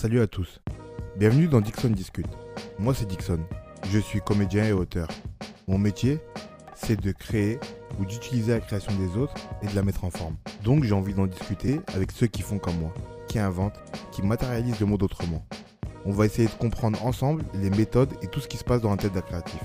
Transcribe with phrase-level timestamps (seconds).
[0.00, 0.60] Salut à tous.
[1.16, 2.28] Bienvenue dans Dixon Discute.
[2.78, 3.44] Moi c'est Dixon.
[3.90, 5.08] Je suis comédien et auteur.
[5.66, 6.20] Mon métier,
[6.76, 7.58] c'est de créer
[7.98, 10.36] ou d'utiliser la création des autres et de la mettre en forme.
[10.62, 12.94] Donc j'ai envie d'en discuter avec ceux qui font comme moi,
[13.26, 13.80] qui inventent,
[14.12, 15.44] qui matérialisent le monde autrement.
[16.04, 18.90] On va essayer de comprendre ensemble les méthodes et tout ce qui se passe dans
[18.90, 19.64] la tête d'un créatif.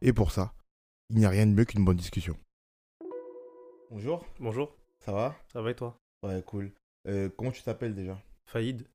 [0.00, 0.54] Et pour ça,
[1.10, 2.38] il n'y a rien de mieux qu'une bonne discussion.
[3.90, 5.36] Bonjour, Bonjour, ça va?
[5.52, 5.98] Ça va et toi?
[6.22, 6.72] Ouais, cool.
[7.06, 8.18] Euh, comment tu t'appelles déjà?
[8.46, 8.86] Faïd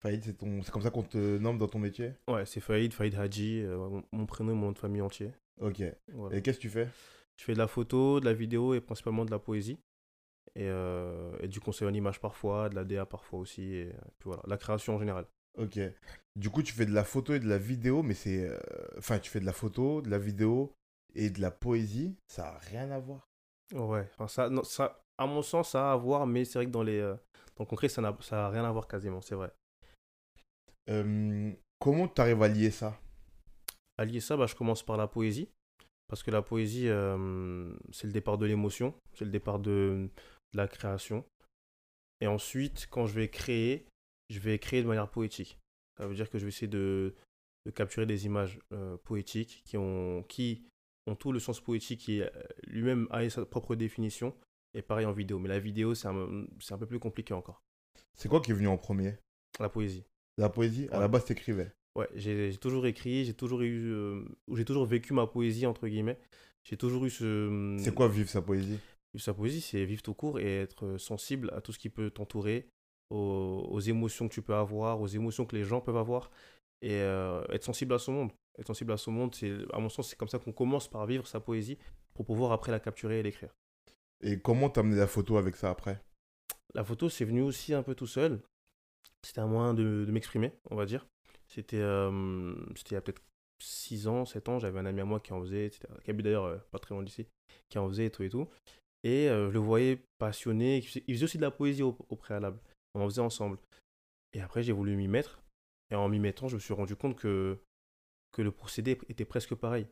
[0.00, 0.60] Faïd, c'est ton...
[0.72, 2.14] comme ça qu'on te nomme dans ton métier?
[2.28, 5.32] Ouais, c'est Faïd, Faïd Hadji, euh, mon, prénom et mon nom de famille entier.
[5.60, 5.82] Ok.
[6.14, 6.36] Voilà.
[6.36, 6.88] Et qu'est-ce que tu fais?
[7.36, 9.78] Je fais de la photo, de la vidéo et principalement de la poésie.
[10.56, 13.74] Et, euh, et du conseil en image parfois, de la DA parfois aussi.
[13.74, 15.26] Et, euh, puis voilà, la création en général.
[15.58, 15.78] Ok.
[16.36, 18.44] Du coup, tu fais de la photo et de la vidéo, mais c'est.
[18.44, 18.58] euh,
[18.96, 20.72] Enfin, tu fais de la photo, de la vidéo
[21.14, 22.16] et de la poésie.
[22.26, 23.28] Ça n'a rien à voir?
[23.74, 26.66] Ouais, enfin, ça, non, ça, à mon sens, ça a à voir, mais c'est vrai
[26.66, 27.18] que dans, les, dans
[27.60, 29.52] le concret, ça n'a rien à voir quasiment, c'est vrai.
[30.90, 33.00] Euh, comment tu arrives à lier ça?
[33.96, 35.48] À lier ça, bah, je commence par la poésie.
[36.08, 40.10] Parce que la poésie, euh, c'est le départ de l'émotion, c'est le départ de,
[40.52, 41.24] de la création.
[42.20, 43.86] Et ensuite, quand je vais créer,
[44.28, 45.58] je vais créer de manière poétique.
[45.96, 47.14] Ça veut dire que je vais essayer de,
[47.66, 50.64] de capturer des images euh, poétiques qui ont, qui
[51.06, 52.22] ont tout le sens poétique qui
[52.66, 54.34] lui-même a sa propre définition.
[54.74, 55.38] Et pareil en vidéo.
[55.38, 57.60] Mais la vidéo, c'est un, c'est un peu plus compliqué encore.
[58.16, 59.16] C'est quoi qui est venu en premier?
[59.60, 60.04] La poésie.
[60.40, 61.70] La poésie À la base, t'écrivais.
[61.96, 64.24] Ouais, j'ai toujours écrit, j'ai toujours eu, euh,
[64.54, 66.18] j'ai toujours vécu ma poésie entre guillemets.
[66.64, 67.76] J'ai toujours eu ce.
[67.78, 68.78] C'est quoi vivre sa poésie?
[69.18, 72.68] Sa poésie, c'est vivre tout court et être sensible à tout ce qui peut t'entourer,
[73.10, 76.30] aux, aux émotions que tu peux avoir, aux émotions que les gens peuvent avoir,
[76.80, 78.32] et euh, être sensible à son monde.
[78.58, 81.04] Être sensible à son monde, c'est, à mon sens, c'est comme ça qu'on commence par
[81.06, 81.76] vivre sa poésie
[82.14, 83.54] pour pouvoir après la capturer et l'écrire.
[84.22, 86.00] Et comment t'as amené la photo avec ça après?
[86.74, 88.40] La photo, c'est venu aussi un peu tout seul.
[89.22, 91.06] C'était un moyen de, m'exprimer, on va dire.
[91.46, 92.54] C'était euh,
[92.90, 93.22] il y a peut-être
[93.60, 94.58] 6 ans, 7 ans.
[94.58, 96.94] J'avais un ami à moi qui en faisait, etc., qui habite d'ailleurs euh, pas très
[96.94, 97.26] loin d'ici,
[97.68, 98.48] qui en faisait et tout et tout.
[99.02, 100.78] Et euh, je le voyais passionné.
[100.78, 102.58] Il faisait, aussi de la poésie au, préalable.
[102.94, 103.58] On en faisait ensemble.
[104.32, 105.42] Et après, j'ai voulu m'y mettre.
[105.90, 107.58] Et en m'y mettant, je me suis rendu compte que,
[108.32, 109.86] que le procédé était presque pareil.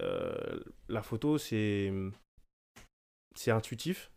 [0.00, 1.92] Euh, la photo, c'est
[3.48, 4.10] intuitif,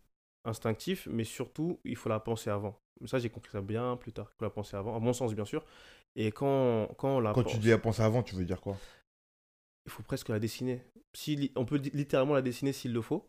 [0.46, 2.81] instinctif, mais surtout, il faut la penser avant.
[3.02, 4.32] Mais Ça, j'ai compris ça bien plus tard.
[4.38, 5.66] Faut la penser avant, à mon sens, bien sûr.
[6.16, 8.62] Et quand, quand on la Quand pense, tu dis à penser avant, tu veux dire
[8.62, 8.78] quoi?
[9.86, 10.82] Il faut presque la dessiner.
[11.14, 13.28] Si, on peut li- littéralement la dessiner s'il le faut,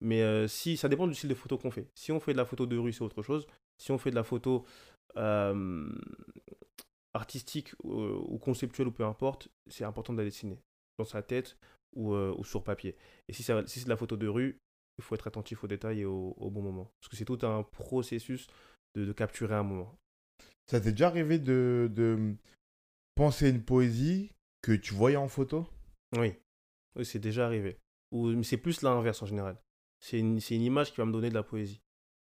[0.00, 1.88] mais euh, si, ça dépend du style de photo qu'on fait.
[1.94, 3.46] Si on fait de la photo de rue, c'est autre chose.
[3.78, 4.64] Si on fait de la photo
[5.16, 5.88] euh,
[7.14, 10.58] artistique euh, ou conceptuelle ou peu importe, c'est important de la dessiner
[10.98, 11.56] dans sa tête
[11.94, 12.96] ou, euh, ou sur papier.
[13.28, 14.58] Et si, ça- si c'est de la photo de rue,
[14.98, 16.90] il faut être attentif aux détails et au, au bon moment.
[17.00, 18.46] Parce que c'est tout un processus
[18.94, 19.94] de, de capturer un moment.
[20.66, 22.34] Ça t'est déjà arrivé de, de
[23.14, 24.30] penser une poésie
[24.62, 25.66] que tu voyais en photo?
[26.16, 26.34] Oui,
[26.96, 27.76] oui c'est déjà arrivé.
[28.12, 29.58] Ou, mais c'est plus l'inverse en général.
[30.00, 31.80] C'est une, une image qui va me donner de la poésie,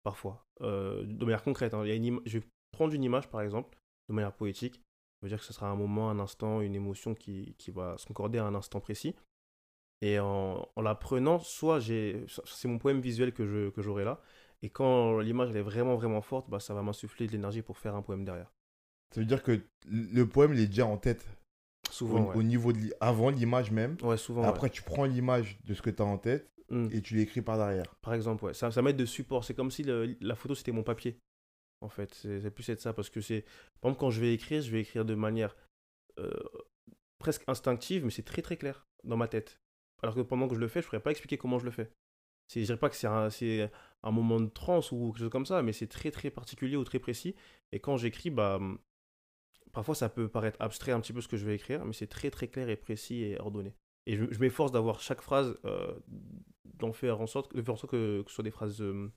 [0.02, 0.44] parfois.
[0.60, 1.75] Euh, de manière concrète.
[1.75, 1.82] hein.
[1.84, 3.76] Il y a une Je vais prendre une image, par exemple,
[4.08, 4.76] de manière poétique.
[4.76, 4.81] Ça
[5.22, 8.06] veut dire que ce sera un moment, un instant, une émotion qui, qui va se
[8.06, 9.14] concorder à un instant précis.
[10.00, 14.04] Et en, en la prenant, soit j'ai, c'est mon poème visuel que, je, que j'aurai
[14.04, 14.20] là.
[14.64, 17.76] Et quand l'image elle est vraiment, vraiment forte, bah, ça va m'insuffler de l'énergie pour
[17.78, 18.50] faire un poème derrière.
[19.14, 21.25] Ça veut dire que le poème, il est déjà en tête
[21.91, 22.44] Souvent, au ouais.
[22.44, 23.97] niveau de avant l'image même.
[24.02, 24.41] Ouais, souvent.
[24.42, 24.48] ouais.
[24.48, 26.88] Après, tu prends l'image de ce que tu as en tête Mm.
[26.92, 27.94] et tu l'écris par derrière.
[28.00, 28.54] Par exemple, ouais.
[28.54, 29.44] Ça, ça m'aide de support.
[29.44, 31.19] C'est comme si le- la photo, c'était mon papier.
[31.82, 32.94] En fait, c'est plus être ça.
[32.94, 33.42] Parce que c'est.
[33.82, 35.54] Par exemple, quand je vais écrire, je vais écrire de manière
[36.19, 36.31] euh,
[37.19, 39.60] presque instinctive, mais c'est très très clair dans ma tête.
[40.02, 41.70] Alors que pendant que je le fais, je ne pourrais pas expliquer comment je le
[41.70, 41.91] fais.
[42.53, 43.28] Je dirais pas que c'est un,
[44.03, 46.84] un moment de transe ou quelque chose comme ça, mais c'est très très particulier ou
[46.84, 47.34] très précis.
[47.72, 48.56] Et quand j'écris, bah.
[48.56, 48.78] hum,
[49.75, 52.06] Parfois, ça peut paraître abstrait un petit peu ce que je vais écrire, mais c'est
[52.06, 53.75] très très clair et précis et ordonné.
[54.06, 55.93] Et je, m'efforce d'avoir chaque phrase, euh,
[56.65, 59.11] d'en faire en sorte, de faire en sorte que, ce soit des phrases euh,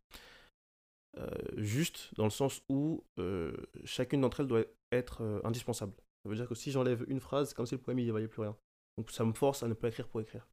[1.19, 5.93] euh, justes, dans le sens où euh, chacune d'entre elles doit être indispensable.
[6.23, 8.27] Ça veut dire que si j'enlève une phrase, comme si le poème il ne valait
[8.27, 8.57] plus rien.
[8.97, 10.47] Donc ça me force à ne pas écrire pour écrire.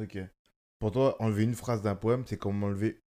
[0.00, 0.18] Ok.
[0.80, 3.00] Pour toi, enlever une phrase d'un poème, c'est comme enlever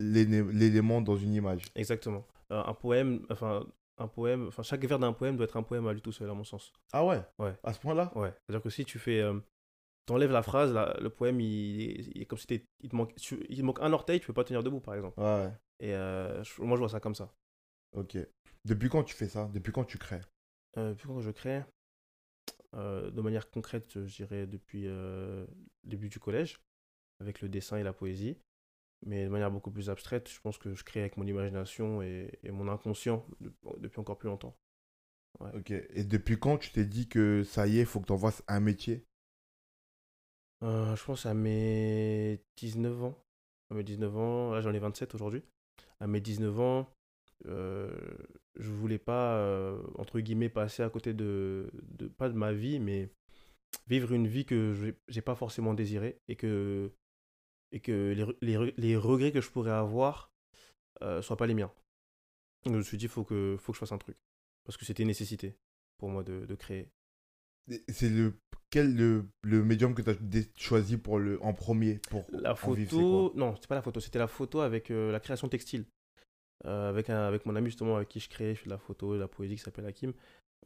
[0.00, 1.66] l'élément dans une image.
[1.74, 2.26] Exactement.
[2.50, 3.64] Euh, un poème, enfin,
[3.98, 6.28] un poème, enfin, chaque vers d'un poème doit être un poème à lui tout seul,
[6.30, 6.72] à mon sens.
[6.92, 7.22] Ah ouais?
[7.38, 7.54] Ouais.
[7.62, 8.10] À ce point-là?
[8.16, 8.32] Ouais.
[8.46, 9.20] C'est-à-dire que si tu fais.
[9.20, 9.38] euh,
[10.06, 12.46] T'enlèves la phrase, le poème, il, est- il est comme si
[12.80, 14.94] il te, manque, tu- il te manque un orteil, tu peux pas tenir debout, par
[14.94, 15.20] exemple.
[15.20, 15.52] Ouais.
[15.78, 17.32] Et euh, moi, je vois ça comme ça.
[17.92, 18.16] Ok.
[18.64, 19.48] Depuis quand tu fais ça?
[19.52, 20.22] Depuis quand tu crées?
[20.78, 21.62] Euh, puis quand je crée,
[22.74, 25.46] euh, de manière concrète, je dirais depuis le
[25.84, 26.58] début du collège,
[27.20, 28.38] avec le dessin et la poésie.
[29.06, 32.38] Mais de manière beaucoup plus abstraite, je pense que je crée avec mon imagination et,
[32.44, 34.56] et mon inconscient de- depuis encore plus longtemps.
[35.40, 35.52] Ouais.
[35.54, 35.70] Ok.
[35.70, 38.58] Et depuis quand tu t'es dit que ça y est, faut que tu envoies un
[38.60, 39.04] métier?
[40.62, 43.16] Euh, je pense à mes 19 ans.
[43.70, 45.42] À mes 19 ans, là j'en ai 27 aujourd'hui.
[46.00, 46.88] À mes 19 ans,
[47.46, 47.90] euh,
[48.56, 52.80] je voulais pas, euh, entre guillemets, passer à côté de, de, pas de ma vie,
[52.80, 53.10] mais
[53.88, 56.92] vivre une vie que j'ai j'ai pas forcément désirée et que,
[57.72, 60.30] et que les, les, re- les regrets que je pourrais avoir
[61.02, 61.72] euh, soient pas les miens.
[62.64, 64.16] Donc je me suis dit, faut que, faut que je fasse un truc.
[64.64, 65.56] Parce que c'était une nécessité
[65.98, 66.90] pour moi de, de créer.
[67.88, 68.34] C'est le
[68.70, 72.72] quel le, le médium que tu as choisi pour le en premier pour La en
[72.72, 75.86] vivre, photo, non, c'était pas la photo, c'était la photo avec euh, la création textile.
[76.66, 78.78] Euh, avec, un- avec mon ami justement avec qui je crée, je fais de la
[78.78, 80.12] photo, de la poésie qui s'appelle Hakim.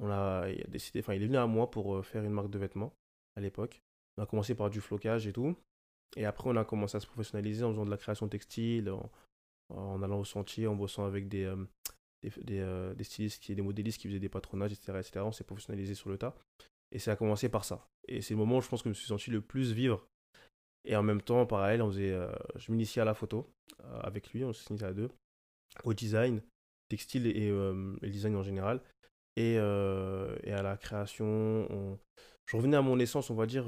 [0.00, 2.32] On a, il a décidé, enfin il est venu à moi pour euh, faire une
[2.32, 2.92] marque de vêtements
[3.36, 3.80] à l'époque.
[4.16, 5.56] On a commencé par du flocage et tout.
[6.16, 8.92] Et après on a commencé à se professionnaliser en faisant de la création textile,
[9.70, 11.56] en, allant au sentier, en bossant avec des, euh,
[12.50, 14.98] euh, des stylistes, qui, des modélistes qui faisaient des patronages, etc.
[14.98, 15.20] etc.
[15.24, 16.34] On s'est professionnalisé sur le tas.
[16.92, 17.88] Et ça a commencé par ça.
[18.06, 20.06] Et c'est le moment où je pense que je me suis senti le plus vivre
[20.84, 23.50] et en même temps, en parallèle, on faisait, euh, je m'initiais à la photo
[24.02, 25.08] avec lui, on s'initiait à deux,
[25.82, 26.42] au design,
[26.90, 27.48] textile et,
[28.02, 28.82] et design en général,
[29.36, 31.24] et, à la création.
[31.70, 31.98] on-
[32.46, 33.64] Je revenais à mon essence, on va dire,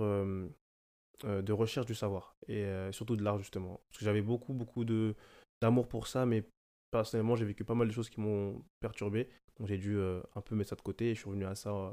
[1.24, 3.80] de recherche du savoir, et euh, surtout de l'art, justement.
[3.88, 5.14] Parce que j'avais beaucoup, beaucoup de
[5.62, 6.44] d'amour pour ça, mais
[6.90, 9.28] personnellement, j'ai vécu pas mal de choses qui m'ont perturbé,
[9.58, 11.54] donc j'ai dû euh, un peu mettre ça de côté, et je suis revenu à
[11.54, 11.90] ça euh,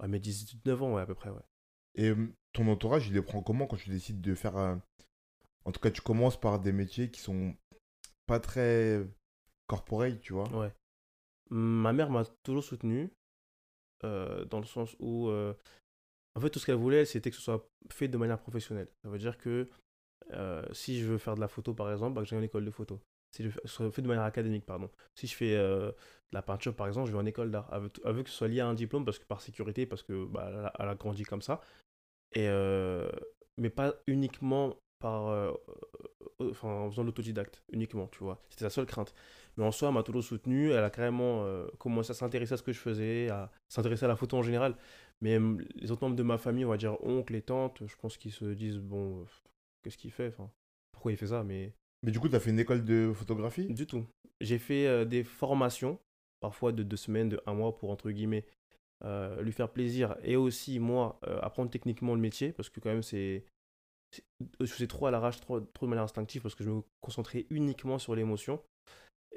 [0.00, 1.44] à mes 19 ans, ouais, à peu près, ouais.
[1.94, 4.56] Et euh, ton entourage, il les prend comment quand tu décides de faire.
[5.64, 7.54] En tout cas, tu commences par des métiers qui sont
[8.26, 9.06] pas très
[9.66, 10.48] corporate, tu vois?
[10.50, 10.72] Ouais.
[11.50, 13.10] Ma mère m'a toujours soutenu,
[14.04, 15.54] euh, dans le sens où, euh,
[16.36, 18.88] en fait, tout ce qu'elle voulait, c'était que ce soit fait de manière professionnelle.
[19.02, 19.68] Ça veut dire que
[20.32, 22.64] euh, si je veux faire de la photo, par exemple, bah, que j'ai une école
[22.64, 23.00] de photo.
[23.30, 24.90] Si je fais- fait de manière académique, pardon.
[25.14, 25.94] Si je fais euh, de
[26.32, 27.68] la peinture, par exemple, je vais en école d'art.
[27.72, 30.24] Elle veut que ce soit lié à un diplôme, parce que par sécurité, parce que
[30.26, 31.60] bah, elle, a, grandi comme ça.
[32.32, 33.08] Et, euh,
[33.58, 35.54] mais pas uniquement par,
[36.62, 38.40] en faisant l'autodidacte, uniquement, tu vois.
[38.48, 39.14] C'était sa seule crainte.
[39.56, 40.72] Mais en soi, elle m'a toujours soutenu.
[40.72, 41.46] Elle a carrément
[41.78, 44.74] commencé à s'intéresser à ce que je faisais, à s'intéresser à la photo en général.
[45.24, 45.38] Mais
[45.76, 48.30] les autres membres de ma famille, on va dire oncles et tantes, je pense qu'ils
[48.30, 49.24] se disent bon,
[49.82, 50.50] qu'est-ce qu'il fait enfin,
[50.92, 51.72] Pourquoi il fait ça Mais
[52.02, 53.66] Mais du coup, tu as fait une école de photographie?
[53.72, 54.04] Du tout.
[54.42, 55.98] J'ai fait euh, des formations,
[56.40, 58.44] parfois de deux semaines, de un mois, pour entre guillemets
[59.02, 62.90] euh, lui faire plaisir et aussi moi euh, apprendre techniquement le métier parce que quand
[62.90, 63.44] même c'est
[64.60, 67.46] je faisais trop à l'arrache, trop, trop de manière instinctive parce que je me concentrais
[67.48, 68.60] uniquement sur l'émotion.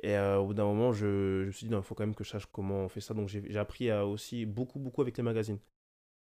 [0.04, 2.24] Et au bout d'un moment, je, je me suis dit, il faut quand même que
[2.24, 3.16] je sache comment on fait ça.
[3.16, 5.58] Donc j'ai j'ai appris à aussi beaucoup, beaucoup avec les magazines.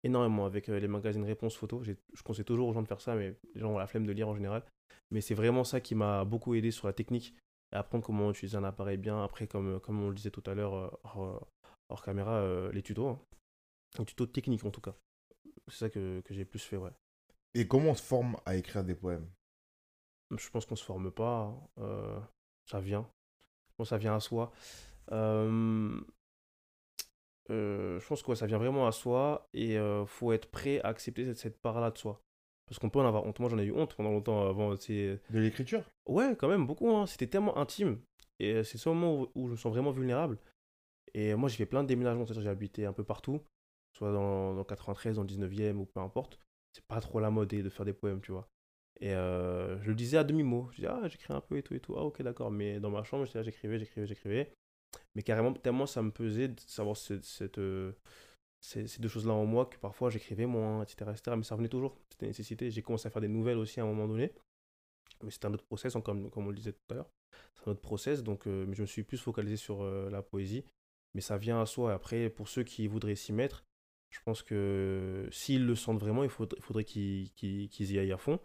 [0.05, 1.81] Énormément avec euh, les magazines réponses photo.
[1.83, 4.05] J'ai- Je conseille toujours aux gens de faire ça, mais les gens ont la flemme
[4.05, 4.63] de lire en général.
[5.11, 7.35] Mais c'est vraiment ça qui m'a beaucoup aidé sur la technique
[7.73, 9.23] et apprendre comment utiliser un appareil bien.
[9.23, 11.47] Après, comme, comme on le disait tout à l'heure euh, hors,
[11.89, 13.07] hors caméra, euh, les tutos.
[13.07, 13.19] hein.
[13.97, 14.95] Les tutos techniques en tout cas.
[15.69, 16.91] C'est ça que, que j'ai plus fait, ouais.
[17.55, 19.27] Et comment on se forme à écrire des poèmes?
[20.37, 21.51] Je pense qu'on se forme pas.
[21.79, 22.19] euh,
[22.69, 23.09] ça vient.
[23.69, 24.51] Je pense que ça vient à soi.
[25.11, 25.99] Euh,
[27.51, 30.79] euh, je pense que ouais, ça vient vraiment à soi et euh, faut être prêt
[30.81, 32.21] à accepter cette, cette part-là de soi.
[32.67, 33.39] Parce qu'on peut en avoir honte.
[33.39, 34.75] Moi, j'en ai eu honte pendant longtemps avant.
[34.75, 35.83] c'est- De l'écriture?
[36.07, 36.89] Ouais, quand même, beaucoup.
[36.95, 37.05] hein.
[37.05, 37.99] C'était tellement intime.
[38.39, 40.39] Et euh, c'est ce moment où, où je me sens vraiment vulnérable.
[41.13, 42.25] Et moi, j'ai fait plein de déménagements.
[42.25, 43.41] J'ai habité un peu partout.
[43.93, 46.39] Soit dans, dans 93, dans le 19e ou peu importe.
[46.73, 48.49] C'est pas trop la mode de faire des poèmes, tu vois.
[48.99, 50.67] Et euh, je le disais à demi-mot.
[50.71, 51.95] Je disais, ah, j'écris un peu et tout et tout.
[51.97, 52.51] Ah, ok, d'accord.
[52.51, 54.51] Mais dans ma chambre, j'écrivais, j'écrivais, j'écrivais.
[55.15, 57.93] Mais carrément, tellement ça me pesait de savoir cette, cette, euh,
[58.61, 61.35] ces, ces deux choses-là en moi que parfois j'écrivais moins, etc., etc.
[61.37, 61.97] Mais ça revenait toujours.
[62.09, 62.71] C'était une nécessité.
[62.71, 64.33] J'ai commencé à faire des nouvelles aussi à un moment donné.
[65.23, 67.09] Mais c'était un autre process, comme, comme on le disait tout à l'heure.
[67.55, 68.23] C'est un autre process.
[68.23, 70.63] Donc, euh, je me suis plus focalisé sur euh, la poésie.
[71.13, 71.93] Mais ça vient à soi.
[71.93, 73.65] Après, pour ceux qui voudraient s'y mettre,
[74.11, 78.17] je pense que s'ils le sentent vraiment, il faudrait, faudrait qu'ils qu'ils y aillent à
[78.17, 78.39] fond.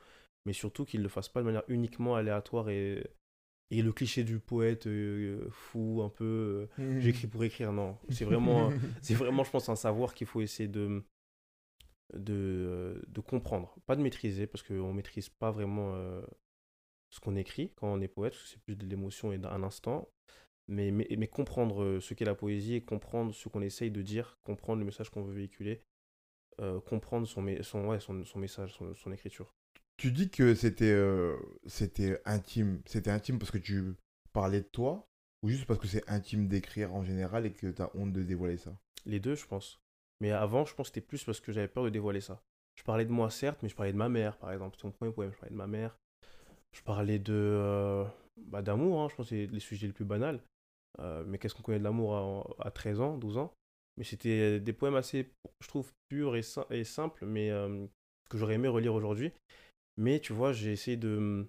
[0.46, 3.04] Mais surtout qu'ils ne le fassent pas de manière uniquement aléatoire et,
[3.70, 6.68] et le cliché du poète euh, fou, un peu.
[6.78, 7.98] euh, J'écris pour écrire, non.
[8.08, 8.70] C'est vraiment,
[9.02, 11.02] c'est vraiment, je pense, un savoir qu'il faut essayer de,
[12.14, 13.76] de, euh, de comprendre.
[13.86, 16.22] Pas de maîtriser, parce qu'on ne maîtrise pas vraiment euh,
[17.10, 19.62] ce qu'on écrit quand on est poète, parce que c'est plus de l'émotion et d'un
[19.62, 20.08] instant.
[20.68, 24.02] Mais, mais, mais comprendre euh, ce qu'est la poésie et comprendre ce qu'on essaye de
[24.02, 25.82] dire, comprendre le message qu'on veut véhiculer,
[26.60, 29.52] euh, comprendre son, son, ouais, son, son message, son, son écriture.
[30.00, 32.80] Tu dis que c'était euh, c'était intime.
[32.86, 33.96] C'était intime parce que tu
[34.32, 35.06] parlais de toi
[35.42, 38.22] ou juste parce que c'est intime d'écrire en général et que tu as honte de
[38.22, 38.74] dévoiler ça?
[39.04, 39.78] Les deux, je pense.
[40.22, 42.40] Mais avant, je pense que c'était plus parce que j'avais peur de dévoiler ça.
[42.76, 44.74] Je parlais de moi, certes, mais je parlais de ma mère, par exemple.
[44.76, 45.98] C'était mon premier poème, je parlais de ma mère.
[46.72, 48.06] Je parlais de euh,
[48.46, 50.40] bah, d'amour, hein, je pense que c'est les sujets les plus banals.
[51.00, 52.16] Euh, mais qu'est-ce qu'on connaît de l'amour
[52.58, 53.52] à, à 13 ans, 12 ans?
[53.98, 55.30] Mais c'était des poèmes assez,
[55.60, 57.50] je trouve, purs et, et simples, mais
[58.30, 59.32] que j'aurais aimé relire aujourd'hui.
[60.00, 61.46] Mais tu vois, j'ai essayé de,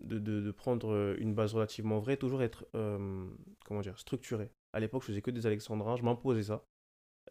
[0.00, 3.28] de, prendre euh, une base relativement vraie, toujours être, euh,
[3.66, 4.50] comment dire, structuré.
[4.72, 6.64] À l'époque, je faisais que des alexandrins, je m'imposais ça.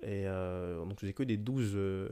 [0.01, 2.09] Et euh, donc, je faisais que des 12, euh,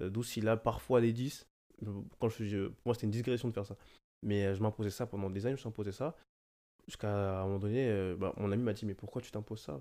[0.00, 1.48] 12 syllabes, parfois des 10.
[1.82, 3.78] Je- Quand je, pour moi, c'était une digression de faire ça.
[4.22, 6.16] Mais je m'imposais ça pendant des années, je m'imposais ça.
[6.88, 9.80] Jusqu'à un moment donné, bah, mon ami m'a dit Mais pourquoi tu t'imposes ça?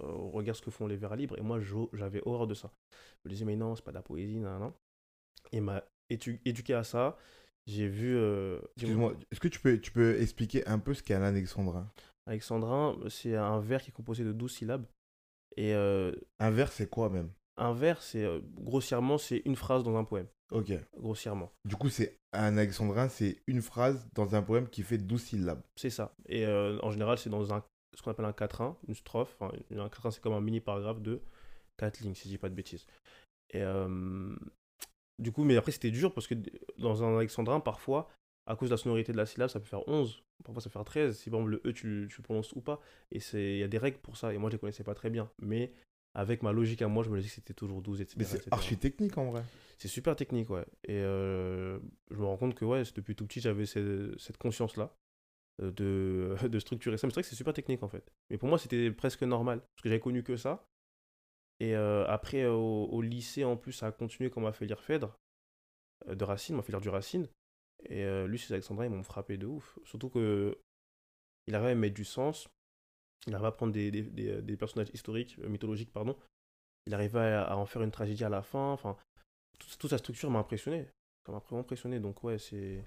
[0.00, 1.38] Regarde ce que font les vers libres.
[1.38, 1.58] Et moi,
[1.92, 2.72] j'avais horreur de ça.
[3.24, 4.72] Je me disais Mais non, c'est pas de la poésie, nan, nan.
[5.52, 7.16] Et m'a éduqué à ça.
[7.66, 8.16] J'ai vu.
[8.16, 11.90] euh, Excuse-moi, est-ce que tu peux, tu peux expliquer un peu ce qu'est un alexandrin?
[12.26, 14.86] Alexandrin, c'est un vers qui est composé de 12 syllabes.
[15.56, 17.30] Et euh, Un vers, c'est quoi même?
[17.58, 20.26] un vers, c'est euh, grossièrement, c'est une phrase dans un poème.
[20.52, 20.72] Ok.
[20.98, 21.50] Grossièrement.
[21.64, 25.62] Du coup, c'est un alexandrin, c'est une phrase dans un poème qui fait 12 syllabes.
[25.74, 26.14] C'est ça.
[26.28, 29.34] Et euh, en général, c'est dans un, ce qu'on appelle un quatrain, une strophe.
[29.40, 31.22] Enfin, un quatrain, c'est comme un mini paragraphe de
[31.78, 32.86] 4 lignes, si je dis pas de bêtises.
[33.54, 34.36] Et euh,
[35.18, 36.34] du coup, mais après, c'était dur parce que
[36.78, 38.08] dans un alexandrin, parfois,
[38.46, 40.22] à cause de la sonorité de la syllabe, ça peut faire 11.
[40.44, 41.18] Parfois, ça peut faire 13.
[41.18, 42.80] Si par exemple le E, tu, tu le prononces ou pas.
[43.10, 44.32] Et c'est- il y a des règles pour ça.
[44.32, 45.30] Et moi, je les connaissais pas très bien.
[45.40, 45.72] Mais
[46.14, 48.14] avec ma logique à moi, je me disais que c'était toujours 12, etc.
[48.18, 49.42] Mais c'est archi technique en vrai.
[49.78, 50.64] C'est super technique, ouais.
[50.84, 51.78] Et euh,
[52.10, 54.94] je me rends compte que, ouais, depuis tout petit, j'avais cette, cette conscience-là
[55.62, 57.06] euh, de, de structurer ça.
[57.06, 58.12] Mais c'est vrai que c'est super technique, en fait.
[58.30, 60.66] Mais pour moi, c'était presque normal, parce que j'avais connu que ça.
[61.60, 64.82] Et euh, après, euh, au, lycée, en plus, ça a continué on m'a fait lire
[64.82, 65.18] Phèdre,
[66.08, 67.28] euh, de Racine, m'a fait lire du Racine.
[67.88, 69.78] Et lui, ces Alexandrins, ils m'ont frappé de ouf.
[69.84, 70.58] Surtout que
[71.46, 72.48] il arrive à mettre du sens,
[73.28, 76.16] il arrive à prendre des, des, personnages historiques, mythologiques, pardon.
[76.86, 78.72] Il arrivait à, en faire une tragédie à la fin.
[78.72, 78.96] Enfin,
[79.78, 80.88] toute, sa structure m'a impressionné.
[81.26, 82.00] Ça m'a vraiment impressionné.
[82.00, 82.82] Donc, ouais, c'est.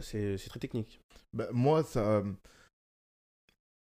[0.00, 1.00] C'est c'est très technique.
[1.32, 2.22] Bah, moi, ça,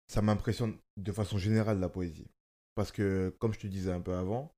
[0.09, 2.27] ça m'impressionne de façon générale la poésie.
[2.75, 4.55] Parce que, comme je te disais un peu avant,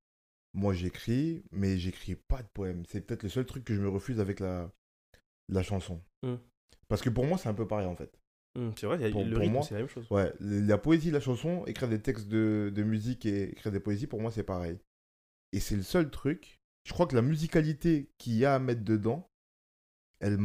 [0.54, 2.84] moi j'écris, mais j'écris pas de poèmes.
[2.86, 4.70] C'est peut-être le seul truc que je me refuse avec la,
[5.48, 6.02] la chanson.
[6.22, 6.34] Mm.
[6.88, 8.18] Parce que pour moi, c'est un peu pareil en fait.
[8.54, 10.06] Hum, c'est vrai, y a- Pour- le pour rythme, moi, c'est la même chose.
[10.10, 14.06] Ouais, la poésie, la chanson, écrire des textes de, de musique et écrire des poésies,
[14.06, 14.78] pour moi, c'est pareil.
[15.52, 16.58] Et c'est le seul truc.
[16.84, 19.26] Je crois que la musicalité qu'il y a à mettre dedans,
[20.20, 20.38] elle,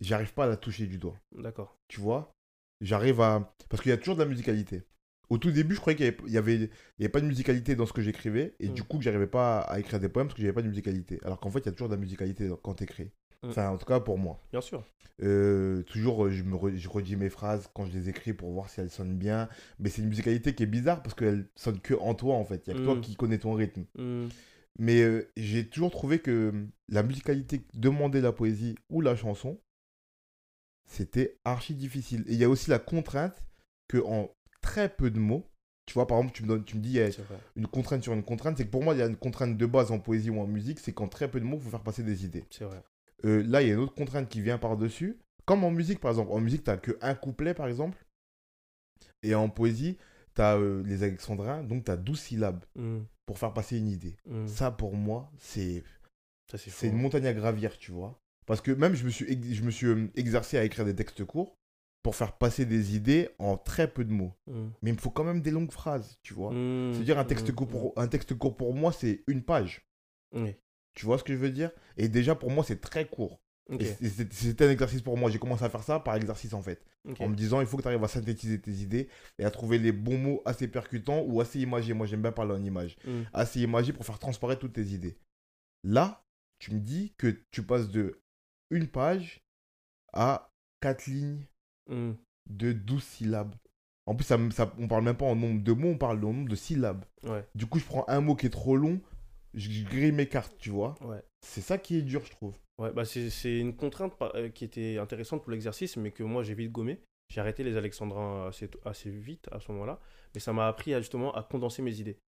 [0.00, 1.16] j'arrive pas à la toucher du doigt.
[1.32, 1.78] D'accord.
[1.88, 2.34] Tu vois?
[2.80, 3.54] J'arrive à.
[3.68, 4.82] Parce qu'il y a toujours de la musicalité.
[5.30, 6.68] Au tout début, je croyais qu'il y avait,
[7.08, 8.74] pas de musicalité dans ce que j'écrivais, et Mm.
[8.74, 11.18] du coup, que j'arrivais pas à écrire des poèmes parce que j'avais pas de musicalité.
[11.24, 13.10] Alors qu'en fait, il y a toujours de la musicalité quand t'écris.
[13.42, 13.48] Mm.
[13.48, 14.40] Enfin, en tout cas, pour moi.
[14.52, 14.84] Bien sûr.
[15.22, 18.50] Euh, toujours, euh, je, me re- je redis mes phrases quand je les écris pour
[18.50, 19.48] voir si elles sonnent bien.
[19.78, 22.62] Mais c'est une musicalité qui est bizarre parce qu'elle sonne que en toi, en fait.
[22.66, 23.00] Il y a que toi Mm.
[23.00, 23.84] qui connais ton rythme.
[23.98, 24.28] Hum,
[24.78, 26.52] Mais euh, j'ai toujours trouvé que
[26.88, 29.60] la musicalité demandait la poésie ou la chanson,
[30.86, 32.24] c'était archi difficile.
[32.26, 33.36] Et il y a aussi la contrainte
[33.88, 34.30] que en
[34.64, 35.44] très peu de mots,
[35.86, 36.98] tu vois, par exemple, tu me, donnes, tu me dis
[37.56, 39.66] une contrainte sur une contrainte, c'est que pour moi, il y a une contrainte de
[39.66, 41.82] base en poésie ou en musique, c'est qu'en très peu de mots, il faut faire
[41.82, 42.44] passer des idées.
[42.50, 42.82] C'est vrai.
[43.24, 45.18] Euh, là, il y a une autre contrainte qui vient par-dessus.
[45.44, 46.32] Comme en musique, par exemple.
[46.32, 48.02] En musique, tu n'as qu'un couplet, par exemple.
[49.22, 49.98] Et en poésie,
[50.34, 54.16] tu as les alexandrins, donc tu as 12 syllabes Hum, pour faire passer une idée.
[54.30, 54.48] hum.
[54.48, 55.82] Ça, pour moi, c'est
[56.56, 56.98] c'est une hein.
[56.98, 58.18] montagne à gravir, tu vois.
[58.46, 60.94] Parce que même, je me suis, ex- je me suis euh, exercé à écrire des
[60.94, 61.56] textes courts
[62.04, 64.34] pour faire passer des idées en très peu de mots.
[64.46, 64.70] Hum.
[64.82, 66.50] Mais il me faut quand même des longues phrases, tu vois.
[66.50, 69.84] Hum, C'est-à-dire, un texte, hum, court pour, un texte court pour moi, c'est une page.
[70.94, 71.72] Tu vois ce que je veux dire?
[71.96, 73.40] Et déjà, pour moi, c'est très court.
[73.70, 73.80] Ok.
[73.80, 75.30] Et c'est- c'est- C'était un exercice pour moi.
[75.30, 76.84] J'ai commencé à faire ça par exercice, en fait.
[77.24, 79.08] En me disant, il faut que tu arrives à synthétiser tes idées
[79.38, 81.94] et à trouver les bons mots assez percutants ou assez imagés.
[81.94, 82.96] Moi, j'aime bien parler en images.
[83.32, 85.16] Assez imagés pour faire transparaître toutes tes idées.
[85.82, 86.24] Là,
[86.58, 88.20] tu me dis que tu passes de
[88.70, 89.42] une page
[90.12, 91.46] à quatre lignes
[91.90, 92.16] Hum.
[92.48, 93.54] de 12 syllabes.
[94.06, 96.32] En plus, ça, ça, on parle même pas en nombre de mots, on parle en
[96.32, 97.04] nombre de syllabes.
[97.22, 97.44] Ouais.
[97.54, 99.00] Du coup, je prends un mot qui est trop long,
[99.54, 100.94] je grille mes cartes, tu vois.
[101.02, 101.22] Ouais.
[101.40, 102.56] C'est ça qui est dur, je trouve.
[102.78, 106.54] Ouais, bah c'est une contrainte euh, qui était intéressante pour l'exercice, mais que moi j'ai
[106.54, 107.00] vite gommé.
[107.28, 110.00] J'ai arrêté les alexandrins assez, assez vite à ce moment-là,
[110.34, 112.18] mais ça m'a appris à, justement à condenser mes idées.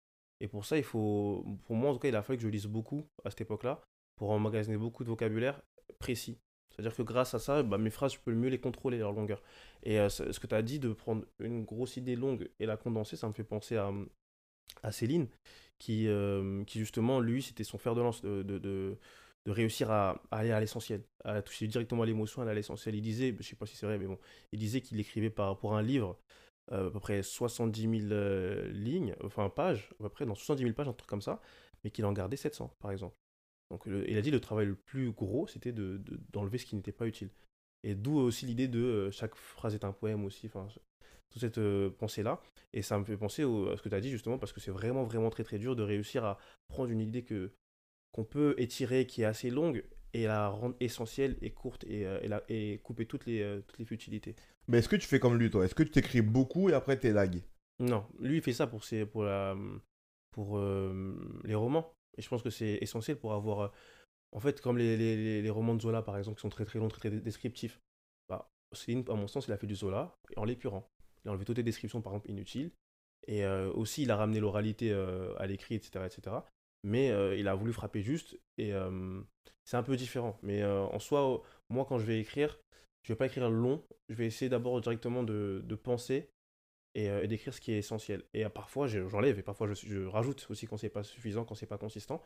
[0.40, 2.48] Et pour ça, il faut, pour moi en tout cas, il a fallu que je
[2.48, 3.82] lise beaucoup à cette époque-là
[4.16, 5.60] pour emmagasiner beaucoup de vocabulaire
[5.98, 6.38] précis.
[6.76, 9.42] C'est-à-dire que grâce à ça, bah, mes phrases, je peux mieux les contrôler, leur longueur.
[9.82, 12.76] Et euh, ce que tu as dit de prendre une grosse idée longue et la
[12.76, 13.90] condenser, ça me fait penser à,
[14.82, 15.28] à Céline,
[15.78, 18.98] qui, euh, qui justement, lui, c'était son fer de lance de, de, de-
[19.46, 22.96] réussir à, aller à l'essentiel, à toucher directement à l'émotion, à l'essentiel.
[22.96, 24.18] Il disait, je sais pas si c'est vrai, mais bon,
[24.52, 26.18] il disait qu'il écrivait par, pour un livre
[26.72, 30.64] euh, à peu près 70 000 euh, lignes, enfin pages, à peu près dans 70
[30.64, 31.40] 000 pages, un truc comme ça,
[31.84, 33.14] mais qu'il en gardait 700, par exemple.
[33.70, 36.66] Donc le- il a dit le travail le plus gros, c'était de, de- d'enlever ce
[36.66, 37.30] qui n'était pas utile.
[37.82, 40.46] Et d'où aussi l'idée de euh, chaque phrase est un poème aussi.
[40.46, 40.66] Enfin,
[41.30, 42.40] toute cette euh, pensée-là.
[42.72, 44.60] Et ça me fait penser au- à ce que tu as dit justement, parce que
[44.60, 47.52] c'est vraiment, vraiment très, très dur de réussir à prendre une idée que
[48.12, 52.18] qu'on peut étirer, qui est assez longue, et la rendre essentielle et courte, et, euh,
[52.22, 54.34] et, la- et couper toutes les, toutes les futilités.
[54.68, 55.64] Mais est-ce que tu fais comme lui, toi?
[55.64, 57.42] Est-ce que tu t'écris beaucoup et après t'es lag?
[57.78, 59.54] Non, lui, il fait ça pour, ses, pour, la,
[60.30, 60.58] pour
[61.44, 61.92] les romans.
[62.18, 63.60] Et je pense que c'est essentiel pour avoir.
[63.60, 63.68] euh,
[64.32, 67.08] en fait, comme les, romans de Zola, par exemple, qui sont très très longs, très,
[67.08, 67.80] très descriptifs.
[68.28, 70.90] Bah, Céline, à mon sens, il a fait du Zola en l'épurant.
[71.24, 72.72] Il a enlevé toutes les descriptions, par exemple, inutiles.
[73.28, 76.36] Et euh, aussi, il a ramené l'oralité euh, à l'écrit, etc., etc.
[76.82, 77.08] Mais
[77.38, 78.38] il a voulu frapper juste.
[78.58, 78.72] Et
[79.64, 80.38] c'est un peu différent.
[80.42, 82.60] Mais en soi, moi, quand je vais écrire,
[83.02, 83.82] je vais pas écrire long.
[84.08, 86.30] Je vais essayer d'abord directement de penser
[86.96, 88.24] et, euh, et d'écrire ce qui est essentiel.
[88.32, 91.44] Et euh, parfois, je- j'enlève et parfois, je, je rajoute aussi quand c'est pas suffisant,
[91.44, 92.22] quand c'est pas consistant.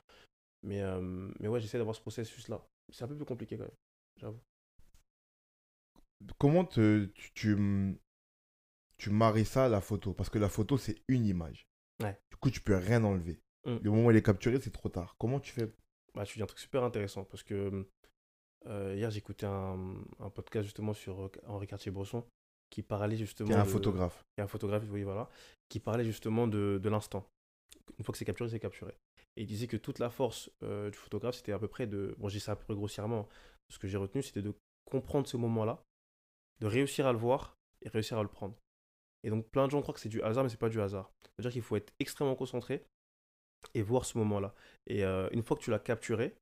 [0.62, 1.00] Mais, euh,
[1.40, 2.64] mais ouais, j'essaie d'avoir ce processus-là.
[2.92, 3.76] C'est un peu plus compliqué quand même,
[4.16, 4.40] j'avoue.
[6.38, 7.98] Comment te, tu, tu,
[8.98, 10.12] tu maries ça à la photo?
[10.12, 11.66] Parce que la photo, c'est une image.
[12.02, 12.18] Ouais.
[12.30, 13.40] Du coup, tu peux rien enlever.
[13.64, 13.76] Mm.
[13.82, 15.16] Le moment où elle est capturée, c'est trop tard.
[15.18, 15.72] Comment tu fais?
[16.14, 17.88] Bah, tu dis un truc super intéressant parce que
[18.66, 22.26] euh, hier, j'écoutais un, un podcast justement sur Henri Cartier-Bresson
[22.70, 23.54] qui parlait justement.
[23.54, 24.24] Un de- photographe.
[24.38, 25.28] un photographe, oui, voilà,
[25.68, 27.26] qui parlait justement de, de l'instant.
[27.98, 28.94] Une fois que c'est capturé, c'est capturé.
[29.36, 32.14] Et il disait que toute la force euh, du photographe, c'était à peu près de.
[32.18, 33.28] Bon, je dis ça un peu grossièrement.
[33.68, 34.54] Ce que j'ai retenu, c'était de
[34.90, 35.82] comprendre ce moment-là,
[36.60, 38.54] de réussir à le voir et réussir à le prendre.
[39.22, 41.12] Et donc, plein de gens croient que c'est du hasard, mais c'est pas du hasard.
[41.22, 42.84] C'est-à-dire qu'il faut être extrêmement concentré
[43.74, 44.54] et voir ce moment-là.
[44.86, 46.34] Et euh, une fois que tu l'as capturé,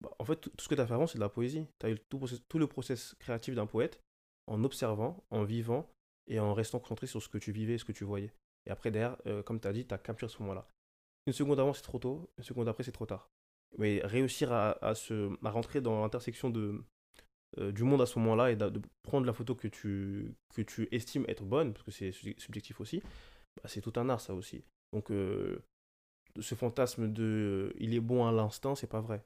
[0.00, 1.66] bah, en fait, tout, ce que tu as fait avant, c'est de la poésie.
[1.78, 4.02] Tu as eu tout, tout le process créatif d'un poète
[4.46, 5.88] en observant, en vivant
[6.28, 8.32] et en restant concentré sur ce que tu vivais, ce que tu voyais.
[8.66, 10.66] Et après, derrière, euh, comme tu as dit, tu as capturé ce moment-là.
[11.26, 12.30] Une seconde avant, c'est trop tôt.
[12.38, 13.30] Une seconde après, c'est trop tard.
[13.78, 16.82] Mais réussir à, se, à rentrer dans l'intersection de,
[17.58, 20.88] euh, du monde à ce moment-là et de prendre la photo que tu, que tu
[20.92, 23.00] estimes être bonne, parce que c'est su- subjectif aussi,
[23.56, 24.64] bah, c'est tout un art, ça aussi.
[24.92, 25.62] Donc, euh,
[26.38, 29.24] ce fantasme de il est bon à l'instant, c'est pas vrai.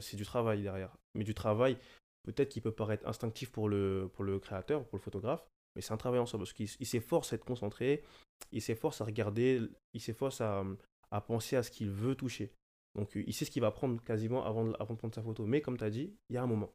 [0.00, 0.96] C'est du travail derrière.
[1.14, 1.76] Mais du travail,
[2.24, 5.92] peut-être qu'il peut paraître instinctif pour le, pour le créateur, pour le photographe, mais c'est
[5.92, 8.02] un travail en soi parce qu'il il s'efforce à être concentré,
[8.50, 9.60] il s'efforce à regarder,
[9.94, 10.64] il s'efforce à,
[11.10, 12.52] à penser à ce qu'il veut toucher.
[12.94, 15.22] Donc euh, il sait ce qu'il va prendre quasiment avant de, avant de prendre sa
[15.22, 15.46] photo.
[15.46, 16.70] Mais comme tu as dit, il y a un moment.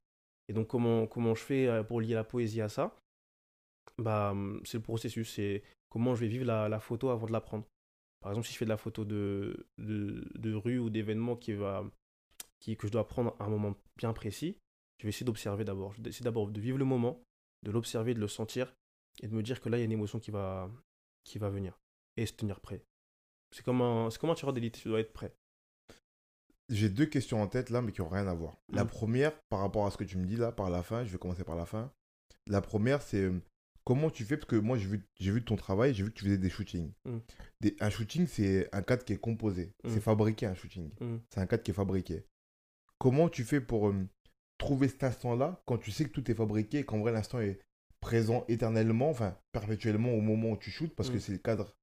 [0.47, 2.95] Et donc comment, comment je fais euh, pour lier la poésie à ça?
[3.97, 7.31] Bah, hum, C'est le processus, c'est comment je vais vivre la, la photo avant de
[7.31, 7.65] la prendre.
[8.21, 11.53] Par exemple, si je fais de la photo de, de, de rue ou d'événement qui
[11.53, 11.85] va,
[12.59, 14.57] qui, que je dois prendre à un moment bien précis,
[14.99, 15.93] je vais essayer d'observer d'abord.
[15.93, 17.21] Je vais essayer d'abord de vivre le moment,
[17.63, 18.73] de l'observer, de le sentir
[19.21, 20.69] et de me dire que là, il y a une émotion qui va,
[21.23, 21.79] qui va venir
[22.17, 22.83] et se tenir prêt.
[23.55, 25.33] C'est comme un, comme un tireur d'élite, tu dois être prêt.
[26.69, 28.57] J'ai deux questions en tête là, mais qui n'ont rien à voir.
[28.73, 28.87] La Mm.
[28.87, 31.17] première, par rapport à ce que tu me dis là, par la fin, je vais
[31.17, 31.91] commencer par la fin.
[32.45, 33.39] La première, c'est euh,
[33.85, 34.35] comment tu fais?
[34.35, 36.49] Parce que moi, j'ai vu, j'ai vu ton travail, j'ai vu que tu faisais des
[36.49, 36.91] shootings.
[37.05, 37.17] Mm.
[37.61, 39.71] Des- un shooting, c'est un cadre qui est composé.
[39.85, 39.89] Mm.
[39.89, 40.91] C'est fabriqué un shooting.
[40.99, 41.17] Mm.
[41.29, 42.25] C'est un cadre qui est fabriqué.
[42.99, 44.05] Comment tu fais pour euh,
[44.57, 47.59] trouver cet instant-là quand tu sais que tout est fabriqué et qu'en vrai, l'instant est
[47.99, 51.19] présent éternellement, enfin perpétuellement au moment où tu shootes parce que Mm.
[51.19, 51.73] c'est le cadre.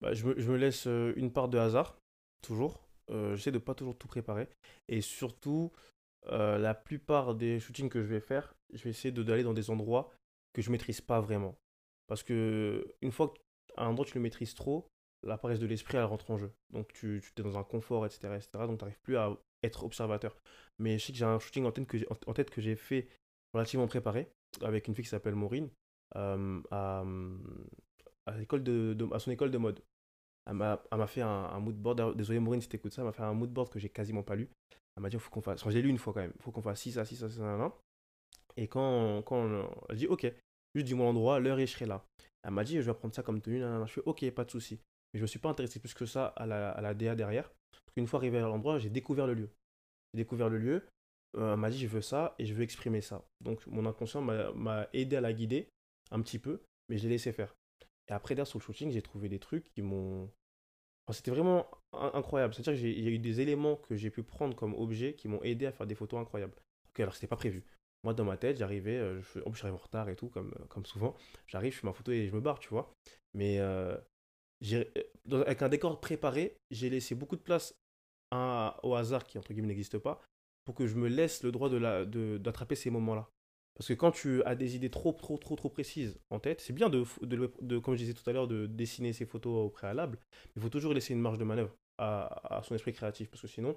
[0.00, 1.96] Bah, je, me, je me laisse euh, une part de hasard,
[2.42, 2.82] toujours.
[3.10, 4.48] Euh, J'essaie de pas toujours tout préparer.
[4.88, 5.70] Et surtout,
[6.26, 9.52] euh, la plupart des shootings que je vais faire, je vais essayer de- d'aller dans
[9.54, 10.12] des endroits
[10.54, 11.56] que je maîtrise pas vraiment.
[12.08, 13.32] Parce que une fois
[13.76, 14.88] qu'un endroit tu le maîtrises trop,
[15.24, 16.52] la paresse de l'esprit elle rentre en jeu.
[16.72, 18.34] Donc tu, tu es dans un confort, etc.
[18.36, 18.66] etc.
[18.66, 20.36] donc tu n'arrives plus à être observateur.
[20.78, 22.76] Mais je sais que j'ai un shooting en tête que j'ai en- tête que j'ai
[22.76, 23.08] fait
[23.54, 24.28] relativement préparé
[24.62, 25.68] avec une fille qui s'appelle Maureen
[26.16, 27.04] euh, à,
[28.26, 29.82] à, l'école de, à son école de mode.
[30.46, 32.16] Elle m'a elle m'a fait un, mood board.
[32.16, 34.34] Désolé Maureen si t'écoutes ça, elle m'a fait un mood board que j'ai quasiment pas
[34.34, 34.48] lu.
[34.96, 35.60] Elle m'a dit, faut qu'on fasse.
[35.62, 36.34] Enfin, je lu une fois quand même.
[36.40, 37.72] Faut qu'on fasse 6 à 6 à 6 à
[38.56, 40.26] Et quand, quand elle dit, ok,
[40.74, 42.04] juste dis-moi l'endroit, l'heure et je serai là.
[42.42, 43.60] Elle m'a dit, je vais prendre ça comme tenue.
[43.60, 44.80] Je fais, ok, pas de souci.
[45.12, 47.50] Mais je me suis pas intéressé plus que ça à la, à la DA derrière.
[47.72, 49.50] Parce qu'une fois arrivé à l'endroit, j'ai découvert le lieu.
[50.12, 50.86] J'ai découvert le lieu.
[51.36, 53.24] Euh, m'a dit, je veux ça et je veux exprimer ça.
[53.40, 55.68] Donc mon inconscient m'a aidé à la guider
[56.10, 57.54] un petit peu, mais je l'ai laissé faire.
[58.08, 60.30] Et après, derrière, sur le shooting, j'ai trouvé des trucs qui m'ont.
[61.10, 62.54] C'était vraiment in- incroyable.
[62.54, 65.42] C'est-à-dire qu'il y a eu des éléments que j'ai pu prendre comme objet qui m'ont
[65.42, 66.54] aidé à faire des photos incroyables.
[66.90, 67.64] Ok, alors c'était pas prévu.
[68.04, 70.84] Moi, dans ma tête, j'arrivais, euh, je, plus, j'arrive en retard et tout, comme, comme
[70.86, 71.14] souvent.
[71.46, 72.92] J'arrive, je fais ma photo et je me barre, tu vois.
[73.34, 73.96] Mais euh,
[75.32, 77.74] avec un décor préparé, j'ai laissé beaucoup de place
[78.82, 80.20] au hasard qui, entre guillemets, n'existe pas,
[80.64, 83.28] pour que je me laisse le droit la- de- d'attraper ces moments-là.
[83.74, 86.72] Parce que quand tu as des idées trop, trop, trop, trop précises en tête, c'est
[86.74, 90.18] bien de, de, comme je disais tout à l'heure, de dessiner ses photos au préalable,
[90.32, 93.42] mais il faut toujours laisser une marge de manœuvre à, à son esprit créatif, parce
[93.42, 93.76] que sinon,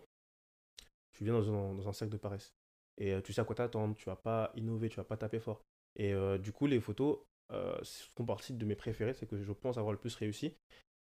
[1.14, 2.54] tu viens dans un, dans un cercle de paresse.
[2.98, 5.40] Et euh, tu sais à quoi t'attendre, tu vas pas innover, tu vas pas taper
[5.40, 5.62] fort.
[5.96, 7.20] Et euh, du coup, les photos,
[7.52, 7.78] euh,
[8.16, 10.56] font partie de mes préférés, c'est que je pense avoir le plus réussi.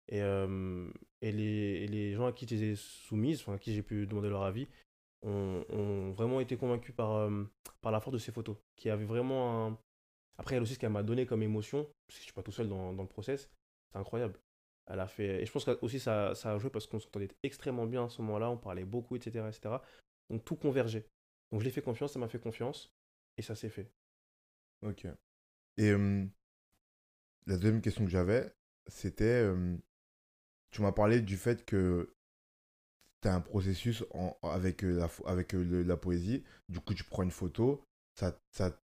[0.08, 0.89] Et, euh,
[1.21, 4.30] et, les, les gens à qui je les soumises, enfin, à qui j'ai pu demander
[4.30, 4.67] leur avis,
[5.23, 7.43] ont, vraiment été convaincus par, euh,
[7.82, 9.80] par la force de ces photos, qui avaient vraiment un...
[10.38, 12.51] Après, elle aussi, ce qu'elle m'a donné comme émotion, parce que je suis pas tout
[12.51, 13.49] seul dans, dans le process,
[13.91, 14.39] c'est incroyable.
[14.88, 15.41] Elle a fait...
[15.41, 18.10] Et je pense que aussi ça, ça a joué parce qu'on s'entendait extrêmement bien à
[18.10, 19.75] ce moment-là, on parlait beaucoup, etc., etc.
[20.30, 21.06] Donc tout convergeait.
[21.51, 22.91] Donc je l'ai fait confiance, ça m'a fait confiance,
[23.38, 23.91] et ça s'est fait.
[24.84, 25.06] Ok.
[25.77, 26.25] Et euh,
[27.47, 28.53] la deuxième question que j'avais,
[28.88, 29.75] c'était, euh,
[30.71, 32.13] tu m'as parlé du fait que
[33.21, 36.43] tu as un processus en- avec, la, pho- avec le- la poésie.
[36.69, 37.84] Du coup, tu prends une photo,
[38.15, 38.79] ça, ça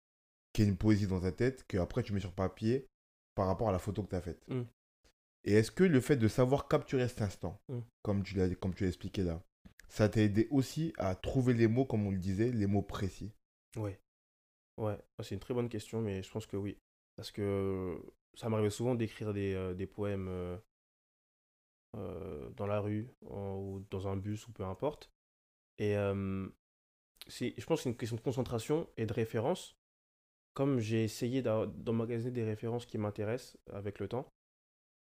[0.54, 2.88] crée une poésie dans ta tête que après tu mets sur papier
[3.36, 4.41] par rapport à la photo que tu as faite.
[4.48, 4.62] Mm.
[5.45, 7.80] Et est-ce que le fait de savoir capturer cet instant, Mm.
[8.04, 9.41] comme tu l'as comme tu l'as expliqué là,
[9.89, 13.32] ça t'a aidé aussi à trouver les mots, comme on le disait, les mots précis?
[13.78, 14.00] Ouais.
[14.78, 16.78] Ouais, Ah, c'est une très bonne question, mais je pense que oui.
[17.16, 17.98] Parce que
[18.36, 20.58] ça m'arrivait souvent d'écrire des, euh, poèmes euh,
[21.96, 25.12] euh, dans la rue ou dans un bus ou peu importe.
[25.80, 26.48] Et euh,
[27.30, 29.78] je pense que c'est une question de concentration et de référence.
[30.54, 34.34] Comme j'ai essayé d'emmagasiner des références qui m'intéressent avec le temps,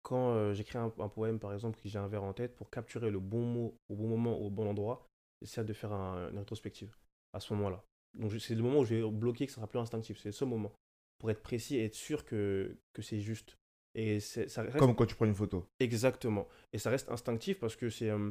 [0.04, 3.12] quand euh, j'écris un, poème, par exemple, que j'ai un vers en tête, pour capturer
[3.12, 5.08] le bon mot au bon moment, au bon endroit,
[5.42, 6.96] j'essaie de faire un- une rétrospective
[7.34, 7.84] à ce moment-là.
[8.18, 10.18] Donc c'est le moment où je vais bloquer, que ça sera plus instinctif.
[10.20, 10.72] C'est ce moment.
[11.20, 13.58] Pour être précis et être sûr que, que c'est juste.
[13.96, 15.68] Et ça reste Comme quand tu prends une photo.
[15.80, 16.48] exactement.
[16.74, 18.10] Et ça reste instinctif parce que c'est.
[18.10, 18.30] euh,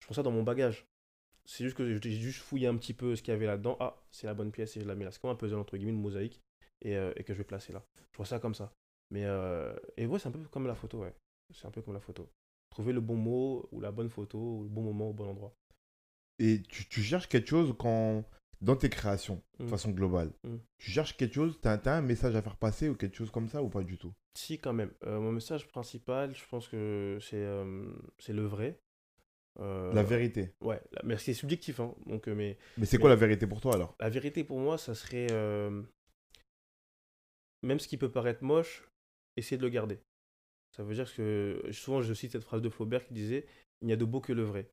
[0.00, 0.86] je prends ça dans mon bagage.
[1.44, 3.76] C'est juste que j'ai juste fouillé un petit peu ce qu'il y avait là-dedans.
[3.78, 5.10] Ah, c'est la bonne pièce et je la mets là.
[5.12, 6.40] C'est comme un puzzle, entre guillemets, une mosaïque.
[6.82, 7.84] Et, euh, et que je vais placer là.
[8.12, 8.72] Je vois ça comme ça.
[9.10, 9.24] Mais.
[9.24, 11.14] euh, et ouais, c'est un peu comme la photo, ouais.
[11.52, 12.28] C'est un peu comme la photo.
[12.70, 15.54] Trouver le bon mot ou la bonne photo ou le bon moment au bon endroit.
[16.40, 18.24] Et tu, tu cherches quelque chose quand,
[18.64, 19.68] dans tes créations, de Mm.
[19.68, 20.32] façon globale.
[20.42, 20.56] Mm.
[20.78, 23.48] Tu cherches quelque chose, t'as, t'as un message à faire passer ou quelque chose comme
[23.48, 24.12] ça ou pas du tout?
[24.36, 24.90] Si, quand même.
[25.04, 27.92] Euh, mon message principal, je pense que c'est euh,
[28.28, 28.80] le vrai.
[29.60, 30.52] Euh, La vérité.
[30.60, 31.94] Ouais, la- mais c'est subjectif, hein.
[32.06, 33.94] Donc, mais Mais c'est quoi la vérité pour toi alors?
[34.00, 35.28] La vérité pour moi, ça serait.
[37.62, 38.86] même ce qui peut paraître moche,
[39.36, 39.98] essayer de le garder.
[40.76, 41.62] Ça veut dire que.
[41.70, 43.46] Souvent, je cite cette phrase de Flaubert qui disait
[43.80, 44.70] Il n'y a de beau que le vrai.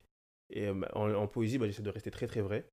[0.50, 2.68] Et euh, en, en poésie, bah, j'essaie de rester très très vrai.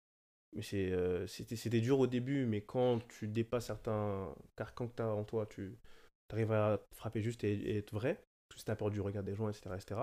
[0.55, 4.97] Mais c'est, euh, c'était, c'était dur au début, mais quand tu dépasses certains carcans que
[4.97, 5.77] tu as en toi, tu
[6.31, 8.23] arrives à frapper juste et, être vrai.
[8.49, 9.77] Parce que as peur du regard des gens, etc.
[9.77, 10.01] etc.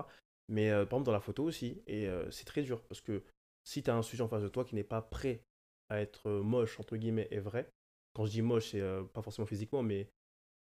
[0.48, 3.22] Mais euh, par exemple, dans la photo aussi, et euh, c'est très dur parce que
[3.64, 5.42] si tu as un sujet en face de toi qui n'est pas prêt
[5.88, 7.68] à être euh, moche, entre guillemets, et vrai,
[8.14, 8.82] quand je dis moche, c'est
[9.12, 10.08] pas forcément physiquement, mais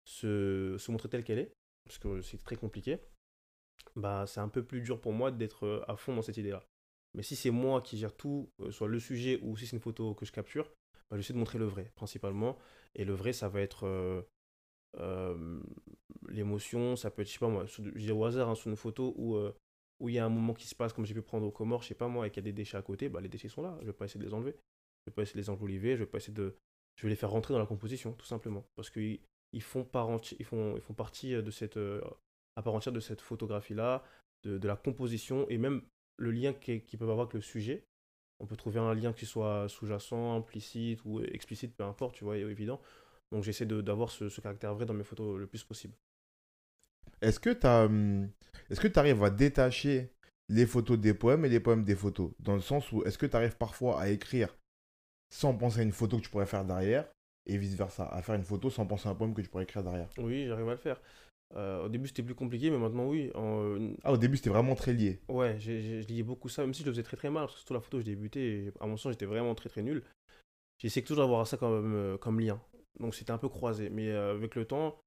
[0.06, 2.98] se, se montrer telle qu'elle est, parce que c'est très compliqué,
[3.96, 6.66] bah c'est un peu plus dur pour moi d'être à fond dans cette idée-là.
[7.16, 9.82] Mais si c'est moi qui gère tout, euh, soit le sujet ou si c'est une
[9.82, 10.72] photo que je capture,
[11.10, 12.58] bah, j'essaie de montrer le vrai, principalement.
[12.94, 14.22] Et le vrai, ça va être euh,
[15.00, 15.60] euh,
[16.28, 18.76] l'émotion, ça peut être, je sais pas moi, je dis au hasard, hein, sur une
[18.76, 21.52] photo où il y a un moment qui se passe, comme j'ai pu prendre au
[21.52, 23.30] Comores, je sais pas moi, et qu'il y a des déchets à côté, bah les
[23.30, 24.56] déchets sont là, je vais pas essayer de les enlever.
[25.06, 26.58] Je vais pas essayer de les enjoliver, je vais pas essayer de...
[26.98, 28.66] Je vais les faire rentrer dans la composition, tout simplement.
[28.76, 29.20] Parce qu'ils
[29.54, 29.88] ils font,
[30.40, 31.78] ils font, ils font partie de cette...
[31.78, 34.04] à part entière de cette photographie-là,
[34.44, 35.84] de, de la composition, et même
[36.18, 37.86] le lien qu'ils peuvent avoir avec le sujet.
[38.40, 42.38] On peut trouver un lien qui soit sous-jacent, implicite ou explicite, peu importe, tu vois,
[42.38, 42.82] évident.
[43.32, 45.96] Donc j'essaie d'avoir ce, ce caractère vrai dans mes photos le plus possible.
[47.22, 48.32] Est-ce que tu
[48.70, 50.12] est-ce que tu arrives à détacher
[50.50, 52.32] les photos des poèmes et les poèmes des photos?
[52.40, 54.56] Dans le sens où est-ce que tu arrives parfois à écrire
[55.30, 57.08] sans penser à une photo que tu pourrais faire derrière
[57.48, 59.84] et vice-versa, à faire une photo sans penser à un poème que tu pourrais écrire
[59.84, 60.10] derrière?
[60.18, 61.00] Oui, j'arrive à le faire.
[61.56, 63.32] Euh, au début, c'était plus compliqué, mais maintenant, oui.
[63.36, 65.22] En, euh, Ah, au début, c'était vraiment très lié.
[65.30, 67.60] Ouais, je liais beaucoup ça, même si je le faisais très très mal, parce que
[67.60, 70.04] surtout la photo, je débutais, et à mon sens, j'étais vraiment très très nul.
[70.80, 72.62] J'essayais toujours d'avoir ça comme, euh, comme lien.
[73.00, 73.90] Donc c'était un peu croisé.
[73.90, 75.00] Mais euh, avec le temps,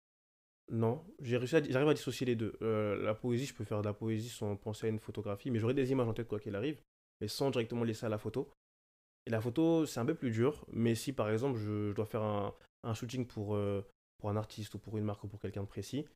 [0.71, 1.05] non.
[1.21, 2.57] À, j'arrive à dissocier les deux.
[2.61, 5.75] La poésie, je peux faire de la poésie sans penser à une photographie, mais j'aurai
[5.75, 6.81] des images en tête quoi qu'il arrive,
[7.21, 8.51] mais sans directement laisser à la photo.
[9.27, 12.07] Et la photo, c'est un peu plus dur, mais si par exemple, je, je dois
[12.07, 13.59] faire un, un shooting pour,
[14.19, 16.07] pour un artiste ou pour une marque ou pour quelqu'un de précis,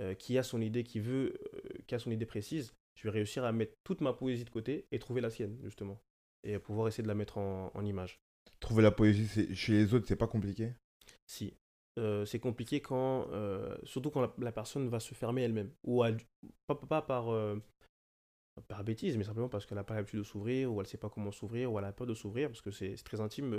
[0.00, 3.10] euh, qui a son idée, qui veut, euh, qui a son idée précise, je vais
[3.10, 6.00] réussir à mettre toute ma poésie de côté et trouver la sienne, justement.
[6.44, 8.20] Et pouvoir essayer de la mettre en, en image.
[8.60, 10.72] Trouver la poésie chez les autres, c'est pas compliqué?
[11.26, 11.54] Si.
[11.98, 13.28] Euh, c'est compliqué quand,
[13.84, 15.70] surtout quand la, la personne va se fermer elle-même.
[15.84, 16.18] Ou elle-
[16.66, 17.26] pas, pas par,
[18.68, 20.98] par bêtise, mais simplement parce qu'elle n'a pas l'habitude de s'ouvrir, ou elle ne sait
[20.98, 23.54] pas comment s'ouvrir, ou elle a peur de s'ouvrir, parce que c'est très intime,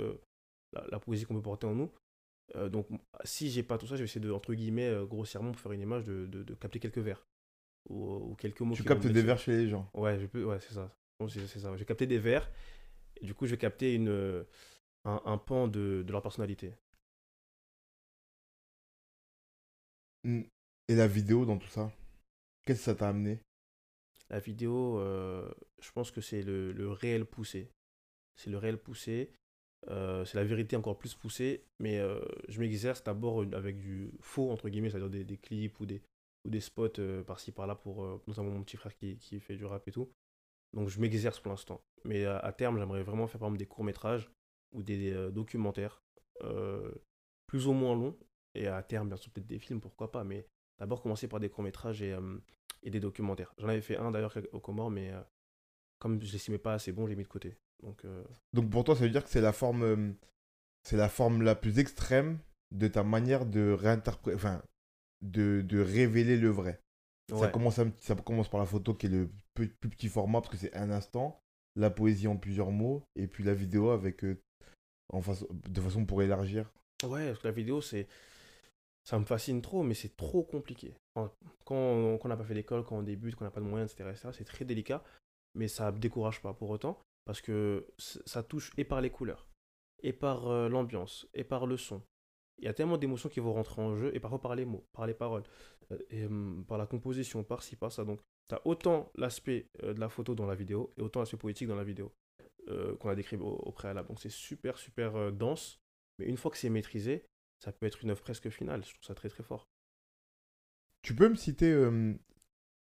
[0.72, 1.90] la, la poésie qu'on peut porter en nous.
[2.56, 2.86] Euh, donc,
[3.24, 5.72] si j'ai pas tout ça, je vais essayer de, entre guillemets, euh, grossièrement, pour faire
[5.72, 7.26] une image, de, de- de capter quelques vers.
[7.88, 8.74] Ou, ou quelques mots.
[8.74, 9.88] Tu captes des vers chez les gens.
[9.94, 10.94] Ouais, je peux, ouais, c'est ça.
[11.18, 11.72] Bon, c'est ça.
[11.72, 12.50] Je vais capter des vers,
[13.20, 14.44] et du coup, je vais capter une, euh,
[15.04, 16.72] un, un pan de, de leur personnalité.
[20.24, 21.92] Et la vidéo dans tout ça
[22.64, 23.40] Qu'est-ce que ça t'a amené?
[24.30, 25.48] La vidéo, euh,
[25.80, 27.70] je pense que c'est le, le réel poussé.
[28.36, 29.30] C'est le réel poussé.
[29.88, 34.50] Euh, c'est la vérité encore plus poussée, mais euh, je m'exerce d'abord avec du faux,
[34.50, 36.02] entre guillemets, c'est-à-dire des, des clips ou des,
[36.44, 39.56] ou des spots euh, par-ci par-là pour euh, notamment mon petit frère qui, qui fait
[39.56, 40.10] du rap et tout.
[40.74, 41.82] Donc je m'exerce pour l'instant.
[42.04, 44.30] Mais à, terme, j'aimerais vraiment faire par exemple des courts-métrages
[44.72, 46.02] ou des euh, documentaires
[46.42, 46.92] euh,
[47.46, 48.16] plus ou moins longs.
[48.54, 50.24] Et à terme, bien sûr, peut-être des films, pourquoi pas.
[50.24, 50.46] Mais
[50.78, 52.38] d'abord commencer par des courts-métrages et, euh,
[52.82, 53.54] et des documentaires.
[53.58, 55.22] J'en avais fait un d'ailleurs au Comores, mais euh,
[55.98, 57.56] comme je l'estimais pas assez bon, j'ai mis de côté.
[57.84, 60.12] Donc euh, Donc pour toi, ça veut dire que c'est la forme, euh,
[60.82, 62.38] c'est la forme la plus extrême
[62.72, 64.62] de ta manière de réinterpréter, enfin,
[65.22, 66.80] de, de révéler le vrai.
[67.28, 70.50] Ça, commence ça commence par la photo qui est le plus, plus petit format parce
[70.50, 71.40] que c'est un instant,
[71.74, 74.40] la poésie en plusieurs mots, et puis la vidéo avec euh,
[75.08, 76.70] en façon, de façon pour élargir.
[77.02, 78.06] Ouais, parce que la vidéo, c'est.
[79.06, 80.94] Ça me fascine trop, mais c'est trop compliqué.
[81.14, 81.30] Quand
[81.74, 84.30] on n'a pas fait d'école, quand on débute, qu'on n'a pas de moyens, etc., etc.,
[84.32, 85.04] c'est très délicat,
[85.54, 89.48] mais ça ne décourage pas pour autant, parce que ça touche et par les couleurs,
[90.02, 92.02] et par euh, l'ambiance, et par le son.
[92.58, 94.86] Il y a tellement d'émotions qui vont rentrer en jeu, et parfois par les mots,
[94.92, 95.42] par les paroles,
[95.90, 96.26] euh, et
[96.68, 98.04] par la composition, par ci, par ça.
[98.04, 101.36] Donc, tu as autant l'aspect euh, de la photo dans la vidéo, et autant l'aspect
[101.36, 102.12] poétique dans la vidéo,
[102.98, 104.08] qu'on a décrit au, au préalable.
[104.08, 105.80] Donc, c'est super, super dense,
[106.18, 107.26] mais une fois que c'est maîtrisé,
[107.58, 108.84] ça peut être une œuvre presque finale.
[108.84, 109.68] Je trouve ça très, très fort.
[111.02, 112.14] Tu peux me citer euh,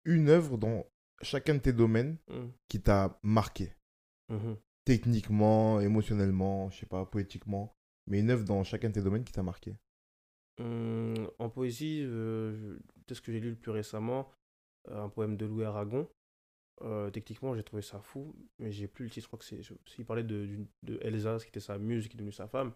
[0.04, 0.84] une œuvre dans
[1.22, 3.72] chacun de tes domaines Hum, qui t'a marqué?
[4.28, 4.56] Mhm.
[4.84, 7.74] techniquement, émotionnellement, je sais pas, poétiquement,
[8.06, 9.74] mais une œuvre dans chacun de tes domaines qui t'a marqué.
[10.60, 14.30] Hum, en poésie, euh, je- peut-ce que j'ai lu le plus récemment,
[14.88, 16.08] euh, un poème de Louis Aragon.
[16.82, 19.24] Euh, techniquement, j'ai trouvé ça fou, mais j'ai plus le titre.
[19.24, 19.60] Je crois que c'est.
[19.98, 20.48] Il parlait de,
[20.82, 22.72] de Elsa, ce qui était sa muse, qui est devenue sa femme,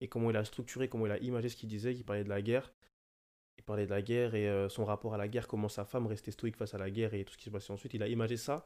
[0.00, 1.94] et comment il a structuré, comment il a imagé ce qu'il disait.
[1.94, 2.72] Il parlait de la guerre.
[3.58, 6.06] Il parlait de la guerre et euh, son rapport à la guerre, comment sa femme
[6.06, 7.92] restait stoïque face à la guerre et tout ce qui se passait ensuite.
[7.94, 8.64] Il a imagé ça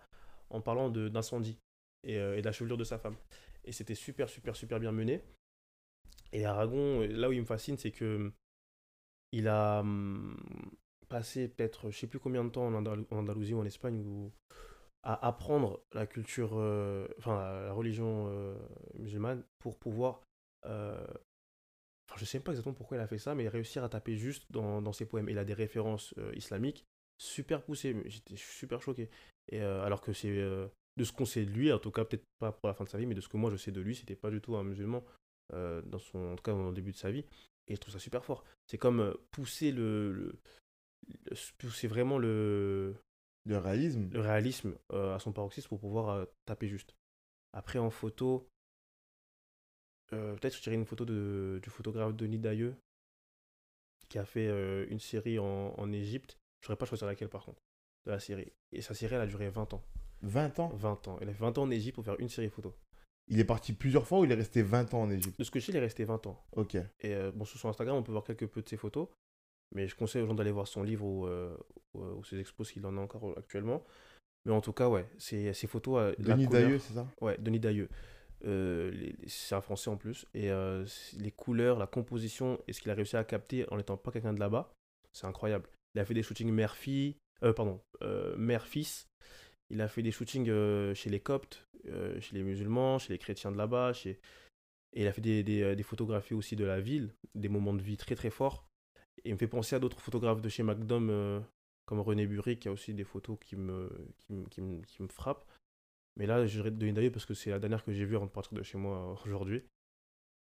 [0.51, 1.59] en parlant de- d'incendie
[2.07, 3.17] et, euh, et de la chevelure de sa femme.
[3.65, 5.23] Et c'était super, super, super bien mené.
[6.33, 8.33] Et Aragon, euh, là où il me fascine, c'est que
[9.33, 10.39] il a hum,
[11.09, 14.01] passé peut-être, je sais plus combien de temps en, Andalou- en Andalousie ou en Espagne,
[14.01, 14.33] ou
[15.03, 18.57] à apprendre la culture, euh, enfin la, religion
[18.95, 20.23] musulmane pour pouvoir,
[20.65, 21.07] enfin
[22.17, 24.81] je sais pas exactement pourquoi il a fait ça, mais réussir à taper juste dans,
[24.83, 25.29] dans ses poèmes.
[25.29, 26.87] Il a des références islamiques
[27.19, 29.11] super poussées, j'étais super choqué.
[29.49, 32.53] Et alors que c'est de ce qu'on sait de lui, en tout cas peut-être pas
[32.53, 33.95] pour la fin de sa vie, mais de ce que moi je sais de lui,
[33.95, 35.05] c'était pas du tout un musulman
[35.53, 37.25] euh, dans son, en tout cas dans le début de sa vie.
[37.69, 38.45] Et je trouve ça super fort.
[38.67, 40.39] C'est comme euh, pousser le, le-
[41.09, 42.97] le- pousser vraiment le,
[43.45, 44.09] Le réalisme.
[44.13, 46.95] le réalisme euh, à son paroxysme pour pouvoir euh, taper juste.
[47.53, 48.49] Après en photo,
[50.09, 52.77] peut-être je dirais une photo de, du photographe Denis Dailleux
[54.09, 54.49] qui a fait
[54.89, 56.39] une série en, en Égypte.
[56.61, 57.63] Je saurais pas choisir laquelle par contre
[58.07, 58.53] de la série.
[58.73, 59.83] Et sa série elle a duré 20 ans.
[60.23, 60.71] 20 ans.
[60.75, 61.19] 20 ans.
[61.21, 62.75] Il a fait 20 ans en Égypte pour faire une série photo.
[63.29, 65.39] Il est parti plusieurs fois ou il est resté 20 ans en Égypte?
[65.39, 66.41] De ce que je sais, il est resté 20 ans.
[66.53, 66.77] Ok.
[66.77, 69.09] Et euh, bon, sur son Instagram, on peut voir quelques peu de ses photos.
[69.75, 71.57] Mais je conseille aux gens d'aller voir son livre ou, euh,
[71.95, 73.85] ou, euh, ou ses expos s'il en a encore actuellement.
[74.45, 75.99] Mais en tout cas, ouais, ses, ses photos.
[75.99, 77.07] euh, Denis Dailleux, c'est ça?
[77.21, 77.89] Ouais, Denis Dailleux.
[79.27, 80.25] C'est un français en plus.
[80.35, 80.51] Et
[81.19, 84.33] les couleurs, la composition et ce qu'il a réussi à capter en n'étant pas quelqu'un
[84.35, 84.73] de là-bas,
[85.13, 85.69] c'est incroyable.
[85.95, 87.81] Il a fait des shootings mère-fille, pardon,
[88.37, 89.09] mère-fils.
[89.71, 93.19] Il a fait des shootings euh, chez les Coptes, euh, chez les musulmans, chez les
[93.19, 93.93] chrétiens de là-bas.
[94.93, 97.97] Et il a fait euh, des photographies aussi de la ville, des moments de vie
[97.97, 98.67] très très forts.
[99.25, 101.41] Et il me fait penser à d'autres photographes de chez McDom, euh,
[101.85, 103.91] comme René Burry, qui a aussi des photos qui me,
[105.11, 105.47] frappent.
[106.17, 108.27] Mais là, je dirais Denis Dailleux parce que c'est la dernière que j'ai vue avant
[108.27, 109.63] de de chez moi aujourd'hui.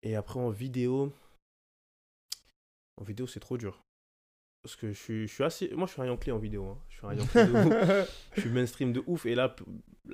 [0.03, 1.13] Et après, en vidéo,
[2.97, 3.83] en vidéo, c'est trop dur.
[4.69, 5.71] Parce que je suis, je suis assez.
[5.75, 6.67] Moi, je suis un Yankee en vidéo.
[6.67, 6.79] hein.
[6.91, 7.67] Je suis un Yankee de
[8.03, 8.09] ouf.
[8.35, 9.25] Je suis mainstream de ouf.
[9.25, 9.57] Et là,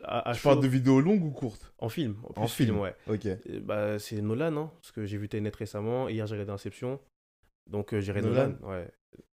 [0.04, 1.72] à, à Je parle de vidéos longues ou courtes?
[1.78, 2.16] En film.
[2.36, 2.68] En, film.
[2.68, 2.94] film, ouais.
[3.08, 3.26] Ok.
[3.62, 6.08] Bah, c'est Nolan, hein, parce que j'ai vu Tenet récemment.
[6.08, 7.00] Hier, j'ai regardé Inception.
[7.66, 8.50] Donc, euh, j'irai Nolan.
[8.60, 8.68] Nolan.
[8.70, 8.88] Ouais.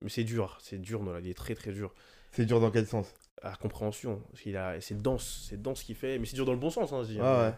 [0.03, 0.57] Mais c'est dur.
[0.63, 1.19] C'est dur, Nolan.
[1.21, 1.93] Il est très, très dur.
[2.31, 3.13] C'est dur dans quel sens?
[3.43, 4.23] À compréhension.
[4.31, 4.81] Parce qu'il a...
[4.81, 5.47] C'est dense.
[5.51, 6.21] C'est dense ce qu'il fait.
[6.21, 7.19] Mais c'est dur dans le bon sens, hein, je dis.
[7.21, 7.55] Ah ouais.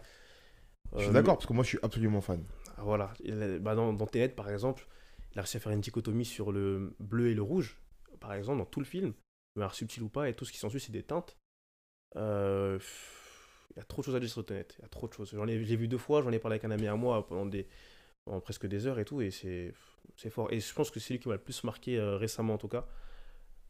[0.95, 2.43] Je suis Euh, d'accord parce que moi je suis absolument fan.
[2.79, 3.13] Voilà.
[3.61, 4.87] Bah, dans, dans Tenet, par exemple,
[5.33, 7.77] il a réussi à faire une dichotomie sur le bleu et le rouge,
[8.19, 9.13] par exemple, dans tout le film.
[9.55, 11.37] Mais alors, subtil ou pas, et tout ce qui s'ensuit, c'est des teintes.
[12.17, 12.79] Euh,
[13.75, 14.67] Il y a trop de choses à dire sur Tenet.
[14.79, 15.31] Il y a trop de choses.
[15.33, 17.45] J'en ai, j'ai vu deux fois, j'en ai parlé avec un ami à moi pendant,
[17.45, 17.67] des,
[18.25, 19.73] pendant presque des heures et tout, et c'est,
[20.17, 20.51] c'est fort.
[20.51, 22.67] Et je pense que c'est lui qui m'a le plus marqué euh, récemment, en tout
[22.67, 22.85] cas,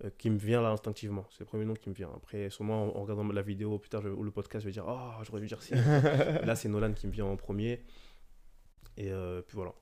[0.04, 1.28] euh, qui me vient là instinctivement.
[1.32, 2.12] C'est le premier nom qui me vient.
[2.15, 4.74] Après, sûrement, en, en regardant la vidéo plus tard je- ou le podcast, je vais
[4.74, 5.74] dire Oh, j'aurais dû dire si.
[6.45, 7.84] Là, c'est Nolan qui me vient en premier.
[8.97, 9.74] Et euh, puis voilà.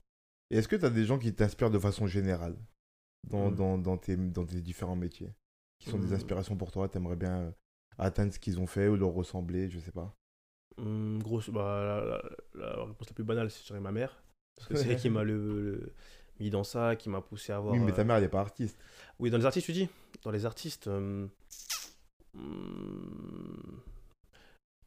[0.52, 2.58] Et est-ce que tu as des gens qui t'inspirent de façon générale
[3.30, 3.56] dans, Mm.
[3.56, 5.32] dans, dans tes, dans tes différents métiers
[5.80, 6.16] Qui sont des Mm.
[6.16, 7.52] inspirations pour toi T'aimerais bien euh,
[7.98, 10.16] atteindre ce qu'ils ont fait ou leur ressembler, je sais pas?
[10.78, 12.06] Hum, grosse, bah, la,
[12.62, 14.24] la- la réponse la plus banale, c'est ma mère.
[14.56, 15.94] Parce que c'est elle qui m'a le, le-
[16.40, 17.76] mis dans ça, qui m'a poussé à voir.
[17.76, 18.78] oui, mais ta euh, mère, elle est pas artiste.
[19.20, 19.90] Oui, dans les artistes, tu dis?
[20.24, 20.88] Dans les artistes.
[20.88, 21.30] hum,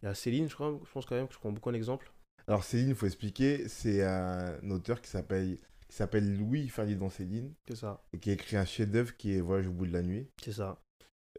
[0.02, 1.74] Il y a Céline, je crois, je pense quand même que je prends beaucoup un
[1.74, 2.10] exemple.
[2.48, 7.52] Alors Céline, il faut expliquer, c'est un auteur qui s'appelle qui s'appelle Louis Ferdinand Céline
[7.68, 10.02] C'est ça, et qui a écrit un chef-d'œuvre qui est Voyage au bout de la
[10.02, 10.26] nuit.
[10.42, 10.80] c'est ça.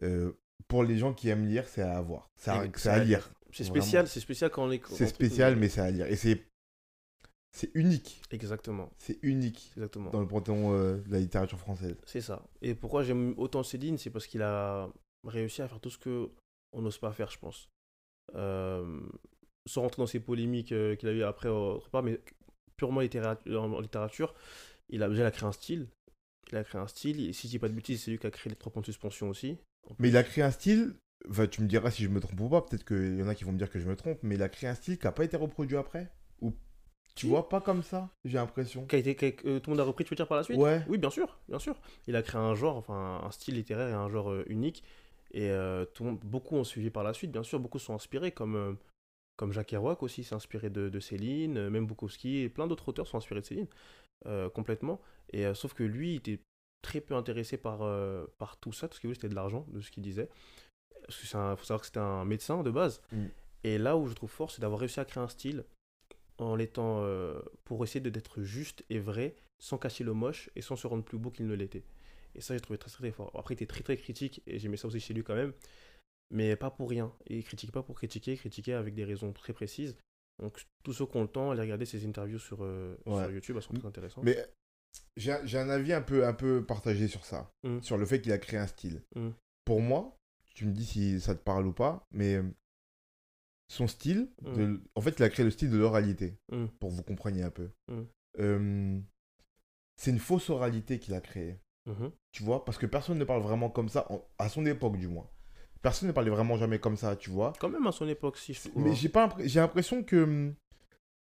[0.04, 0.34] Euh,
[0.68, 2.30] pour les gens qui aiment lire, c'est à avoir.
[2.38, 3.32] C'est à, à lire.
[3.52, 4.82] C'est spécial, c'est spécial quand on est.
[4.90, 6.06] C'est spécial, mais c'est à lire.
[6.06, 6.46] Et c'est
[7.56, 8.22] c'est unique.
[8.32, 10.10] Exactement, C'est unique exactement.
[10.10, 11.96] dans le panthéon euh, de la littérature française.
[12.06, 12.44] C'est ça.
[12.64, 14.90] Et pourquoi j'aime autant Céline, c'est parce qu'il a
[15.24, 16.32] réussi à faire tout ce que
[16.74, 17.70] on n'ose pas faire, je pense.
[18.34, 19.00] Euh,
[19.66, 22.20] sans rentrer dans ces polémiques euh, qu'il a eu après autre part, mais
[22.78, 24.34] purement en, littérature,
[24.90, 25.88] il a déjà créé un style.
[26.52, 27.30] Il a créé un style.
[27.30, 28.82] Et si je dis pas de bêtises, c'est lui qui a créé les trois points
[28.82, 29.58] de suspension aussi.
[30.00, 30.96] Mais il a créé un style,
[31.30, 33.36] enfin, tu me diras si je me trompe ou pas, peut-être qu'il y en a
[33.36, 35.06] qui vont me dire que je me trompe, mais il a créé un style qui
[35.06, 36.12] n'a pas été reproduit après?
[36.42, 36.54] Ou
[37.16, 38.86] tu vois, pas comme ça, j'ai l'impression.
[38.88, 40.44] Qui a été, qui euh, tout le monde a repris, tu veux dire, par la
[40.44, 40.58] suite?
[40.58, 40.84] Ouais.
[40.88, 41.80] Oui, bien sûr, bien sûr.
[42.08, 44.84] Il a créé un genre, enfin un style littéraire et un genre euh, unique.
[45.34, 47.60] Et euh, tout beaucoup ont suivi par la suite, bien sûr.
[47.60, 48.74] Beaucoup sont inspirés, comme, euh,
[49.36, 52.90] comme Jacques Kerouac aussi s'est inspiré de, de Céline, euh, même Bukowski et plein d'autres
[52.90, 53.68] auteurs sont inspirés de Céline,
[54.26, 55.02] euh, complètement.
[55.32, 56.40] Et euh, sauf que lui, il était
[56.82, 59.82] très peu intéressé par, euh, par tout ça, parce que lui, c'était de l'argent, de
[59.82, 60.30] ce qu'il disait.
[61.06, 63.02] Parce que c'est un- faut savoir que c'était un médecin de base.
[63.12, 63.26] Mm.
[63.66, 65.64] Et là où je trouve fort, c'est d'avoir réussi à créer un style
[66.38, 70.76] en l'étant euh, pour essayer d'être juste et vrai sans cacher le moche et sans
[70.76, 71.84] se rendre plus beau qu'il ne l'était.
[72.36, 73.32] Et ça, j'ai trouvé très, très très fort.
[73.38, 75.54] Après, il était très très critique et j'aimais ça aussi chez lui quand même,
[76.34, 77.14] mais pas pour rien.
[77.28, 79.96] Et il critique pas pour critiquer, il critiquait avec des raisons très précises.
[80.42, 83.24] Donc, tous ceux qui ont le temps, allez regarder ses interviews sur, euh, Ouais.
[83.24, 84.24] sur YouTube, elles sont très intéressantes.
[84.24, 84.38] Mais
[85.16, 87.82] j'ai un- avis un peu, un peu partagé sur ça, Mm.
[87.82, 89.02] sur le fait qu'il a créé un style.
[89.16, 89.30] Mm.
[89.66, 90.18] Pour moi,
[90.56, 92.42] tu me dis si ça te parle ou pas, mais
[93.70, 94.54] son style, Mm.
[94.56, 96.36] de- en fait, il a créé le style de l'oralité,
[96.80, 97.70] pour que vous compreniez un peu.
[98.40, 99.00] Euh,
[99.98, 101.60] c'est une fausse oralité qu'il a créée.
[101.86, 102.12] Mhm.
[102.32, 105.10] tu vois, parce que personne ne parle vraiment comme ça, en- à son époque du
[105.10, 105.30] moins.
[105.84, 107.54] Personne ne parlait vraiment jamais comme ça, tu vois.
[107.60, 108.82] Quand même à son époque, si je trouve.
[108.84, 108.94] Mais hein.
[108.96, 110.56] j'ai pas j'ai l'impression que hum,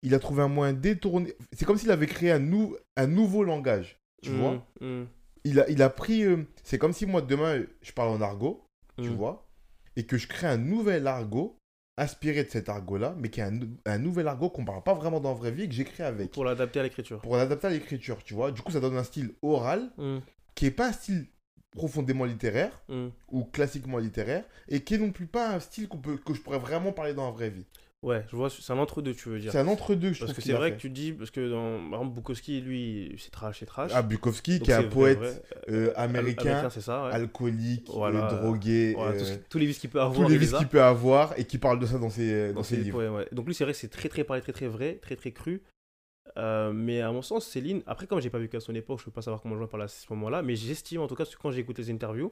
[0.02, 1.34] il a trouvé un moyen détourné.
[1.52, 4.66] C'est comme s'il avait créé un, nou- un nouveau langage, tu Mm, vois.
[4.82, 5.04] mm,
[5.46, 6.24] Il a, il a pris.
[6.24, 8.66] euh, c'est comme si moi demain je parle en argot,
[9.02, 9.16] tu mm.
[9.16, 9.46] vois,
[9.98, 11.58] et que je crée un nouvel argot
[11.98, 14.94] inspiré de cet argot-là, mais qui est un, nou- un nouvel argot qu'on parle pas
[14.96, 16.32] vraiment dans la vraie vie, que j'ai créé avec.
[16.32, 17.20] Pour l'adapter à l'écriture.
[17.22, 18.52] Pour l'adapter à l'écriture, tu vois.
[18.52, 19.92] Du coup, ça donne un style oral
[20.56, 21.28] qui est pas un style
[21.76, 23.08] profondément littéraire mm.
[23.32, 26.42] ou classiquement littéraire et qui est non plus pas un style qu'on peut, que je
[26.42, 27.66] pourrais vraiment parler dans la vraie vie.
[28.04, 29.54] Ouais, je vois, c'est un entre-deux, tu veux dire.
[29.54, 30.76] C'est un entre-deux, je Parce que c'est vrai fait.
[30.76, 33.92] que tu dis, parce que dans, par exemple, Bukowski, lui, c'est trash, c'est trash.
[33.94, 35.42] Ah, Bukowski, Donc qui est un vrai, poète vrai.
[35.70, 37.14] euh, Am- américain, c'est ça, ouais.
[37.14, 38.30] alcoolique, Voilà.
[38.30, 40.28] euh, drogué, Voilà, euh, tous les vices qu'il peut avoir.
[40.28, 42.64] tous les vices qu'il peut avoir et qui parle de ça dans ses, dans Dans
[42.64, 42.98] ses ses livres.
[42.98, 43.28] poèmes, ouais.
[43.32, 45.62] Donc lui, c'est vrai c'est très très parlé, très très vrai, très très cru.
[46.38, 49.06] Euh, mais à mon sens, Céline, après, comme j'ai pas vu qu'à son époque, je
[49.06, 51.52] peux pas savoir comment joint parle à ce moment-là, mais j'estime en tout cas, quand
[51.52, 52.32] j'ai écouté les interviews,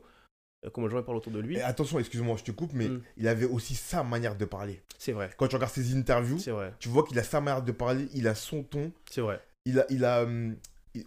[0.66, 3.02] euh, comment joint parle autour de lui, Et attention, excuse-moi, je te coupe, mais Mm.
[3.18, 4.82] il avait aussi sa manière de parler.
[4.98, 7.72] c'est vrai, Quand tu regardes ses interviews, vrai, tu vois qu'il a sa manière de
[7.72, 9.40] parler, il a son ton, c'est vrai.
[9.66, 10.56] il a, il a, hum,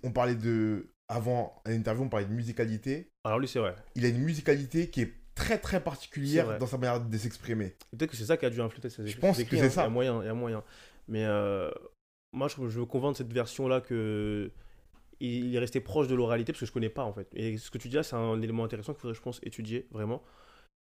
[0.02, 3.08] on parlait de, avant l'interview, on parlait de musicalité.
[3.24, 3.74] Alors lui, c'est vrai.
[3.96, 7.74] Il a une musicalité qui est très très particulière dans sa manière de s'exprimer.
[7.90, 9.70] Peut-être que c'est ça qui a dû influer ses Je pense ses que c'est hein.
[9.70, 9.80] ça.
[9.82, 10.62] Il y a moyen, il y a moyen.
[11.08, 11.70] Mais euh,
[12.34, 14.50] moi, je, je me convainc de cette version-là que
[15.20, 17.28] il est resté proche de l'oralité parce que je connais pas en fait.
[17.34, 19.86] Et ce que tu dis là, c'est un élément intéressant qu'il faudrait, je pense, étudier
[19.92, 20.22] vraiment.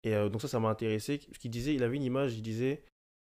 [0.04, 1.20] Et euh, donc ça, ça m'a intéressé.
[1.32, 2.84] Ce qu'il disait, il avait une image, il disait,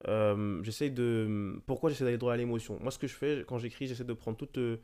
[0.08, 2.78] euh, j'essaie de, pourquoi j'essaie d'aller droit à l'émotion?
[2.80, 4.78] Moi, ce que je fais quand j'écris, j'essaie de prendre toute, euh,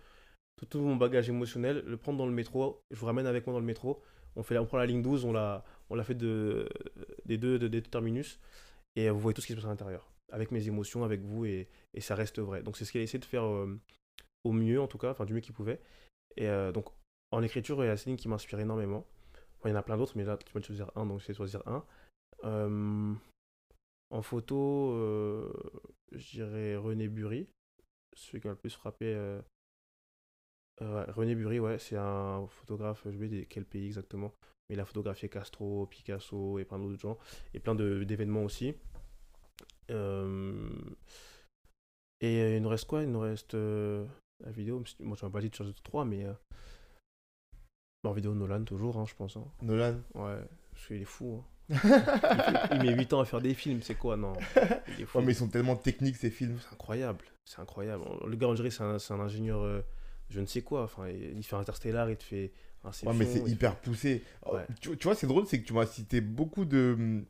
[0.70, 2.82] tout, mon bagage émotionnel, le prendre dans le métro.
[2.90, 4.02] Je vous ramène avec moi dans le métro.
[4.36, 6.68] On fait, on prend la ligne 12, on l'a, on l'a fait de,
[7.26, 8.40] des deux, de- des deux terminus
[8.96, 11.44] et vous voyez tout ce qui se passe à l'intérieur, avec mes émotions, avec vous,
[11.44, 11.68] et,
[12.00, 12.62] ça reste vrai.
[12.62, 13.80] Donc c'est ce qu'il a essayé de faire euh,
[14.42, 15.80] au mieux, en tout cas, enfin du mieux qu'il pouvait.
[16.36, 16.88] Et euh, donc
[17.30, 19.06] en écriture, il y a Céline qui m'inspire énormément.
[19.64, 21.34] Il y en a plein d'autres, mais là, tu vas choisir un, donc je vais
[21.34, 21.84] choisir un.
[22.42, 23.14] Euh,
[24.10, 24.92] en photo,
[26.12, 27.48] je dirais René Bury,
[28.14, 29.40] celui qui m'a le plus frappé.
[30.80, 34.34] René Bury, ouais, c'est un photographe, je pas quel pays exactement,
[34.68, 37.18] mais il a photographié Castro, Picasso et plein d'autres gens,
[37.54, 38.74] et plein d'événements aussi.
[39.90, 40.68] Euh,
[42.20, 43.02] Et il nous reste quoi?
[43.02, 44.06] Il nous reste euh,
[44.44, 44.82] la vidéo.
[45.00, 46.24] Moi, je m'ai pas dit de choisir 3, mais.
[46.24, 46.32] euh,
[48.04, 49.36] En vidéo, Nolan, toujours, hein, je pense.
[49.36, 49.44] hein.
[49.62, 49.96] Nolan?
[50.14, 50.38] Ouais,
[50.72, 51.42] parce qu'il est fou.
[51.42, 51.44] hein.
[52.72, 54.18] Il, met 8 ans à faire des films, c'est quoi?
[54.18, 54.34] Non,
[54.88, 55.18] il est fou.
[55.18, 56.58] Ouais, mais ils sont tellement techniques ces films.
[56.60, 58.04] C'est incroyable, c'est incroyable.
[58.26, 59.80] Le gars, on dirait, c'est un, ingénieur, euh,
[60.28, 60.82] je ne sais quoi.
[60.82, 62.52] Enfin, il fait Interstellar, il te fait
[62.84, 64.22] Inception, Ouais, mais c'est hyper poussé.
[64.44, 64.66] Ouais.
[64.82, 67.24] Tu, tu vois, c'est drôle, c'est que tu m'as cité beaucoup de,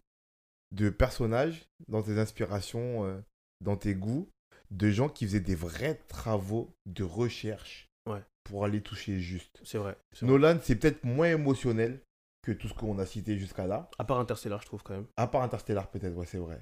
[0.74, 3.20] de personnages dans tes inspirations, euh,
[3.60, 4.28] dans tes goûts,
[4.70, 8.22] de gens qui faisaient des vrais travaux de recherche Ouais.
[8.44, 9.60] pour aller toucher juste.
[9.64, 9.96] C'est vrai.
[10.22, 12.00] Nolan, c'est peut-être moins émotionnel
[12.42, 13.88] que tout ce qu'on a cité jusqu'à là.
[13.98, 15.06] À part Interstellar, je trouve quand même.
[15.16, 16.60] À part Interstellar, peut-être, ouais, c'est vrai.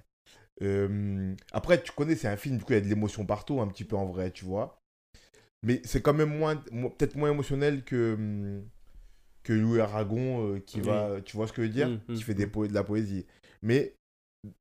[0.63, 3.61] Euh, après, tu connais, c'est un film, du coup, il y a de l'émotion partout,
[3.61, 4.79] un petit peu en vrai, tu vois.
[5.65, 8.61] Mais c'est quand même moins, mo- peut-être moins émotionnel que,
[9.43, 10.87] que Louis Aragon, euh, qui Oui.
[10.87, 11.89] va, tu vois ce que je veux dire?
[11.89, 13.27] Mm, mm, Qui fait des po- de la poésie.
[13.63, 13.95] Mais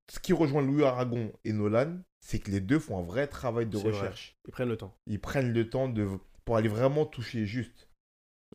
[0.09, 3.65] ce qui rejoint Louis Aragon et Nolan, c'est que les deux font un vrai travail
[3.65, 3.91] de vrai.
[3.91, 4.38] recherche.
[4.47, 4.95] Ils prennent le temps.
[5.07, 6.07] Ils prennent le temps de,
[6.45, 7.89] pour aller vraiment toucher juste.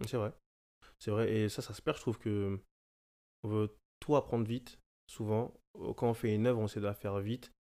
[0.07, 0.33] C'est vrai.
[0.99, 1.33] C'est vrai.
[1.33, 1.97] Et ça, ça se perd.
[1.97, 2.61] Je trouve que
[3.43, 4.79] on veut tout apprendre vite.
[5.09, 7.53] Souvent, Euh, quand on fait une œuvre, on essaie de la faire vite.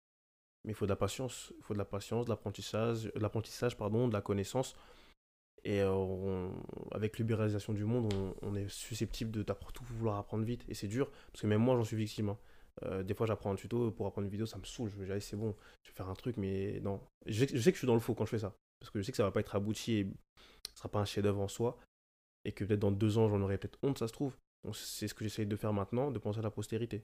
[0.65, 1.53] Mais il faut de la patience.
[1.59, 4.75] Il faut de la patience, de l'apprentissage, de l'apprentissage, pardon, de la connaissance.
[5.65, 6.53] Et euh, on-
[6.93, 10.65] avec l'ubérisation du monde, on, on est susceptible de tout vouloir apprendre vite.
[10.69, 12.29] Et c'est dur, parce que même moi, j'en suis victime.
[12.31, 12.39] hein.
[12.83, 14.91] Euh, des fois, j'apprends un tuto pour apprendre une vidéo, ça me saoule.
[14.91, 15.55] Je me dis, allez, c'est bon,
[15.85, 17.01] je vais faire un truc, mais non.
[17.27, 18.55] Je sais, que- je sais que je suis dans le faux quand je fais ça.
[18.81, 20.07] Parce que je sais que ça va pas être abouti et
[20.73, 21.79] ce sera pas un chef-d'œuvre en soi.
[22.45, 24.37] Et que peut-être dans deux ans, j'en aurai peut-être honte, ça se trouve.
[24.65, 27.03] Donc, c'est ce que j'essaye de faire maintenant, de penser à la postérité.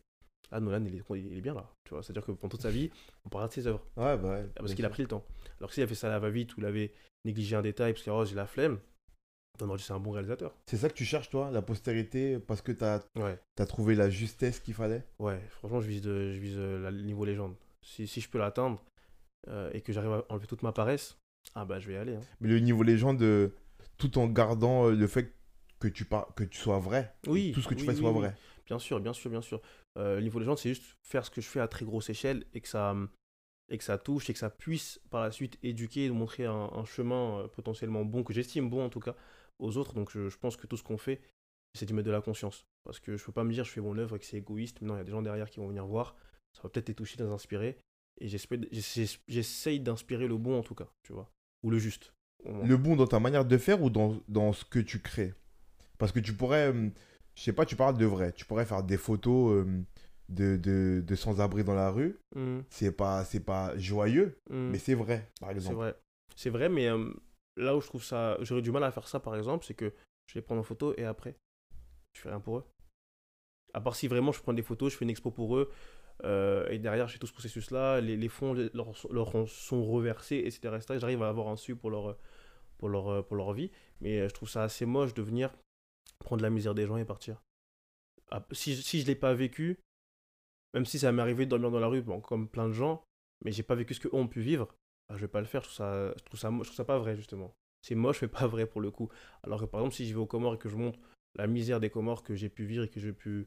[0.51, 1.71] Ah, Nolan, il est, il est bien là.
[1.85, 2.91] Tu vois, c'est-à-dire que pendant toute sa vie,
[3.25, 3.85] on parlera de ses œuvres.
[3.97, 5.25] Ouais, bah ouais, Parce qu'il a pris le temps.
[5.59, 6.93] Alors que s'il a fait ça à la va-vite ou il avait
[7.25, 8.81] négligé un détail parce que oh, j'ai la flemme,
[9.79, 10.55] c'est un bon réalisateur.
[10.67, 14.09] C'est ça que tu cherches, toi, la postérité, parce que tu as, Ouais, trouvé la
[14.11, 15.05] justesse qu'il fallait?
[15.19, 17.55] Ouais, franchement, je vise, de- je vise euh, le niveau légende.
[17.83, 18.83] Si, si je peux l'atteindre
[19.49, 21.17] euh, et que j'arrive à enlever toute ma paresse,
[21.55, 22.15] ah bah je vais y aller.
[22.15, 22.21] hein.
[22.41, 23.49] Mais le niveau légende, euh,
[23.99, 25.33] tout en gardant euh, le fait
[25.79, 26.35] que tu, par...
[26.35, 27.15] que tu sois vrai.
[27.27, 28.19] Oui, Tout ce que tu oui, fais oui, soit oui.
[28.19, 28.35] vrai.
[28.67, 29.61] Bien sûr, bien sûr, bien sûr.
[29.97, 32.61] Le niveau légende, c'est juste faire ce que je fais à très grosse échelle et
[32.61, 32.95] que ça,
[33.69, 36.71] et que ça touche et que ça puisse par la suite éduquer et montrer un,
[36.73, 39.15] un chemin potentiellement bon, que j'estime bon en tout cas,
[39.61, 39.95] aux autres.
[39.95, 41.21] Donc je, je pense que tout ce qu'on fait,
[41.75, 42.67] c'est d'y mettre de la conscience.
[42.85, 44.81] Parce que je peux pas me dire je fais mon œuvre et que c'est égoïste.
[44.81, 46.17] Mais non, il y a des gens derrière qui vont venir voir.
[46.53, 47.79] Ça va peut-être les toucher, les inspirer.
[48.21, 51.31] Et j'essaye d'inspirer le bon en tout cas, tu vois.
[51.63, 52.13] Ou le juste.
[52.45, 55.35] Le bon dans ta manière de faire ou dans, dans ce que tu crées?
[55.99, 56.89] Parce que tu pourrais, euh,
[57.35, 58.33] je sais pas, tu parles de vrai.
[58.33, 59.83] Tu pourrais faire des photos euh,
[60.31, 62.19] de, de, de sans-abri dans la rue.
[62.35, 64.71] Mhm, C'est pas, c'est pas joyeux, mhm.
[64.71, 65.77] mais c'est vrai, par C'est exemple.
[65.77, 65.95] vrai.
[66.35, 67.13] C'est vrai, mais euh,
[67.57, 68.37] là où je trouve ça.
[68.41, 69.93] J'aurais du mal à faire ça, par exemple, c'est que
[70.27, 71.37] je les prends en photo et après,
[72.15, 72.65] je fais rien pour eux.
[73.73, 75.71] À part si vraiment je prends des photos, je fais une expo pour eux,
[76.25, 80.75] euh, et derrière, j'ai tout ce processus-là, les, fonds leur, sont reversés, etc.
[80.77, 80.99] etc.
[80.99, 82.19] J'arrive à avoir un su pour leur,
[82.79, 83.71] pour, leur, pour leur vie,
[84.01, 85.55] mais euh, je trouve ça assez moche de venir
[86.19, 87.43] prendre la misère des gens et partir.
[88.31, 89.79] Ah, Si, si je ne l'ai pas vécu,
[90.75, 93.03] même si ça m'est arrivé de dormir dans la rue, bon, comme plein de gens,
[93.45, 94.69] mais j'ai pas vécu ce qu'eux ont pu vivre,
[95.11, 95.63] bah, je vais pas le faire.
[95.63, 97.55] Je trouve ça, je trouve ça, je trouve ça pas vrai, justement.
[97.83, 99.09] C'est moche, mais pas vrai pour le coup.
[99.43, 100.99] Alors que par exemple, si je vais aux Comores et que je montre
[101.35, 103.47] la misère des Comores que j'ai pu vivre et que j'ai pu,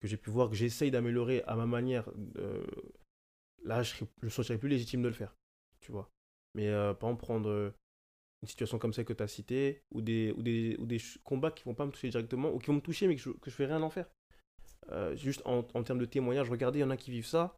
[0.00, 2.08] que j'ai pu voir, que j'essaye d'améliorer à ma manière,
[2.38, 2.64] euh,
[3.64, 5.34] là, je, serais, me sentirais plus légitime de le faire.
[5.80, 6.08] Tu vois.
[6.54, 7.70] Mais euh, par exemple, prendre euh,
[8.42, 11.50] une situation comme celle que tu as citée, ou des, ou, des, ou des combats
[11.50, 13.50] qui vont pas me toucher directement, ou qui vont me toucher, mais que je, que
[13.50, 14.08] je fais rien en faire.
[14.90, 17.56] Euh, juste en, en termes de témoignage, regardez, il y en a qui vivent ça,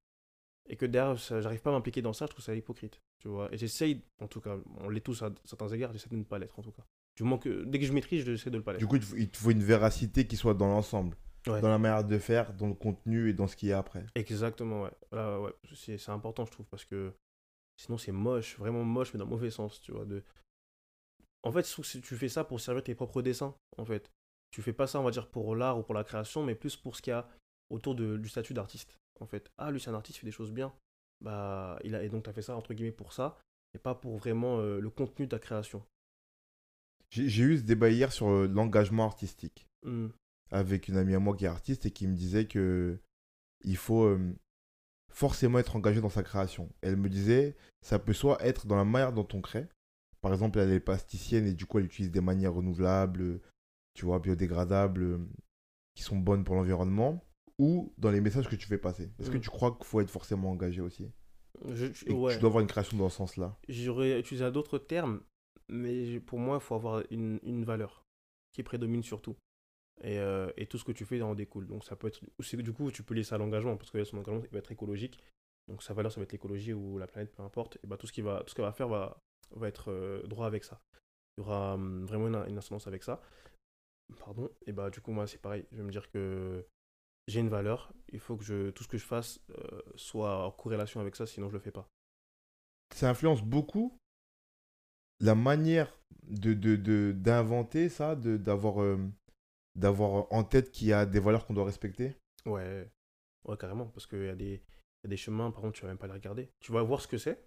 [0.68, 3.00] et que derrière, j'arrive pas à m'impliquer dans ça, je trouve ça hypocrite.
[3.18, 3.52] Tu vois.
[3.52, 6.38] Et j'essaye, en tout cas, on l'est tous à certains égards, j'essaie de ne pas
[6.38, 6.84] l'être, en tout cas.
[7.16, 8.80] Du moment que, dès que je maîtrise, j'essaie de ne pas l'être.
[8.80, 11.60] Du coup, il te faut- une véracité qui soit dans l'ensemble, Ouais.
[11.60, 14.06] dans la manière de faire, dans le contenu et dans ce qu'il y a après.
[14.14, 14.90] Exactement, ouais.
[15.12, 15.52] Là, ouais.
[15.74, 17.12] C'est, c'est important, je trouve, parce que
[17.76, 20.04] sinon, c'est moche, vraiment moche, mais dans le mauvais sens, tu vois.
[20.06, 20.22] De...
[21.42, 24.10] En fait, je trouve que tu fais ça pour servir tes propres dessins, en fait.
[24.50, 26.76] Tu fais pas ça, on va dire, pour l'art ou pour la création, mais plus
[26.76, 27.28] pour ce qu'il y a
[27.70, 29.50] autour de, du statut d'artiste, en fait.
[29.58, 30.72] Ah, lui, c'est un artiste, il fait des choses bien.
[31.20, 32.02] Bah, il a...
[32.02, 33.38] Et donc, tu as fait ça, entre guillemets, pour ça,
[33.74, 35.84] et pas pour vraiment euh, le contenu de ta création.
[37.10, 40.08] J'ai eu ce débat hier sur euh, l'engagement artistique Hmm.
[40.50, 42.98] avec une amie à moi qui est artiste et qui me disait que
[43.64, 44.34] il faut euh,
[45.12, 46.72] forcément être engagé dans sa création.
[46.80, 49.68] Elle me disait, ça peut soit être dans la manière dont on crée.
[50.22, 53.40] Par exemple, elle est plasticienne et du coup, elle utilise des manières renouvelables,
[53.92, 55.20] tu vois, biodégradables,
[55.94, 57.22] qui sont bonnes pour l'environnement,
[57.58, 59.10] ou dans les messages que tu fais passer.
[59.18, 59.42] Est-ce que Mm.
[59.42, 61.10] tu crois qu'il faut être forcément engagé aussi
[61.68, 62.34] Je- ouais.
[62.34, 65.20] tu dois avoir une création dans ce sens-là J'aurais utilisé d'autres termes,
[65.68, 68.02] mais pour moi, il faut avoir une, une valeur
[68.52, 69.36] qui prédomine surtout.
[70.02, 71.66] Et, euh, et tout ce que tu fais en découle.
[71.68, 72.20] Donc ça peut être.
[72.56, 75.20] Du coup, tu peux laisser à l'engagement, parce que son engagement il va être écologique.
[75.68, 77.78] Donc sa valeur, ça va être l'écologie ou la planète, peu importe.
[77.84, 79.16] Et bah, tout ce qu'il va, tout ce qu'elle va faire va,
[79.52, 80.80] va être euh, droit avec ça.
[81.38, 83.22] Il y aura hum, vraiment une, une incidence avec ça.
[84.18, 84.50] Pardon.
[84.66, 85.64] Et bah, du coup, moi, c'est pareil.
[85.70, 86.66] Je vais me dire que
[87.26, 87.92] j'ai une valeur.
[88.12, 91.26] Il faut que je, tout ce que je fasse euh, soit en corrélation avec ça,
[91.26, 91.88] sinon je le fais pas.
[92.94, 93.98] Ça influence beaucoup
[95.20, 98.98] la manière de de- de- d'inventer ça, de- d'avoir euh,
[99.76, 102.16] d'avoir en tête qu'il y a des valeurs qu'on doit respecter?
[102.46, 102.90] Ouais,
[103.44, 103.86] ouais, carrément.
[103.88, 104.62] Parce qu'il y, a des-
[105.02, 106.50] il y a des chemins, par contre, tu vas même pas les regarder.
[106.60, 107.44] Tu vas voir ce que c'est.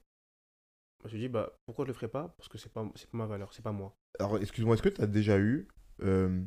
[1.06, 2.30] Je me dis, bah, pourquoi je le ferais pas?
[2.38, 3.96] Parce que c'est pas, c'est pas ma valeur, c'est pas moi.
[4.20, 5.68] Alors, excuse-moi, est-ce que tu as déjà eu
[6.02, 6.44] euh,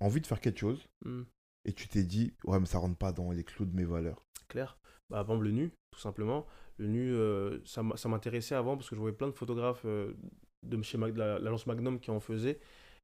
[0.00, 0.86] envie de faire quelque chose?
[1.04, 1.22] Hmm,
[1.68, 4.24] et tu t'es dit, ouais, mais ça rentre pas dans les clous de mes valeurs
[4.48, 4.78] clair.
[5.10, 6.46] Bah, par le nu, tout simplement.
[6.78, 10.14] Le nu, euh, ça m'intéressait avant parce que je voyais plein de photographes euh,
[10.62, 12.58] de chez Mag- la- l'agence Magnum qui en faisaient.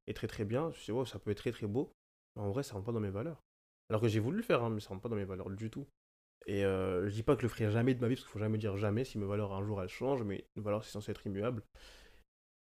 [0.06, 0.70] Et très très bien.
[0.70, 1.92] Je me suis dit, ouais, ça peut être très très beau.
[2.36, 3.42] Mais en vrai, ça rentre pas dans mes valeurs.
[3.90, 5.70] Alors que j'ai voulu le faire, hein, mais ça rentre pas dans mes valeurs du
[5.70, 5.86] tout.
[6.46, 8.32] Et euh, je dis pas que je le ferai jamais de ma vie, parce qu'il
[8.32, 10.90] faut jamais dire jamais si mes valeurs un jour elles changent, mais une valeur c'est
[10.90, 11.62] censé être immuable.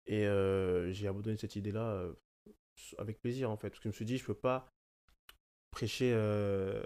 [0.07, 2.09] Et euh, j'ai abandonné cette idée-là
[2.99, 4.72] avec plaisir en fait, parce que je me suis dit, je peux pas
[5.73, 6.83] prêcher euh,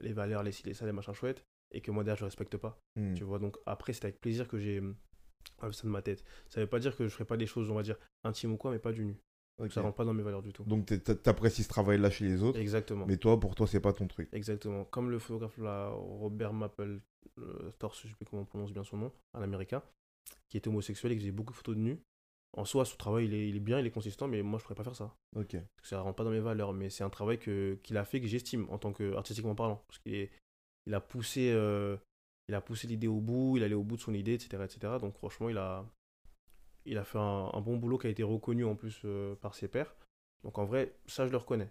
[0.00, 2.56] les valeurs, les ci, les ça, les machins chouettes, et que moi derrière je respecte
[2.56, 2.80] pas.
[2.94, 3.14] Hmm.
[3.14, 4.80] Tu vois, donc après c'est avec plaisir que j'ai
[5.58, 6.22] enlevé ça de ma tête.
[6.48, 8.56] Ça veut pas dire que je ferai pas des choses, on va dire, intimes ou
[8.56, 9.16] quoi, mais pas du nu.
[9.58, 9.72] Ok.
[9.72, 10.64] Ça rentre pas dans mes valeurs du tout.
[10.64, 10.86] Donc,
[11.22, 13.06] t'apprécies ce travail-là chez les autres, Exactement.
[13.06, 14.28] mais toi, pour toi, c'est pas ton truc.
[14.32, 14.84] Exactement.
[14.84, 17.00] Comme le photographe là, Robert Maple
[17.38, 19.82] euh, Torse, je sais plus comment on prononce bien son nom, un américain,
[20.50, 22.02] qui était homosexuel et qui faisait beaucoup de photos de nu.
[22.56, 24.64] En soi, son travail, il est, il est bien, il est consistant, mais moi, je
[24.64, 25.14] pourrais pas faire ça.
[25.36, 25.52] Ok.
[25.52, 26.72] Parce que ça rentre pas dans mes valeurs.
[26.72, 29.84] Mais c'est un travail que, qu'il a fait que j'estime en tant qu'artistiquement parlant.
[29.88, 30.30] Parce qu'il est-
[30.86, 31.96] il a poussé, euh,
[32.48, 34.64] il a poussé l'idée au bout, il allait au bout de son idée, etc.
[34.64, 34.98] etc.
[34.98, 35.84] Donc, franchement, il a,
[36.84, 39.54] il a fait un, un bon boulot qui a été reconnu en plus euh, par
[39.54, 39.94] ses pairs.
[40.44, 41.70] Donc, en vrai, ça, je le reconnais.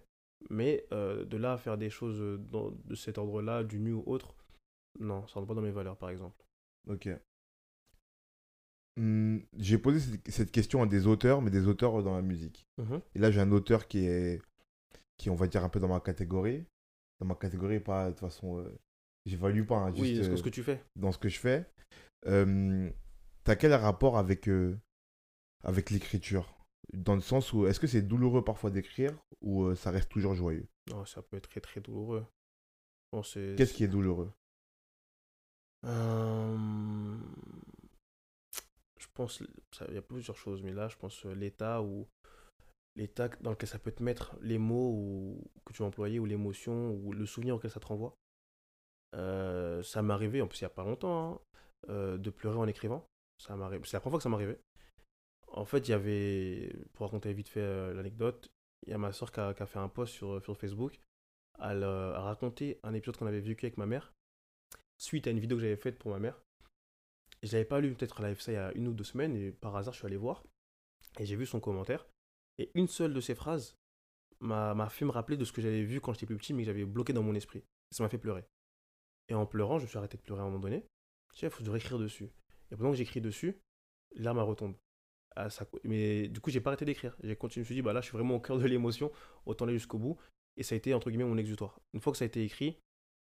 [0.50, 4.04] Mais euh, de là à faire des choses dans- de cet ordre-là, du nu ou
[4.06, 4.36] autre,
[5.00, 6.44] non, ça rentre pas dans mes valeurs, par exemple.
[6.90, 7.10] Ok.
[8.98, 12.66] Hmm, J'ai posé cette- question à des auteurs, mais des auteurs dans la musique.
[12.78, 13.02] Mhm.
[13.16, 14.42] Et là, j'ai un auteur qui est,
[15.18, 16.66] qui on va dire un peu dans ma catégorie.
[17.20, 18.70] Dans ma catégorie, pas de toute façon, euh,
[19.26, 20.82] j'évalue pas, hein, juste Oui, c'est euh, ce que tu fais.
[20.96, 21.66] dans ce que je fais.
[22.28, 22.90] Euh,
[23.44, 24.76] T'as quel rapport avec, euh,
[25.64, 26.52] avec l'écriture?
[26.94, 30.34] Dans le sens où, est-ce que c'est douloureux parfois d'écrire ou euh, ça reste toujours
[30.36, 30.68] joyeux?
[30.90, 32.26] Non, ça peut être très très douloureux.
[33.12, 34.32] Bon, Qu'est-ce qui est douloureux?
[35.86, 37.18] Euh,
[37.75, 37.75] Je
[39.16, 39.42] pense,
[39.88, 42.08] il y a plusieurs choses, mais là, je pense euh, l'état ou
[42.96, 46.92] l'état dans lequel ça peut te mettre, les mots que tu vas employer, ou l'émotion,
[46.92, 48.16] ou le souvenir auquel ça te renvoie.
[49.16, 51.40] Euh, ça m'est arrivé, en plus, il n'y a pas longtemps, hein,
[51.90, 53.06] euh, de pleurer en écrivant.
[53.38, 54.62] C'est la première fois que ça m'arrivait.
[55.48, 58.50] En fait, il y avait, pour raconter vite fait l'anecdote,
[58.86, 61.00] il y a ma soeur qui a, fait un post sur, sur Facebook.
[61.60, 64.14] Elle a raconté un épisode qu'on avait vécu avec ma mère
[64.98, 66.40] suite à une vidéo que j'avais faite pour ma mère.
[67.46, 69.52] Je l'avais pas lu, peut-être fait ça il y a une ou deux semaines, et
[69.52, 70.44] par hasard je suis allé voir,
[71.20, 72.08] et j'ai vu son commentaire.
[72.58, 73.78] Et une seule de ces phrases
[74.40, 76.68] m'a fait me rappeler de ce que j'avais vu quand j'étais plus petit, mais que
[76.68, 77.64] j'avais bloqué dans mon esprit.
[77.92, 78.46] Ça m'a fait pleurer.
[79.30, 80.86] Et en pleurant, je me suis arrêté de pleurer à un moment donné.
[81.34, 82.30] Je sais, il faut que je devrais écrire dessus.
[82.72, 83.60] Et pendant que j'écris dessus,
[84.16, 84.76] l'arme retombe.
[85.36, 85.48] Ah.
[85.84, 87.16] Mais du coup, j'ai pas arrêté d'écrire.
[87.24, 89.12] J'ai continué, je me suis dit, bah là, je suis vraiment au cœur de l'émotion,
[89.46, 90.18] autant aller jusqu'au bout.
[90.58, 91.80] Et ça a été, entre guillemets, mon exutoire.
[91.94, 92.80] Une fois que ça a été écrit,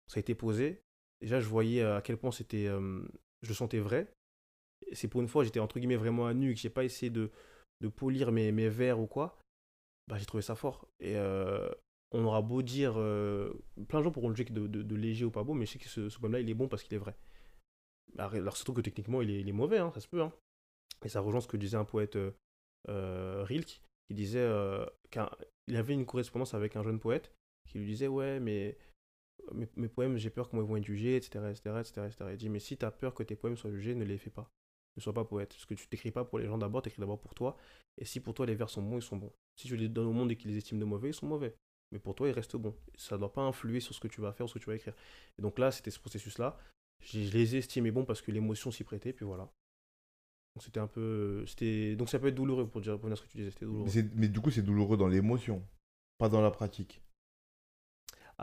[0.07, 0.81] ça a été posé,
[1.21, 2.67] déjà, je voyais à quel point c'était.
[2.67, 3.01] euh,
[3.41, 4.13] je le sentais vrai.
[4.93, 7.31] C'est pour une fois, j'étais entre guillemets vraiment à nu, que j'ai pas essayé de,
[7.95, 9.39] polir mes, mes vers ou quoi.
[10.07, 10.87] Bah, j'ai trouvé ça fort.
[10.99, 11.69] Et euh,
[12.11, 12.93] on aura beau dire.
[12.97, 13.53] euh,
[13.87, 15.87] plein de gens pourront le juger de, léger ou pas beau, mais je sais que
[15.87, 17.15] ce, poème-là, il est bon parce qu'il est vrai.
[18.17, 20.21] Alors, alors, surtout que techniquement, il est, mauvais, hein, ça se peut.
[20.21, 20.33] hein.
[21.03, 22.17] Et ça rejoint ce que disait un poète
[22.89, 24.47] euh, Rilke, qui disait
[25.09, 27.31] qu'il avait une correspondance avec un jeune poète
[27.69, 28.77] qui lui disait Ouais, mais
[29.53, 31.45] mes, mes poèmes, j'ai peur qu'on vont être jugés, etc.
[31.49, 32.25] etc., etc., etc.
[32.31, 34.29] Il dit Mais si tu as peur que tes poèmes soient jugés, ne les fais
[34.29, 34.49] pas.
[34.97, 35.49] Ne sois pas poète.
[35.49, 37.57] Parce que tu t'écris pas pour les gens d'abord, tu écris d'abord pour toi.
[37.97, 39.33] Et si pour toi les vers sont bons, ils sont bons.
[39.55, 41.55] Si tu les donnes au monde et qu'ils les estiment de mauvais, ils sont mauvais.
[41.91, 42.75] Mais pour toi, ils restent bons.
[42.95, 44.67] Ça ne doit pas influer sur ce que tu vas faire ou ce que tu
[44.67, 44.93] vas écrire.
[45.37, 46.57] Et donc là, c'était ce processus-là.
[47.01, 49.51] Je, je les ai estimés bons parce que l'émotion s'y prêtait, puis voilà.
[50.55, 51.45] Donc c'était un peu.
[51.45, 53.89] c'était Donc ça peut être douloureux pour dire pour ce que tu disais, c'était douloureux.
[54.15, 55.65] mais du coup, c'est douloureux dans l'émotion,
[56.17, 57.01] pas dans la pratique.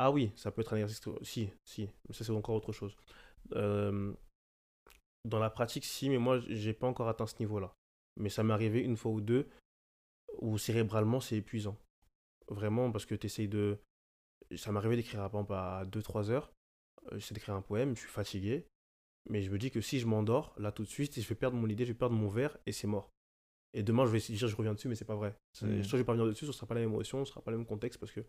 [0.00, 1.02] Ah oui, ça peut être un exercice.
[1.22, 2.96] Si, si, mais ça c'est encore autre chose.
[3.54, 4.12] Euh,
[5.24, 7.74] Dans la pratique, si, mais moi j'ai pas encore atteint ce niveau-là.
[8.16, 9.48] Mais ça m'est arrivé une fois ou deux
[10.40, 11.76] où cérébralement c'est épuisant.
[12.48, 13.78] Vraiment, parce que tu essayes de.
[14.56, 16.52] Ça m'est arrivé d'écrire par exemple à 2-3 heures.
[17.12, 18.66] Euh, J'essaie d'écrire un poème, je suis fatigué.
[19.28, 21.56] Mais je me dis que si je m'endors, là tout de suite, je vais perdre
[21.56, 23.10] mon idée, je vais perdre mon verre et c'est mort.
[23.74, 25.34] Et demain, je vais essayer de dire je reviens dessus, mais c'est pas vrai.
[25.60, 25.82] Mhm.
[25.82, 27.50] Soit je vais pas revenir dessus, ce sera pas la même émotion, ce sera pas
[27.50, 28.24] le même contexte parce que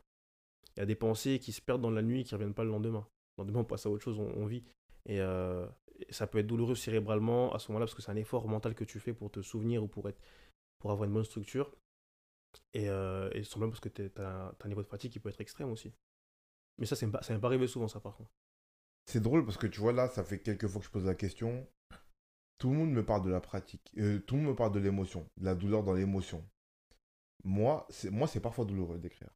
[0.76, 2.64] il y a des pensées qui se perdent dans la nuit et qui reviennent pas
[2.64, 3.08] le lendemain.
[3.38, 4.64] Le lendemain, on passe à autre chose, on, vit.
[5.06, 8.16] Et, euh, et ça peut être douloureux cérébralement à ce moment-là parce que c'est un
[8.16, 10.22] effort mental que tu fais pour te souvenir ou pour, être,
[10.80, 11.76] pour avoir une bonne structure.
[12.74, 15.42] Et, euh, et simplement parce que tu as, un niveau de fatigue qui peut être
[15.42, 15.94] extrême aussi.
[16.78, 18.32] Mais ça, ça m'est pas arrivé souvent, ça, par contre.
[19.06, 21.16] C'est drôle parce que tu vois, là, ça fait quelques fois que je pose la
[21.16, 21.68] question.
[22.58, 23.92] Tout le monde me parle de la pratique.
[23.98, 26.48] Euh, tout le monde me parle de l'émotion, de la douleur dans l'émotion.
[27.44, 29.30] Moi, c'est parfois douloureux d'écrire.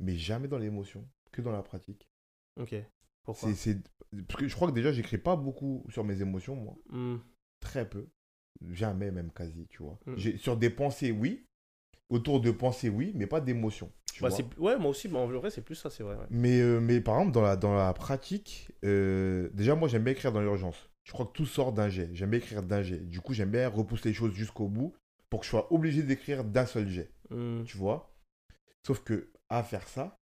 [0.00, 2.08] Mais jamais dans l'émotion, que dans la pratique.
[2.60, 2.74] Ok.
[3.24, 3.48] Pourquoi?
[3.50, 3.82] C'est, c'est-
[4.28, 6.76] Parce que je crois que déjà, j'écris pas beaucoup sur mes émotions, moi.
[6.90, 7.16] Hmm.
[7.60, 8.06] Très peu.
[8.70, 9.98] Jamais, même quasi, tu vois.
[10.06, 10.14] Mm.
[10.16, 11.46] J'ai- Sur des pensées, oui.
[12.08, 13.92] Autour de pensées, oui, mais pas d'émotions.
[14.12, 14.36] tu Bah, vois.
[14.38, 16.16] c'est- ouais, moi aussi, bah, en vrai, c'est plus ça, c'est vrai.
[16.16, 16.26] ouais.
[16.30, 20.12] Mais, euh, mais par exemple, dans la, dans la pratique, euh, déjà, moi, j'aime bien
[20.14, 20.88] écrire dans l'urgence.
[21.04, 22.08] Je crois que tout sort d'un jet.
[22.14, 22.98] J'aime bien écrire d'un jet.
[23.00, 24.94] Du coup, j'aime bien repousser les choses jusqu'au bout
[25.28, 27.10] pour que je sois obligé d'écrire d'un seul jet.
[27.30, 27.64] Hmm.
[27.64, 28.14] Tu vois
[28.86, 30.16] Sauf que, à faire ça,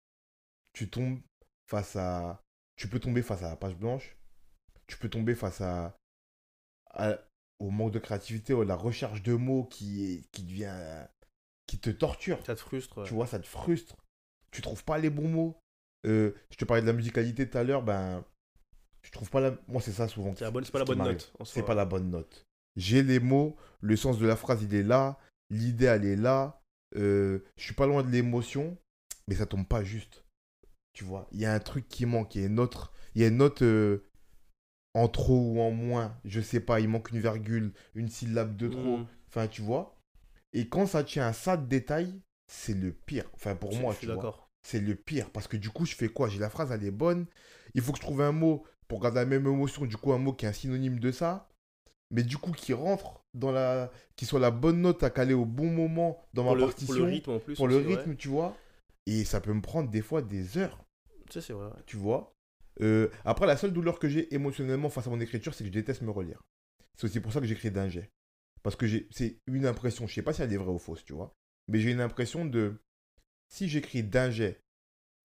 [0.72, 1.20] tu tombes
[1.68, 2.40] face à.
[2.76, 4.16] Tu peux tomber face à la page blanche.
[4.86, 5.96] Tu peux tomber face à.
[6.90, 7.18] à-
[7.60, 11.06] au manque de créativité, ou à la recherche de mots qui, est, qui devient.
[11.66, 12.44] qui te torture.
[12.44, 12.98] Ça te frustre.
[12.98, 13.04] ouais.
[13.06, 13.96] Tu vois, ça te frustre.
[14.50, 15.58] Tu trouves pas les bons mots.
[16.04, 18.24] Euh, je te parlais de la musicalité tout à l'heure, ben.
[19.02, 19.56] Je trouve pas la.
[19.68, 20.34] Moi, c'est ça souvent.
[20.36, 21.32] C'est pas ce la bonne note.
[21.44, 22.44] C'est pas la bonne note.
[22.76, 25.18] J'ai les mots, le sens de la phrase, il est là,
[25.50, 26.60] l'idée, elle est là.
[26.96, 28.76] euh, je suis pas loin de l'émotion,
[29.28, 30.24] mais ça tombe pas juste.
[30.94, 33.22] Tu vois, il y a un truc qui manque, il y a une autre, il
[33.22, 34.04] y a une note euh,
[34.94, 38.68] en trop ou en moins, je sais pas, il manque une virgule, une syllabe de
[38.68, 38.98] trop.
[38.98, 39.06] Hmm.
[39.28, 39.96] Enfin, tu vois.
[40.52, 43.24] Et quand ça tient à ça de détail, c'est le pire.
[43.34, 44.50] Enfin, pour Je- moi, je suis tu vois d'accord.
[44.62, 45.30] c'est le pire.
[45.30, 46.28] Parce que du coup, je fais quoi?
[46.28, 47.26] J'ai la phrase, elle est bonne.
[47.74, 49.86] Il faut que je trouve un mot pour garder la même émotion.
[49.86, 51.48] Du coup, un mot qui est un synonyme de ça.
[52.10, 53.90] Mais du coup, qui rentre dans la.
[54.16, 56.94] qui soit la bonne note à caler au bon moment dans Pour ma le, partition.
[56.94, 57.56] pour le rythme en plus.
[57.56, 57.82] pour le ouais.
[57.96, 58.56] rythme, tu vois.
[59.06, 60.84] Et ça peut me prendre des fois des heures,
[61.30, 61.70] c'est vrai.
[61.86, 62.34] tu vois?
[62.80, 65.72] Euh, après, la seule douleur que j'ai émotionnellement face à mon écriture, c'est que je
[65.74, 66.42] déteste me relire.
[66.96, 68.10] C'est aussi pour ça que j'écris d'un jet.
[68.62, 71.12] Parce que c'est une impression, je sais pas si elle est vraie ou fausse, tu
[71.12, 71.34] vois.
[71.68, 72.80] Mais j'ai une impression de.
[73.48, 74.60] Si j'écris d'un jet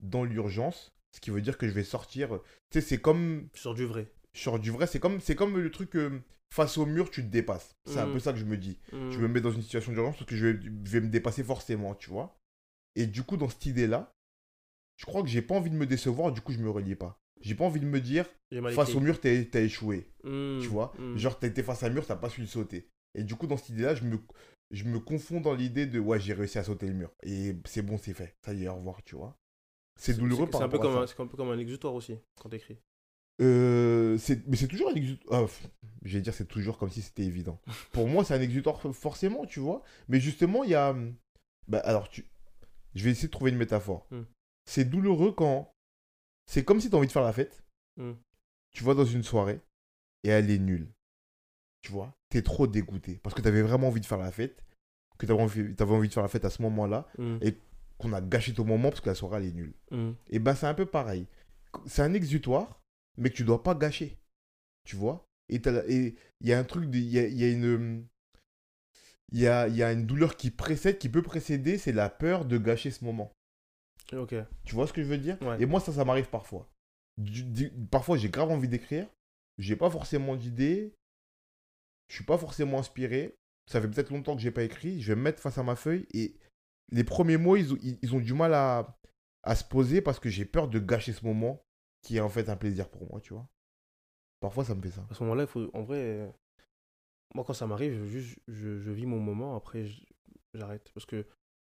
[0.00, 2.40] dans l'urgence, ce qui veut dire que je vais sortir.
[2.70, 3.48] Tu sais, c'est comme.
[3.54, 4.12] Sors du vrai.
[4.34, 5.94] Sur du vrai, c'est comme, comme le truc.
[5.96, 6.20] euh,
[6.52, 7.76] face au mur, tu te dépasses.
[7.86, 8.12] C'est un Mhm.
[8.14, 8.78] peu ça que je me dis.
[8.92, 9.10] Hmm.
[9.10, 11.44] Je me mets dans une situation d'urgence parce que je vais, je vais me dépasser
[11.44, 12.37] forcément, tu vois.
[12.98, 14.12] Et du coup, dans cette idée-là,
[14.96, 17.20] je crois que j'ai pas envie de me décevoir, du coup, je me relie pas.
[17.40, 18.26] J'ai pas envie de me dire,
[18.74, 20.10] face au mur, t'as échoué.
[20.24, 20.58] Hmm.
[20.60, 20.92] Tu vois?
[20.98, 21.16] Hmm.
[21.16, 22.88] Genre, t'as été face à un mur, t'as pas su le sauter.
[23.14, 24.18] Et du coup, dans cette idée-là, je me,
[24.72, 27.12] je me confonds dans l'idée de ouais, j'ai réussi à sauter le mur.
[27.22, 28.34] Et c'est bon, c'est fait.
[28.44, 29.38] Ça y est, au revoir, tu vois?
[29.94, 31.94] C'est douloureux par C'est un peu rapport comme à c'est un peu comme un exutoire
[31.94, 32.78] aussi quand t'écris.
[33.40, 34.18] Euh,
[34.48, 35.44] mais c'est toujours un exutoire.
[35.44, 35.68] Ah,
[36.02, 37.60] je vais dire, c'est toujours comme si c'était évident.
[37.92, 39.82] Pour moi, c'est un exutoire forcément, tu vois?
[40.08, 40.96] Mais justement, il y a.
[41.68, 42.24] Bah, alors, tu...
[42.94, 44.06] je vais essayer de trouver une métaphore.
[44.10, 44.22] Hmm.
[44.64, 45.72] C'est douloureux quand.
[46.46, 47.62] C'est comme si tu as envie de faire la fête.
[47.96, 48.14] Hmm.
[48.72, 49.60] Tu vas dans une soirée
[50.24, 50.88] et elle est nulle.
[51.82, 52.14] Tu vois?
[52.28, 53.20] T'es trop dégoûté.
[53.22, 54.62] Parce que tu avais vraiment envie de faire la fête.
[55.18, 57.08] Que tu avais envie, t'avais envie de faire la fête à ce moment-là.
[57.18, 57.38] Hmm.
[57.40, 57.56] Et
[57.98, 59.74] qu'on a gâché ton moment parce que la soirée, elle est nulle.
[60.28, 61.26] Et ben c'est un peu pareil.
[61.86, 62.80] C'est un exutoire,
[63.16, 64.18] mais que tu dois pas gâcher.
[64.84, 65.26] Tu vois?
[65.48, 66.14] Et il
[66.48, 68.06] y a un truc, de- il y a, il y a une...
[69.32, 72.44] Il y a, y a une douleur qui précède, qui peut précéder, c'est la peur
[72.46, 73.30] de gâcher ce moment.
[74.12, 74.34] Ok.
[74.64, 75.36] Tu vois ce que je veux dire?
[75.42, 75.60] Ouais.
[75.62, 76.66] Et moi, ça, ça m'arrive parfois.
[77.18, 79.06] Du- du- parfois, j'ai grave envie d'écrire.
[79.58, 80.94] J'ai pas forcément d'idées.
[82.08, 83.34] Je suis pas forcément inspiré.
[83.70, 85.02] Ça fait peut-être longtemps que j'ai pas écrit.
[85.02, 86.34] Je vais me mettre face à ma feuille et
[86.90, 88.96] les premiers mots, ils, ont- ils- ils ont du mal à,
[89.42, 91.60] à se poser parce que j'ai peur de gâcher ce moment
[92.02, 93.46] qui est en fait un plaisir pour moi, tu vois.
[94.40, 95.04] Parfois, ça me fait ça.
[95.10, 96.32] À ce moment-là, il faut, en vrai,
[97.34, 99.84] moi quand ça m'arrive, je, juste, je, je vis mon moment, après
[100.54, 100.90] j'arrête.
[100.94, 101.26] Parce que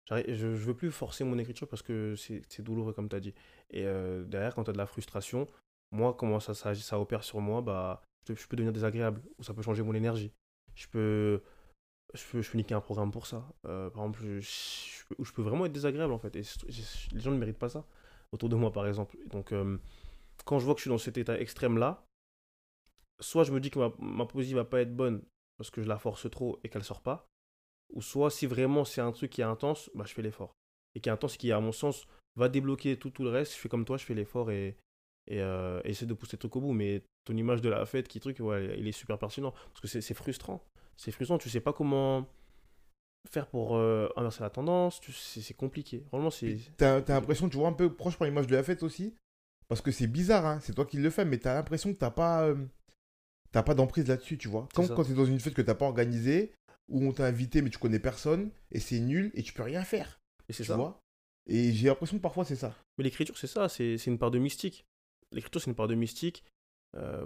[0.10, 3.34] je, je veux plus forcer mon écriture parce que c'est douloureux, comme tu as dit.
[3.72, 5.48] Et euh, derrière, quand tu as de la frustration,
[5.92, 9.54] moi, comment ça, ça, ça opère sur moi, bah, je, peux devenir désagréable, ou ça
[9.54, 10.32] peut changer mon énergie.
[10.76, 11.42] Je peux,
[12.14, 13.48] je peux, je peux niquer un programme pour ça.
[13.66, 16.36] Euh, par exemple, je, je peux, vraiment être désagréable en fait.
[16.36, 16.42] Et
[17.14, 17.86] les gens ne méritent pas ça
[18.32, 19.18] autour de moi, par exemple.
[19.28, 19.78] Donc, euh,
[20.44, 22.04] quand je vois que je suis dans cet état extrême-là,
[23.22, 25.24] soit je me dis que ma, ma poésie va pas être bonne
[25.58, 27.28] parce que je la force trop et qu'elle sort pas,
[27.94, 30.54] ou soit si vraiment c'est un truc qui est intense, bah, je fais l'effort.
[30.96, 33.58] Et qui est intense, qui à mon sens va débloquer tout, tout le reste, je
[33.58, 34.78] fais comme toi, je fais l'effort et,
[35.28, 36.74] et, euh, essaie de pousser le truc au bout.
[36.74, 39.88] Mais ton image de la fête, qui truc, ouais, il est super pertinent parce que
[39.88, 40.64] c'est frustrant.
[40.98, 42.28] C'est frustrant, tu sais pas comment
[43.30, 46.06] faire pour euh, inverser la tendance, c'est compliqué.
[46.32, 46.58] C'est.
[46.78, 49.16] T'as l'impression, tu vois, un peu proche par l'image de la fête aussi.
[49.68, 52.12] Parce que c'est bizarre, hein, c'est toi qui le fais, mais t'as l'impression que t'as
[52.12, 52.56] pas, euh,
[53.56, 54.68] t'as pas d'emprise là-dessus, tu vois.
[54.74, 56.54] Comme quand t'es dans une fête que t'as pas organisée,
[56.90, 59.84] où on t'a invité mais tu connais personne, et c'est nul, et tu peux rien
[59.84, 60.76] faire, Et c'est ça.
[60.76, 61.00] vois?
[61.48, 62.76] Et j'ai l'impression que parfois c'est ça.
[62.98, 64.86] Mais l'écriture, c'est ça, c'est une part de mystique.
[65.32, 66.44] L'écriture, c'est une part de mystique,
[66.98, 67.26] euh,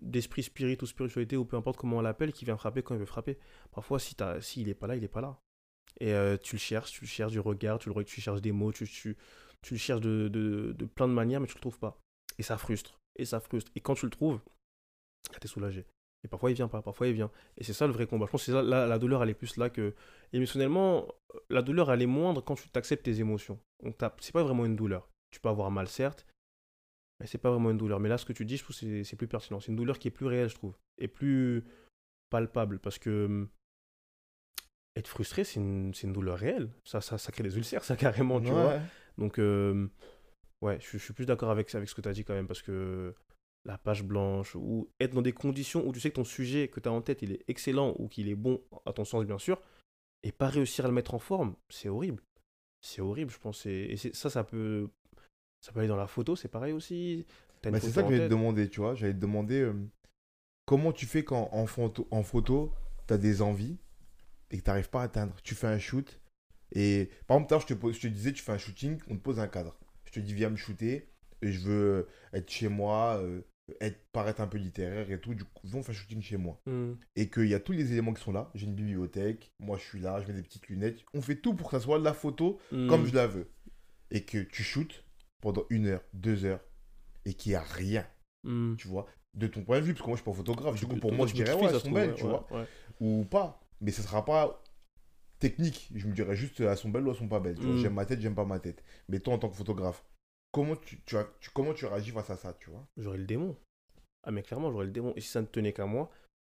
[0.00, 3.00] d'esprit spirit ou spiritualité, ou peu importe comment on l'appelle, qui vient frapper quand il
[3.00, 3.36] veut frapper.
[3.72, 5.40] Parfois, si t'as- s'il est pas là, il est pas là.
[6.00, 8.52] Et euh, tu le cherches, tu le cherches du regard, tu, le, tu cherches des
[8.52, 9.16] mots, tu, tu,
[9.62, 11.98] tu le cherches de, de, de plein de manières, mais tu le trouves pas.
[12.38, 13.70] Et ça frustre, et ça frustre.
[13.76, 14.40] Et quand tu le trouves,
[15.40, 15.86] t'es soulagé.
[16.24, 17.30] Et parfois il vient pas, parfois il vient.
[17.58, 18.26] Et c'est ça le vrai combat.
[18.26, 19.94] Je pense que c'est là, la douleur, elle est plus là que.
[20.32, 21.06] Émotionnellement,
[21.50, 23.58] la douleur, elle est moindre quand tu t'acceptes tes émotions.
[23.82, 25.08] Donc c'est pas vraiment une douleur.
[25.30, 26.26] Tu peux avoir mal, certes,
[27.20, 28.00] mais c'est pas vraiment une douleur.
[28.00, 29.60] Mais là, ce que tu dis, je trouve que c'est plus pertinent.
[29.60, 30.74] C'est une douleur qui est plus réelle, je trouve.
[30.98, 31.64] Et plus
[32.30, 32.78] palpable.
[32.78, 33.48] Parce que hum,
[34.96, 36.70] être frustré, c'est une, une, douleur réelle.
[36.84, 38.80] Ça, ça, ça, crée des ulcères, ça, carrément, tu vois.
[39.18, 39.88] Donc, euh,
[40.62, 42.62] ouais, je, suis plus d'accord avec, avec ce que tu as dit quand même, parce
[42.62, 43.14] que
[43.64, 46.80] la page blanche, ou être dans des conditions où tu sais que ton sujet que
[46.80, 49.38] tu as en tête, il est excellent, ou qu'il est bon, à ton sens, bien
[49.38, 49.60] sûr,
[50.22, 52.22] et pas réussir à le mettre en forme, c'est horrible.
[52.80, 53.64] C'est horrible, je pense.
[53.66, 54.90] Et, ça, ça peut,
[55.60, 57.26] ça peut aller dans la photo, c'est pareil aussi.
[57.62, 58.94] Bah, c'est ça que j'allais te demander, tu vois.
[58.94, 59.72] J'allais te demander euh,
[60.66, 62.74] comment tu fais quand en photo, en photo
[63.06, 63.78] tu as des envies
[64.50, 65.34] et que tu n'arrives pas à atteindre?
[65.42, 66.20] Tu fais un shoot
[66.74, 69.38] et par exemple, je te, je te disais, tu fais un shooting, on te pose
[69.38, 69.78] un cadre.
[70.04, 71.08] Je te dis, viens me shooter,
[71.42, 73.42] et je veux être chez moi, euh,
[73.80, 75.34] être, paraître un peu littéraire et tout.
[75.34, 76.60] Du coup, on fait un shooting chez moi.
[76.66, 76.92] Hmm.
[77.16, 78.50] Et qu'il y a tous les éléments qui sont là.
[78.54, 81.00] J'ai une bibliothèque, moi je suis là, je mets des petites lunettes.
[81.14, 82.88] On fait tout pour que ça soit la photo hmm.
[82.88, 83.50] comme je la veux.
[84.10, 85.04] Et que tu shootes
[85.40, 86.64] pendant une heure, deux heures,
[87.24, 88.06] et qu'il n'y a rien.
[88.44, 88.76] Hmm.
[88.76, 90.86] Tu vois de ton point de vue, parce que moi je suis pas photographe, du
[90.86, 92.46] coup pour moi je dirais ouais, elles sont belles, tu vois,
[93.00, 94.62] ou pas, mais ce sera pas
[95.38, 95.90] technique.
[95.94, 97.58] Je me dirais juste elles sont belles ou elles sont pas belles.
[97.58, 97.78] Mm.
[97.78, 98.82] J'aime ma tête, j'aime pas ma tête.
[99.08, 100.04] Mais toi, en tant que photographe,
[100.54, 102.86] comment tu, tu, as, tu, comment tu réagis face à ça, tu vois?
[102.96, 103.56] J'aurais le démon.
[104.22, 105.12] Ah, mais clairement, j'aurais le démon.
[105.16, 106.10] Et si ça ne tenait qu'à moi,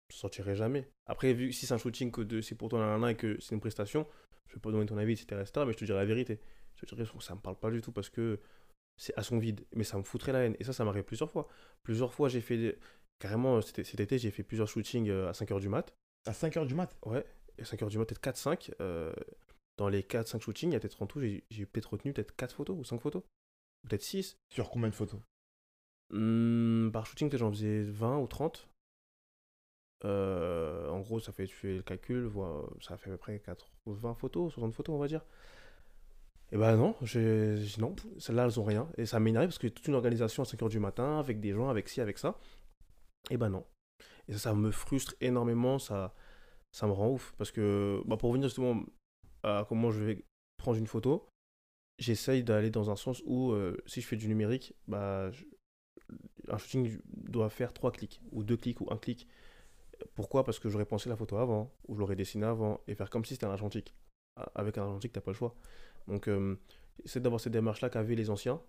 [0.09, 0.89] je ne sortirais jamais.
[1.05, 4.07] Après, vu si c'est un shooting que c'est pour toi et que c'est une prestation,
[4.47, 6.39] je vais pas donner ton avis, etc., Mais je te dirais la vérité.
[6.75, 8.39] Je te dirais, ça me parle pas du tout parce que
[8.97, 9.61] c'est à son vide.
[9.75, 10.55] Mais ça me foutrait la haine.
[10.59, 11.47] Et ça, ça m'arrive plusieurs fois.
[11.83, 12.79] Plusieurs fois, j'ai fait.
[13.19, 15.93] Carrément, cet été, j'ai fait plusieurs shootings euh, à 5h du mat.
[16.25, 16.97] À 5h du mat?
[17.05, 17.23] Ouais.
[17.59, 18.73] 5h du matin, peut-être 4-5.
[18.81, 19.13] Euh,
[19.77, 22.55] dans les 4-5 shootings, il y a peut-être en tout, j'ai peut-être retenu peut-être 4
[22.55, 23.21] photos ou 5 photos.
[23.83, 24.37] Peut-être 6.
[24.49, 25.19] Sur combien de photos?
[26.11, 28.67] Hmm, Par shooting, j'en faisais 20 ou 30.
[30.03, 32.31] Euh, en gros, ça fait, tu fais le calcul,
[32.81, 35.23] ça fait à peu près 80 photos, 60 photos, on va dire.
[36.51, 36.95] Et ben non,
[37.79, 38.89] non, celles-là, elles ont rien.
[38.97, 41.69] Et ça m'énerve parce que toute une organisation à 5h du matin, avec des gens,
[41.69, 42.37] avec ci, avec ça.
[43.29, 43.65] Et ben non.
[44.27, 45.79] Et ça, ça me frustre énormément.
[45.79, 46.13] Ça,
[46.71, 47.33] ça me rend ouf.
[47.37, 48.83] Parce que, bah, pour revenir justement
[49.43, 50.25] à comment je vais
[50.57, 51.25] prendre une photo,
[52.01, 55.29] j'essaye d'aller dans un sens où, euh, si je fais du numérique, bah,
[56.49, 59.27] un shooting doit faire trois clics, ou deux clics, ou un clic.
[60.15, 60.43] Pourquoi?
[60.43, 63.23] Parce que j'aurais pensé la photo avant, ou je l'aurais dessinée avant, et faire comme
[63.23, 63.95] si c'était un argentique.
[64.55, 65.55] Avec un argentique, t'as pas le choix.
[66.07, 66.59] Donc, euh,
[67.05, 68.59] c'est d'avoir cette démarche-là qu'avaient les anciens.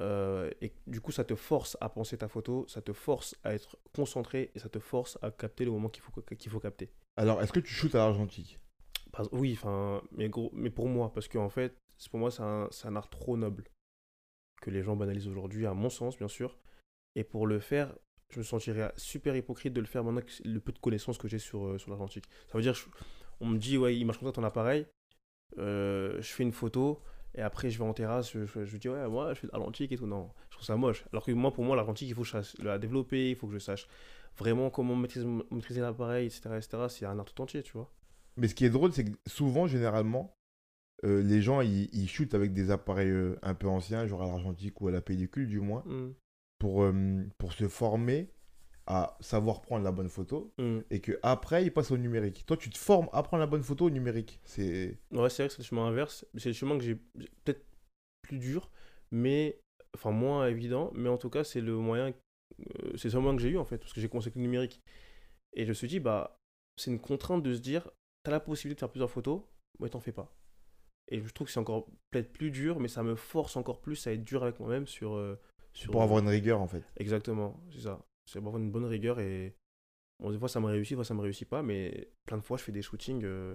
[0.00, 3.54] Euh, et du coup, ça te force à penser ta photo, ça te force à
[3.54, 6.90] être concentré, et ça te force à capter le moment qu'il faut, qu'il faut capter.
[7.16, 8.58] Alors, est-ce que tu shootes à l'argentique?
[9.32, 11.74] Oui, enfin, mais, gros, mais pour moi, parce qu'en fait,
[12.10, 13.64] pour moi, c'est un, art trop noble
[14.60, 16.58] que les gens banalisent aujourd'hui, à mon sens, bien sûr.
[17.14, 17.94] Et pour le faire,
[18.30, 21.28] je me sentirais super hypocrite de le faire maintenant que le peu de connaissances que
[21.28, 22.24] j'ai sur, euh, sur l'argentique.
[22.48, 22.74] Ça veut dire,
[23.40, 24.86] on me dit, ouais, il marche comme ça ton appareil,
[25.58, 27.00] euh, je fais une photo,
[27.34, 29.92] et après je vais en terrasse, je, je, dis, ouais, moi, je fais de l'argentique
[29.92, 30.06] et tout.
[30.06, 31.04] Non, je trouve ça moche.
[31.12, 33.54] Alors que moi, pour moi, l'argentique, il faut que je la développer, il faut que
[33.54, 33.88] je sache
[34.36, 37.90] vraiment comment maîtriser, maîtriser l'appareil, etc., etc., c'est un art tout entier, tu vois.
[38.36, 40.35] Mais ce qui est drôle, c'est que souvent, généralement,
[41.06, 44.26] euh, les gens, ils, ils, shootent avec des appareils euh, un peu anciens, genre à
[44.26, 46.12] l'argentique ou à la pellicule, du moins, mm.
[46.58, 48.30] pour, euh, pour se former
[48.88, 50.78] à savoir prendre la bonne photo mm.
[50.90, 52.44] et que après ils passent au numérique.
[52.46, 54.40] Toi, tu te formes à prendre la bonne photo au numérique.
[54.44, 56.24] C'est ouais, c'est vrai que c'est le chemin inverse.
[56.36, 57.64] C'est le chemin que j'ai peut-être
[58.22, 58.70] plus dur,
[59.10, 59.60] mais
[59.94, 62.12] enfin moins évident, mais en tout cas c'est le moyen
[62.96, 64.82] c'est ce moment que j'ai eu en fait, parce que j'ai commencé avec le numérique.
[65.52, 66.38] Et je me suis dit, bah,
[66.76, 67.90] c'est une contrainte de se dire,
[68.22, 69.42] t'as la possibilité de faire plusieurs photos,
[69.80, 70.34] mais t'en fais pas.
[71.08, 74.06] Et je trouve que c'est encore peut-être plus dur, mais ça me force encore plus
[74.06, 75.38] à être dur avec moi-même sur, euh,
[75.72, 75.92] sur.
[75.92, 76.82] Pour avoir une rigueur en fait.
[76.96, 78.04] Exactement, c'est ça.
[78.24, 79.54] C'est pour avoir une bonne rigueur et.
[80.18, 82.42] Bon, des fois ça me réussit, des fois ça me réussit pas, mais plein de
[82.42, 83.54] fois je fais des shootings, euh,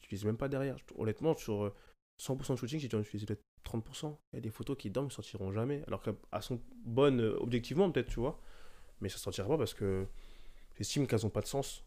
[0.00, 0.76] j'utilise même pas derrière.
[0.96, 1.72] Honnêtement, sur
[2.18, 4.16] 100% de shooting, j'ai dû en utiliser peut-être 30%.
[4.32, 5.82] Il y a des photos qui, dorment ne sortiront jamais.
[5.86, 8.40] Alors qu'elles sont bonnes euh, objectivement, peut-être, tu vois.
[9.00, 10.06] Mais ça ne sortira pas parce que
[10.76, 11.84] j'estime qu'elles n'ont pas de sens.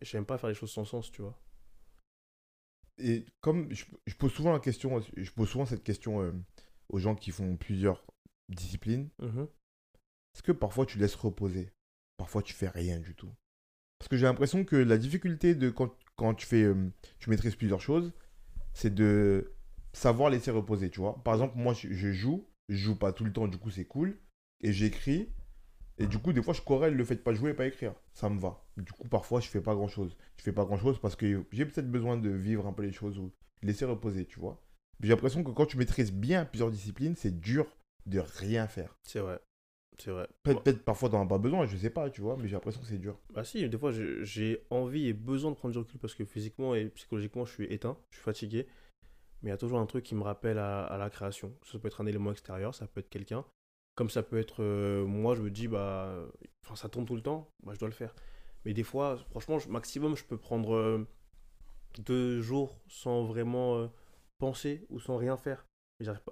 [0.00, 1.36] Et j'aime pas faire les choses sans sens, tu vois.
[2.98, 3.84] Et comme je,
[4.16, 6.32] pose souvent la question, je pose souvent cette question euh,
[6.88, 8.04] aux gens qui font plusieurs
[8.48, 9.08] disciplines.
[9.20, 9.48] Mm-hmm.
[10.34, 11.72] Est-ce que parfois tu laisses reposer?
[12.16, 13.32] Parfois tu fais rien du tout?
[13.98, 17.56] Parce que j'ai l'impression que la difficulté de quand, quand tu fais, euh, tu maîtrises
[17.56, 18.12] plusieurs choses,
[18.74, 19.54] c'est de
[19.92, 21.22] savoir laisser reposer, tu vois.
[21.24, 24.18] Par exemple, moi, je, joue, je joue pas tout le temps, du coup, c'est cool.
[24.60, 25.30] Et j'écris.
[25.98, 27.94] Et du coup, des fois, je corrèle le fait de pas jouer et pas écrire.
[28.14, 28.64] Ça me va.
[28.76, 30.16] Du coup, parfois, je fais pas grand chose.
[30.36, 32.92] Je fais pas grand chose parce que j'ai peut-être besoin de vivre un peu les
[32.92, 33.32] choses ou
[33.62, 34.60] laisser reposer, tu vois.
[35.00, 37.66] J'ai l'impression que quand tu maîtrises bien plusieurs disciplines, c'est dur
[38.06, 38.96] de rien faire.
[39.02, 39.40] C'est vrai.
[39.98, 40.26] C'est vrai.
[40.42, 42.80] Peut-être peut-être parfois t'en as pas besoin, je sais pas, tu vois, mais j'ai l'impression
[42.80, 43.16] que c'est dur.
[43.32, 46.74] Bah si, des fois j'ai envie et besoin de prendre du recul parce que physiquement
[46.74, 48.66] et psychologiquement je suis éteint, je suis fatigué.
[49.42, 51.54] Mais il y a toujours un truc qui me rappelle à, à la création.
[51.64, 53.44] Ça peut être un élément extérieur, ça peut être quelqu'un.
[53.94, 56.14] Comme ça peut être euh, moi, je me dis, bah,
[56.74, 58.14] ça tourne tout le temps, bah, je dois le faire.
[58.64, 61.06] Mais des fois, franchement, maximum, je peux prendre euh,
[61.98, 63.88] deux jours sans vraiment euh,
[64.38, 65.64] penser ou sans rien faire.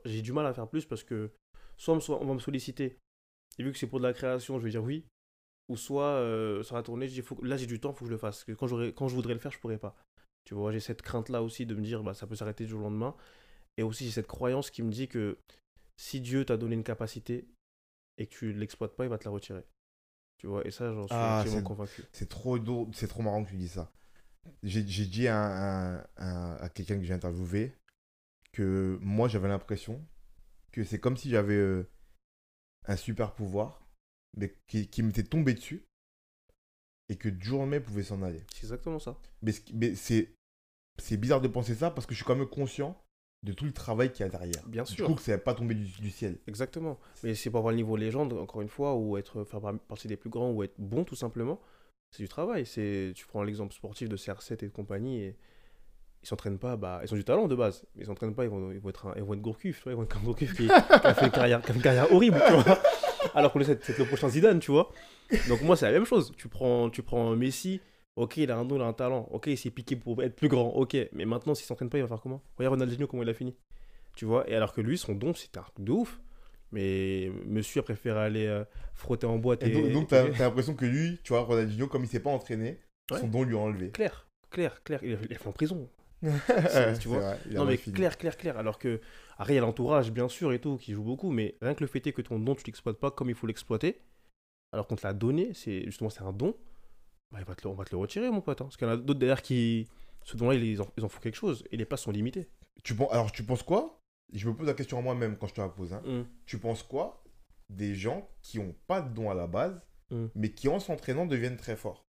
[0.04, 1.30] J'ai du mal à faire plus parce que
[1.76, 2.98] soit on, va me solliciter,
[3.58, 5.06] et vu que c'est pour de la création, je vais dire oui,
[5.68, 6.18] ou soit
[6.64, 8.42] ça va tourner, je dis, là j'ai du temps, faut que je le fasse.
[8.42, 8.66] Que quand
[9.08, 9.94] je voudrais le faire, je pourrais pas.
[10.44, 12.80] Tu vois, j'ai cette crainte-là aussi de me dire, bah, ça peut s'arrêter du jour
[12.80, 13.14] au lendemain.
[13.76, 15.38] Et aussi, j'ai cette croyance qui me dit que
[16.02, 17.46] si Dieu t'a donné une capacité
[18.18, 19.64] et que tu l'exploites pas, il va te la retirer.
[20.36, 22.02] Tu vois, et ça, j'en suis Ah, convaincu.
[22.12, 23.92] C'est trop, drôle- c'est trop marrant que tu dis ça.
[24.64, 27.72] J'ai dit à, un- un- à quelqu'un que j'ai interviewé
[28.52, 30.04] que moi j'avais l'impression
[30.72, 31.88] que c'est comme si j'avais euh,
[32.86, 33.86] un super pouvoir,
[34.36, 35.86] mais qui, qui m'était tombé dessus
[37.08, 38.42] et que du jour au lendemain il pouvait s'en aller.
[38.52, 39.16] C'est exactement ça.
[39.42, 43.00] Mais, mais c'est bizarre de penser ça parce que je suis quand même conscient
[43.42, 44.62] de tout le travail qu'il y a derrière.
[44.66, 45.04] Bien Je sûr.
[45.04, 46.38] trouve que ça n'est pas tombé du, du ciel.
[46.46, 46.98] Exactement.
[47.24, 50.16] Mais c'est pour avoir le niveau légende, encore une fois, ou être, faire partie des
[50.16, 51.60] plus grands, ou être bon, tout simplement.
[52.12, 52.66] C'est du travail.
[52.66, 55.36] C'est, tu prends l'exemple sportif de CR7 et de compagnie, et
[56.22, 58.50] ils s'entraînent pas, bah, ils ont du talent de base, mais ils s'entraînent pas, ils
[58.50, 60.66] vont, ils vont être, un- ils vont être Gourcuff, ils vont être comme Gourcuff qui,
[60.68, 62.78] qui a fait une carrière, une horrible, tu vois.
[63.34, 64.92] Alors que c'est le prochain Zidane, tu vois.
[65.48, 66.30] Donc moi, c'est la même chose.
[66.36, 67.80] Tu prends, tu prends Messi,
[68.16, 70.36] ok, il a un don, il a un talent, ok, il s'est piqué pour être
[70.36, 72.42] plus grand, ok, mais maintenant, s'il s'entraîne pas, il va faire comment?
[72.56, 73.56] Regarde Ronaldinho, comment il a fini.
[74.16, 76.20] Tu vois, et alors que lui, son don, c'était un truc de ouf.
[76.70, 79.62] Mais monsieur a préféré aller euh, frotter en boîte.
[79.62, 82.30] Et Et, donc, donc t'as l'impression que lui, tu vois, Ronaldinho, comme il s'est pas
[82.30, 82.78] entraîné,
[83.10, 83.18] Ouais.
[83.20, 83.90] son don lui a enlevé.
[83.90, 85.00] Clair, clair, clair.
[85.02, 85.90] Il fait en prison.
[86.22, 87.18] Tu vois.
[87.18, 87.94] vrai, Non, mais fini.
[87.94, 88.56] clair, clair, clair.
[88.56, 89.00] Alors que,
[89.36, 91.80] après, il y a l'entourage, bien sûr, et tout, qui joue beaucoup, mais rien que
[91.82, 94.00] le fait est que ton don, tu l'exploites pas comme il faut l'exploiter,
[94.72, 96.56] alors qu'on te l'a donné, c'est justement, c'est un don,
[97.32, 98.60] bah, il va te le- on va te le retirer, mon pote.
[98.60, 98.64] hein.
[98.64, 99.88] Parce qu'il y en a d'autres derrière qui.
[100.24, 102.48] Ce don-là, ils en, ils en font quelque chose, et les places sont limitées.
[102.84, 103.98] Tu penses, alors, tu penses quoi?
[104.32, 105.92] Je me pose la question à moi-même quand je te la pose.
[105.92, 106.02] hein.
[106.06, 106.26] Hum.
[106.46, 107.24] Tu penses quoi
[107.70, 109.80] des gens qui ont pas de don à la base,
[110.10, 110.26] Mm.
[110.34, 112.04] mais qui en s'entraînant deviennent très forts?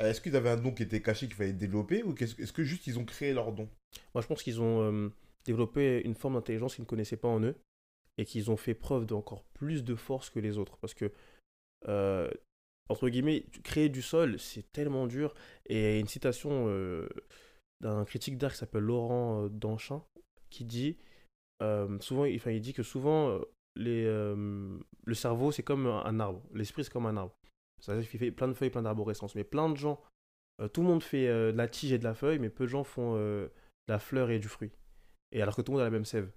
[0.00, 2.62] Euh, Est-ce qu'ils avaient un don qui était caché qu'il fallait développer ou est-ce que
[2.62, 3.68] juste ils ont créé leur don?
[4.14, 5.08] Moi, je pense qu'ils ont euh,
[5.44, 7.56] développé une forme d'intelligence qu'ils ne connaissaient pas en eux
[8.16, 10.76] et qu'ils ont fait preuve d'encore plus de force que les autres.
[10.78, 11.10] Parce que,
[11.88, 12.30] euh,
[12.88, 15.34] entre guillemets, créer du sol, c'est tellement dur.
[15.66, 17.08] Et une citation euh,
[17.80, 20.02] d'un critique d'art qui s'appelle Laurent euh, Danchin
[20.50, 20.96] qui dit
[21.62, 23.38] euh, souvent, il, il dit que souvent,
[23.76, 26.42] le cerveau, c'est comme un, arbre.
[26.54, 27.34] L'esprit, c'est comme un arbre.
[27.80, 29.34] C'est-à-dire qu'il fait plein de feuilles, plein d'arborescences.
[29.34, 30.00] Mais plein de gens,
[30.72, 32.84] tout le monde fait de la tige et de la feuille, mais peu de gens
[32.84, 33.50] font de
[33.88, 34.70] la fleur et du fruit.
[35.32, 36.30] Et alors que tout le monde a la même sève.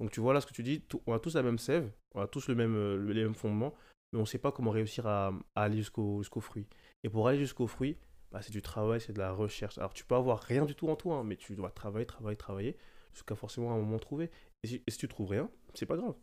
[0.00, 2.22] Donc tu vois là ce que tu dis, on a tous la même sève, on
[2.22, 3.74] a tous le même, le- les mêmes fondements,
[4.12, 6.66] mais on ne sait pas comment réussir à, à aller jusqu'au jusqu'au fruit.
[7.04, 7.96] Et pour aller jusqu'au fruit,
[8.32, 9.78] bah, c'est du travail, c'est de la recherche.
[9.78, 12.36] Alors tu peux avoir rien du tout en toi, hein, mais tu dois travailler, travailler,
[12.36, 12.76] travailler,
[13.14, 14.30] jusqu'à forcément un moment trouver.
[14.62, 16.14] Et si, et si tu trouves rien, c'est pas grave.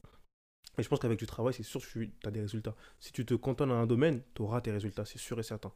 [0.78, 2.76] Et je pense qu'avec du travail, c'est sûr que tu as des résultats.
[3.00, 5.72] Si tu te cantonnes à un domaine, tu auras tes résultats, c'est sûr et certain.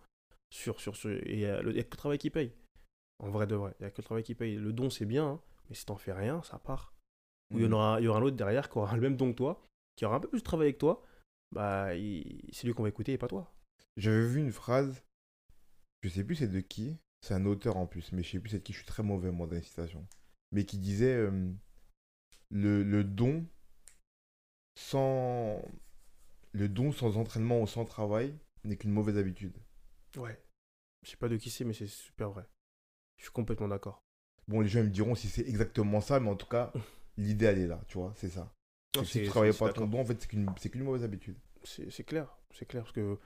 [0.54, 1.12] Sûr, sûr, sûr.
[1.12, 2.54] Et il n'y a, que le travail qui paye.
[3.20, 4.56] En vrai de vrai, il n'y a que le travail qui paye.
[4.56, 6.94] Le don, c'est bien, hein, mais si t'en fais rien, ça part.
[7.52, 7.74] Ou il y en Mm.
[7.74, 9.62] aura, il y aura un autre derrière qui aura le même don que toi,
[9.96, 11.02] qui aura un peu plus de travail que toi,
[11.52, 13.52] bah il- c'est lui qu'on va écouter et pas toi.
[13.96, 15.02] J'avais vu une phrase,
[16.02, 18.50] je sais plus c'est de qui, c'est un auteur en plus, mais je sais plus
[18.50, 20.06] c'est de qui, je suis très mauvais moi dans les citations,
[20.52, 21.52] mais qui disait euh,
[22.52, 23.46] le, le don
[24.76, 25.62] sans
[26.54, 28.36] le don sans entraînement ou sans travail
[28.66, 29.58] n'est qu'une mauvaise habitude.
[30.18, 30.40] Ouais.
[31.04, 32.46] Je sais pas de qui c'est, mais c'est super vrai.
[33.18, 34.04] Je suis complètement d'accord.
[34.48, 36.72] Bon, les gens ils me diront si c'est exactement ça, mais en tout cas,
[37.18, 38.54] l'idée elle est là, tu vois, c'est ça.
[38.96, 41.38] Non, si tu travailles pas ton don, en fait, c'est qu'une mauvaise habitude.
[41.64, 43.18] C'est c'est clair, c'est clair, parce que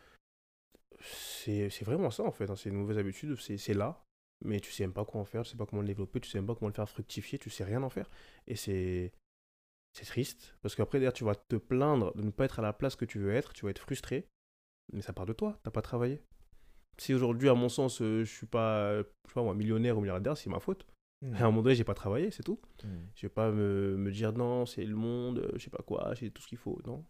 [0.99, 2.49] c'est c'est vraiment ça en fait.
[2.49, 4.03] hein, C'est une mauvaise habitude, c'est c'est là,
[4.43, 6.29] mais tu sais même pas quoi en faire, tu sais pas comment le développer, tu
[6.29, 8.09] sais même pas comment le faire fructifier, tu sais rien en faire.
[8.47, 9.11] Et c'est
[9.93, 12.73] c'est triste, parce qu'après derrière tu vas te plaindre de ne pas être à la
[12.73, 14.27] place que tu veux être, tu vas être frustré,
[14.93, 16.21] mais ça part de toi, t'as pas travaillé.
[16.97, 20.01] Si aujourd'hui, à mon sens, euh, je suis pas, je sais pas moi, millionnaire ou
[20.01, 20.85] milliardaire, c'est ma faute.
[21.23, 22.59] À un moment donné, j'ai pas travaillé, c'est tout.
[22.83, 22.87] Mm.
[23.15, 26.13] Je vais pas me, me dire non, c'est le monde, euh, je sais pas quoi,
[26.15, 26.79] j'ai tout ce qu'il faut.
[26.85, 27.03] Non.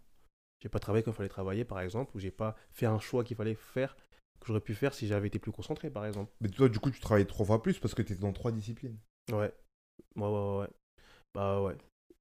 [0.61, 3.23] J'ai pas travaillé comme il fallait travailler, par exemple, ou j'ai pas fait un choix
[3.23, 3.95] qu'il fallait faire,
[4.39, 6.31] que j'aurais pu faire si j'avais été plus concentré, par exemple.
[6.39, 8.51] Mais toi, du coup, tu travailles trois fois plus parce que tu étais dans trois
[8.51, 8.97] disciplines.
[9.31, 9.53] Ouais.
[10.15, 10.57] Ouais, ouais, ouais.
[10.59, 10.69] ouais.
[11.33, 11.75] Bah ouais.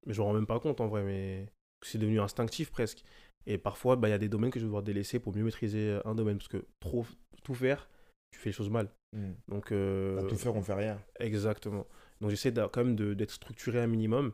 [0.07, 1.47] Mais je me rends même pas compte en vrai, mais
[1.83, 3.05] c'est devenu instinctif presque.
[3.47, 5.45] Et parfois, bah, il y a des domaines que je vais devoir délaisser pour mieux
[5.45, 7.07] maîtriser euh, un domaine, parce que trop
[7.43, 7.89] tout faire,
[8.35, 8.89] tu fais les choses mal.
[9.49, 11.01] Donc, euh, À tout faire, on fait rien.
[11.21, 11.87] Exactement.
[12.21, 14.33] Donc j'essaie quand même d'être structuré un minimum.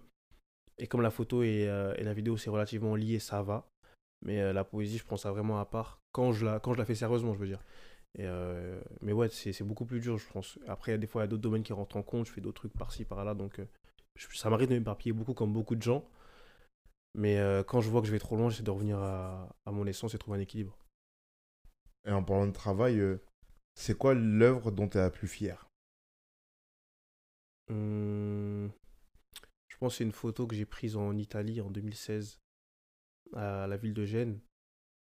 [0.78, 3.68] Et comme la photo et, euh, et la vidéo, c'est relativement lié, ça va.
[4.24, 6.78] Mais euh, la poésie, je prends ça vraiment à part quand je la, quand je
[6.78, 7.62] la fais sérieusement, je veux dire.
[8.18, 8.26] Et
[9.02, 10.58] mais ouais, c'est beaucoup plus dur, je pense.
[10.66, 12.26] Après, des fois, il y a d'autres domaines qui rentrent en compte.
[12.26, 13.34] Je fais d'autres trucs par-ci, par-là.
[13.34, 13.60] Donc,
[14.16, 16.04] je- ça m'arrive de m'éparpiller beaucoup, comme beaucoup de gens.
[17.14, 17.38] Mais
[17.68, 20.14] quand je vois que je vais trop loin, j'essaie de revenir à, à mon essence
[20.14, 20.76] et trouver un équilibre.
[22.06, 23.20] Et en parlant de travail, euh,
[23.80, 25.66] c'est quoi l'œuvre dont tu es la plus fier
[27.68, 28.70] Hum,
[29.68, 32.40] je pense que c'est une photo que j'ai prise en Italie en 2016,
[33.34, 34.40] à la ville de Gênes.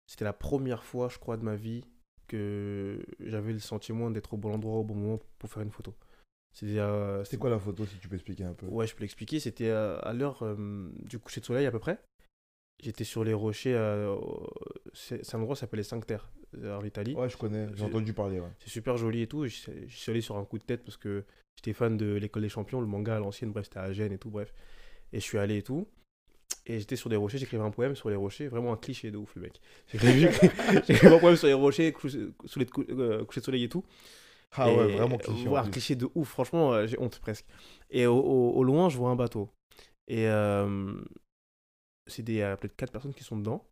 [0.07, 1.85] C'était la première fois, je crois, de ma vie
[2.27, 5.95] que j'avais le sentiment d'être au bon endroit au bon moment pour faire une photo.
[6.53, 8.67] C'était euh, quoi la photo, si tu peux expliquer un peu?
[8.67, 9.39] Ouais, je peux l'expliquer.
[9.39, 12.01] C'était euh, à l'heure euh, du coucher de soleil à peu près.
[12.81, 13.75] J'étais sur les rochers.
[13.75, 14.49] euh, au-
[14.93, 17.15] c'est un endroit qui s'appelle les Cinq Terres euh, en Italie.
[17.15, 18.49] Ouais, je connais, j'ai entendu parler, ouais.
[18.59, 19.45] C'est super joli et tout.
[19.47, 19.55] Je
[19.87, 21.23] je suis allé sur un coup de tête parce que
[21.55, 24.17] j'étais fan de l'école des champions, le manga à l'ancienne, bref, c'était à Gênes et
[24.17, 24.53] tout, bref.
[25.13, 25.87] Et je suis allé et tout.
[26.67, 29.17] Et j'étais sur des rochers, j'écrivais un poème sur les rochers, vraiment un cliché de
[29.17, 29.59] ouf, le mec.
[29.93, 33.69] J'écrivais un poème sur les rochers, coucher, sous les cou- euh, coucher de soleil et
[33.69, 33.83] tout.
[34.51, 35.47] Ah Et- ouais, vraiment cliché.
[35.63, 35.71] plus.
[35.71, 37.45] cliché de ouf, franchement, euh, j'ai honte presque.
[37.89, 39.49] Et au, au- au loin, je vois un bateau.
[40.07, 40.93] Et euh,
[42.07, 43.65] c'est des euh, peut-être quatre personnes qui sont dedans.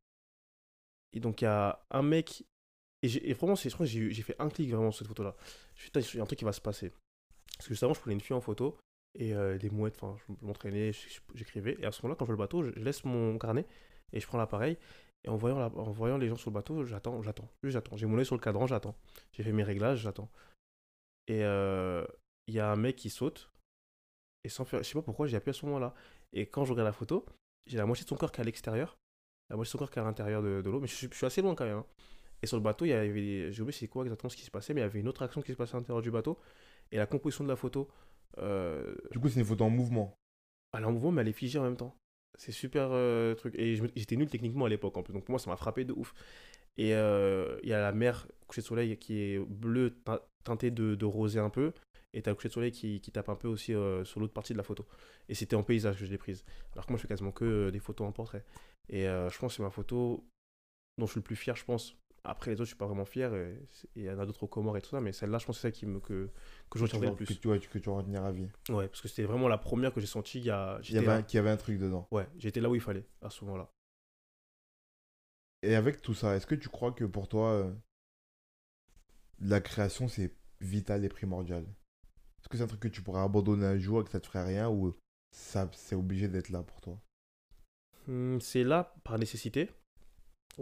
[1.14, 2.44] Et donc, il y a un mec.
[3.02, 5.36] Et, et vraiment, je crois que j'ai fait un clic vraiment sur cette photo-là.
[5.76, 6.92] Je suis dit, il y a un truc qui va se passer.
[7.58, 8.78] Parce que juste avant, je prenais une fille en photo.
[9.16, 10.92] Et euh, des mouettes, enfin, je m'entraînais,
[11.34, 11.78] j'écrivais.
[11.80, 13.66] Et à ce moment-là, quand je vois le bateau, je, laisse mon carnet
[14.14, 14.78] et je prends l'appareil.
[15.24, 17.98] Et en voyant, en voyant les gens sur le bateau, j'attends, j'attends, j'attends.
[17.98, 18.96] J'ai mon sur le cadran, j'attends.
[19.34, 20.30] J'ai fait mes réglages, j'attends.
[21.28, 22.06] Et euh,
[22.48, 23.50] il y a un mec qui saute.
[24.44, 24.82] Et sans faire.
[24.84, 25.94] Je sais pas pourquoi, j'ai appuyé à ce moment-là.
[26.32, 27.26] Et quand je regarde la photo,
[27.66, 28.96] j'ai la moitié de son corps qui est à l'extérieur.
[29.50, 30.80] La moitié de son corps qui est à l'intérieur de, de l'eau.
[30.80, 31.78] Mais je suis assez loin quand même.
[31.80, 31.86] hein.
[32.42, 33.52] Et sur le bateau, il y avait.
[33.52, 35.22] J'ai oublié c'est quoi exactement ce qui se passait, mais il y avait une autre
[35.24, 36.40] action qui se passait à l'intérieur du bateau.
[36.92, 37.90] Et la composition de la photo.
[38.40, 40.16] euh, Du coup, c'est une photo en mouvement.
[40.74, 41.96] elle est en mouvement, mais elle est figée en même temps.
[42.38, 43.56] C'est super euh, truc.
[43.58, 45.14] Et j'étais nul techniquement à l'époque en plus.
[45.14, 46.14] Donc pour moi, ça m'a frappé de ouf.
[46.78, 50.72] Et euh, il y a la mer coucher de soleil qui est bleue, tein- teintée
[50.72, 51.74] de, de rosé un peu.
[52.14, 53.74] Et t'as le coucher de soleil qui, qui tape un peu aussi
[54.04, 54.86] sur l'autre partie de la photo.
[55.28, 56.44] Et c'était en paysage que je l'ai prise.
[56.74, 58.46] Alors que moi, je fais quasiment que des photos en portrait.
[58.88, 60.26] Et je pense que c'est ma photo
[60.98, 61.96] dont je suis le plus fier, je pense.
[62.24, 63.34] Après, les autres, je suis pas vraiment fier.
[63.36, 63.54] Et
[63.96, 65.02] et il y en a d'autres au Comores et tout ça.
[65.02, 66.30] Mais celle-là, je pense que c'est celle qui me, que,
[66.70, 67.40] que je retiendrai le vas- que, plus.
[67.40, 68.50] tu, ouais, que tu vas retenir à vie.
[68.70, 70.40] Ouais, parce que c'était vraiment la première que j'ai sentie.
[70.40, 72.06] Il y a, Il avait un, y avait un truc dedans.
[72.12, 73.70] Ouais, j'étais là où il fallait à ce moment-là.
[75.62, 77.74] Et avec tout ça, est-ce que tu crois que pour toi, euh,
[79.42, 81.64] la création, c'est vital et primordial?
[82.40, 84.28] Est-ce que c'est un truc que tu pourrais abandonner un jour et que ça te
[84.28, 84.96] ferait rien ou
[85.32, 87.00] ça, c'est obligé d'être là pour toi?
[88.08, 89.70] Hmm, c'est là par nécessité.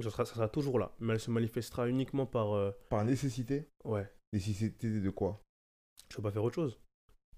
[0.01, 0.91] Ça sera, ça sera toujours là.
[0.99, 2.53] Mais elle se manifestera uniquement par.
[2.53, 5.41] euh, Par nécessité ouais, Nécessité de quoi?
[6.09, 6.79] Je peux pas faire autre chose.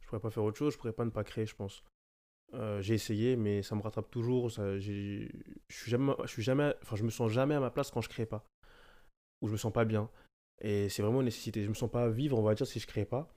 [0.02, 1.84] Je pourrais pas faire autre chose, je pourrais pas ne pas créer, je pense.
[2.56, 4.52] Euh, j'ai essayé, mais ça me rattrape toujours.
[4.52, 5.32] Ça, j'ai-
[5.68, 8.02] je suis jamais, je suis jamais, enfin, je me sens jamais à ma place quand
[8.02, 8.44] je crée pas,
[9.42, 10.10] ou je me sens pas bien.
[10.62, 11.64] Et c'est vraiment une nécessité.
[11.64, 13.32] Je me sens pas vivre, on va dire, si je crée pas.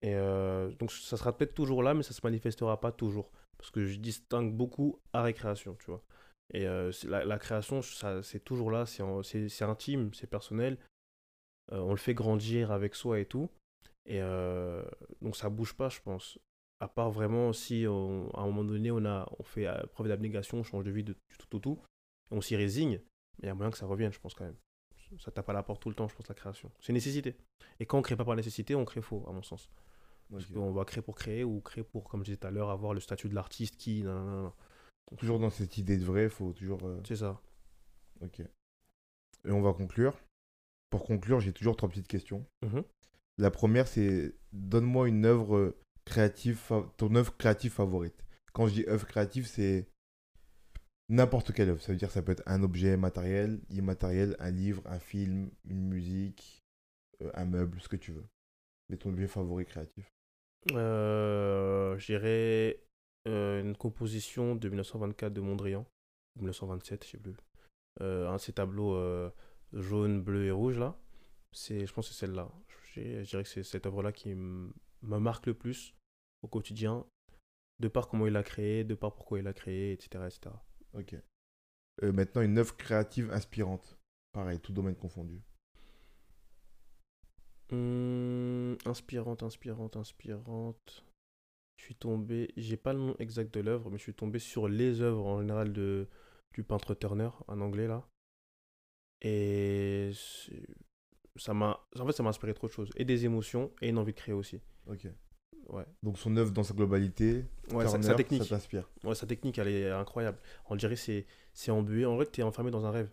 [0.00, 3.70] Et euh, donc ça sera peut-être toujours là, mais ça se manifestera pas toujours, parce
[3.70, 6.02] que je distingue beaucoup art et création, tu vois.
[6.54, 10.78] Et euh, la, la création, c'est toujours là, c'est intime, c'est personnel.
[11.72, 13.50] Euh, on le fait grandir avec soi et tout.
[14.06, 14.82] Et euh,
[15.20, 16.38] donc ça bouge pas, je pense.
[16.80, 20.58] À part vraiment si on- à un moment donné on a on fait preuve d'abnégation,
[20.58, 21.78] on change de vie de, du tout au tout,
[22.30, 23.00] et on s'y résigne,
[23.38, 24.56] mais il y a moyen que ça revienne, je pense quand même.
[25.18, 26.70] Ça tape à la porte tout le temps, je pense, la création.
[26.80, 27.36] C'est une nécessité.
[27.80, 29.68] Et quand on crée pas par nécessité, on crée faux, à mon sens.
[30.30, 32.68] Parce qu'on va créer pour créer ou créer pour, comme je disais tout à l'heure,
[32.70, 34.02] avoir le statut de l'artiste qui.
[34.02, 34.44] nan, nan, nan, nan.
[34.44, 34.52] Donc,
[35.16, 36.84] Toujours dans cette idée de vrai, faut toujours.
[36.86, 37.40] euh, C'est ça.
[38.20, 38.40] Ok.
[38.40, 40.20] Et on va conclure.
[40.90, 42.44] Pour conclure, j'ai toujours trois petites questions.
[42.62, 42.84] Mhm.
[43.38, 48.24] La première, c'est donne-moi une œuvre euh, créative, fa- ton œuvre créative favorite.
[48.52, 49.88] Quand je dis œuvre créative, c'est
[51.08, 51.80] n'importe quelle œuvre.
[51.80, 55.50] Ça veut dire que ça peut être un objet matériel, immatériel, un livre, un film,
[55.64, 56.62] une musique,
[57.22, 58.26] euh, un meuble, ce que tu veux.
[58.90, 60.10] Mais ton objet favori créatif?
[60.72, 62.80] Euh, je dirais
[63.28, 65.86] euh, une composition de 1924 de Mondrian,
[66.36, 67.36] ou 1927, je sais plus.
[68.00, 69.30] Euh, un de ces tableaux euh,
[69.72, 70.98] jaune, bleu et rouge là.
[71.52, 72.50] C'est, je pense que c'est celle-là.
[72.94, 74.72] Je, je dirais que c'est cette œuvre-là qui me
[75.02, 75.94] marque le plus
[76.42, 77.04] au quotidien,
[77.80, 80.24] de par comment il l'a créé, de par pourquoi il l'a créé, etc.
[80.26, 80.54] etc.
[80.94, 81.16] Ok.
[82.02, 83.98] Euh, maintenant, une œuvre créative inspirante.
[84.32, 85.40] Pareil, tout domaine confondu.
[87.70, 91.04] Hum, inspirante, inspirante, inspirante.
[91.78, 94.68] Je suis tombé, j'ai pas le nom exact de l'œuvre, mais je suis tombé sur
[94.68, 96.08] les œuvres en général de,
[96.52, 98.06] du peintre Turner, en anglais là.
[99.22, 100.10] Et
[101.36, 102.90] ça m'a, en fait, ça m'a inspiré trop de choses.
[102.96, 104.60] Et des émotions, et une envie de créer aussi.
[104.86, 105.06] Ok.
[105.68, 105.84] Ouais.
[106.02, 108.42] Donc son œuvre dans sa globalité, Ouais, sa, Turner, sa technique.
[108.42, 108.90] ça t'inspire.
[109.04, 110.38] Ouais, sa technique, elle est incroyable.
[110.66, 112.06] On dirait que c'est, c'est embué.
[112.06, 113.10] En vrai, t'es enfermé dans un rêve.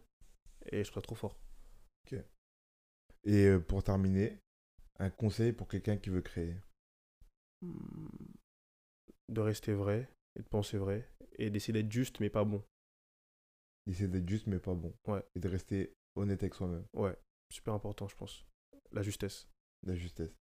[0.71, 1.37] Et je serais trop fort.
[3.27, 4.37] Et euh, pour terminer,
[4.99, 6.55] un conseil pour quelqu'un qui veut créer?
[7.61, 8.07] Hmm.
[9.29, 12.63] De rester vrai, et de penser vrai, et d'essayer d'être juste, mais pas bon.
[13.87, 14.93] D'essayer d'être juste mais pas bon.
[15.07, 15.23] Ouais.
[15.35, 16.85] Et de rester honnête avec soi-même.
[16.93, 17.15] Ouais,
[17.51, 18.45] super important, je pense.
[18.91, 19.47] La justesse.
[19.85, 20.35] La justesse.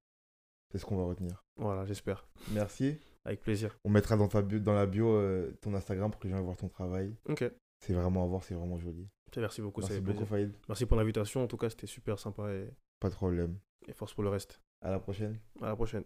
[0.71, 1.45] C'est ce qu'on va retenir.
[1.57, 2.27] Voilà, j'espère.
[2.53, 2.99] Merci.
[3.25, 3.79] Avec plaisir.
[3.85, 6.43] On mettra dans, ta bio, dans la bio euh, ton Instagram pour que les gens
[6.43, 7.17] voir ton travail.
[7.27, 7.45] Ok.
[7.81, 9.09] C'est vraiment à voir, c'est vraiment joli.
[9.37, 10.25] Merci beaucoup, Merci beaucoup.
[10.25, 10.55] Faïd.
[10.69, 11.43] Merci pour l'invitation.
[11.43, 12.71] En tout cas, c'était super sympa et,
[13.01, 13.59] Pas de problème.
[13.87, 14.61] et force pour le reste.
[14.81, 15.39] À la prochaine.
[15.61, 16.05] À la prochaine.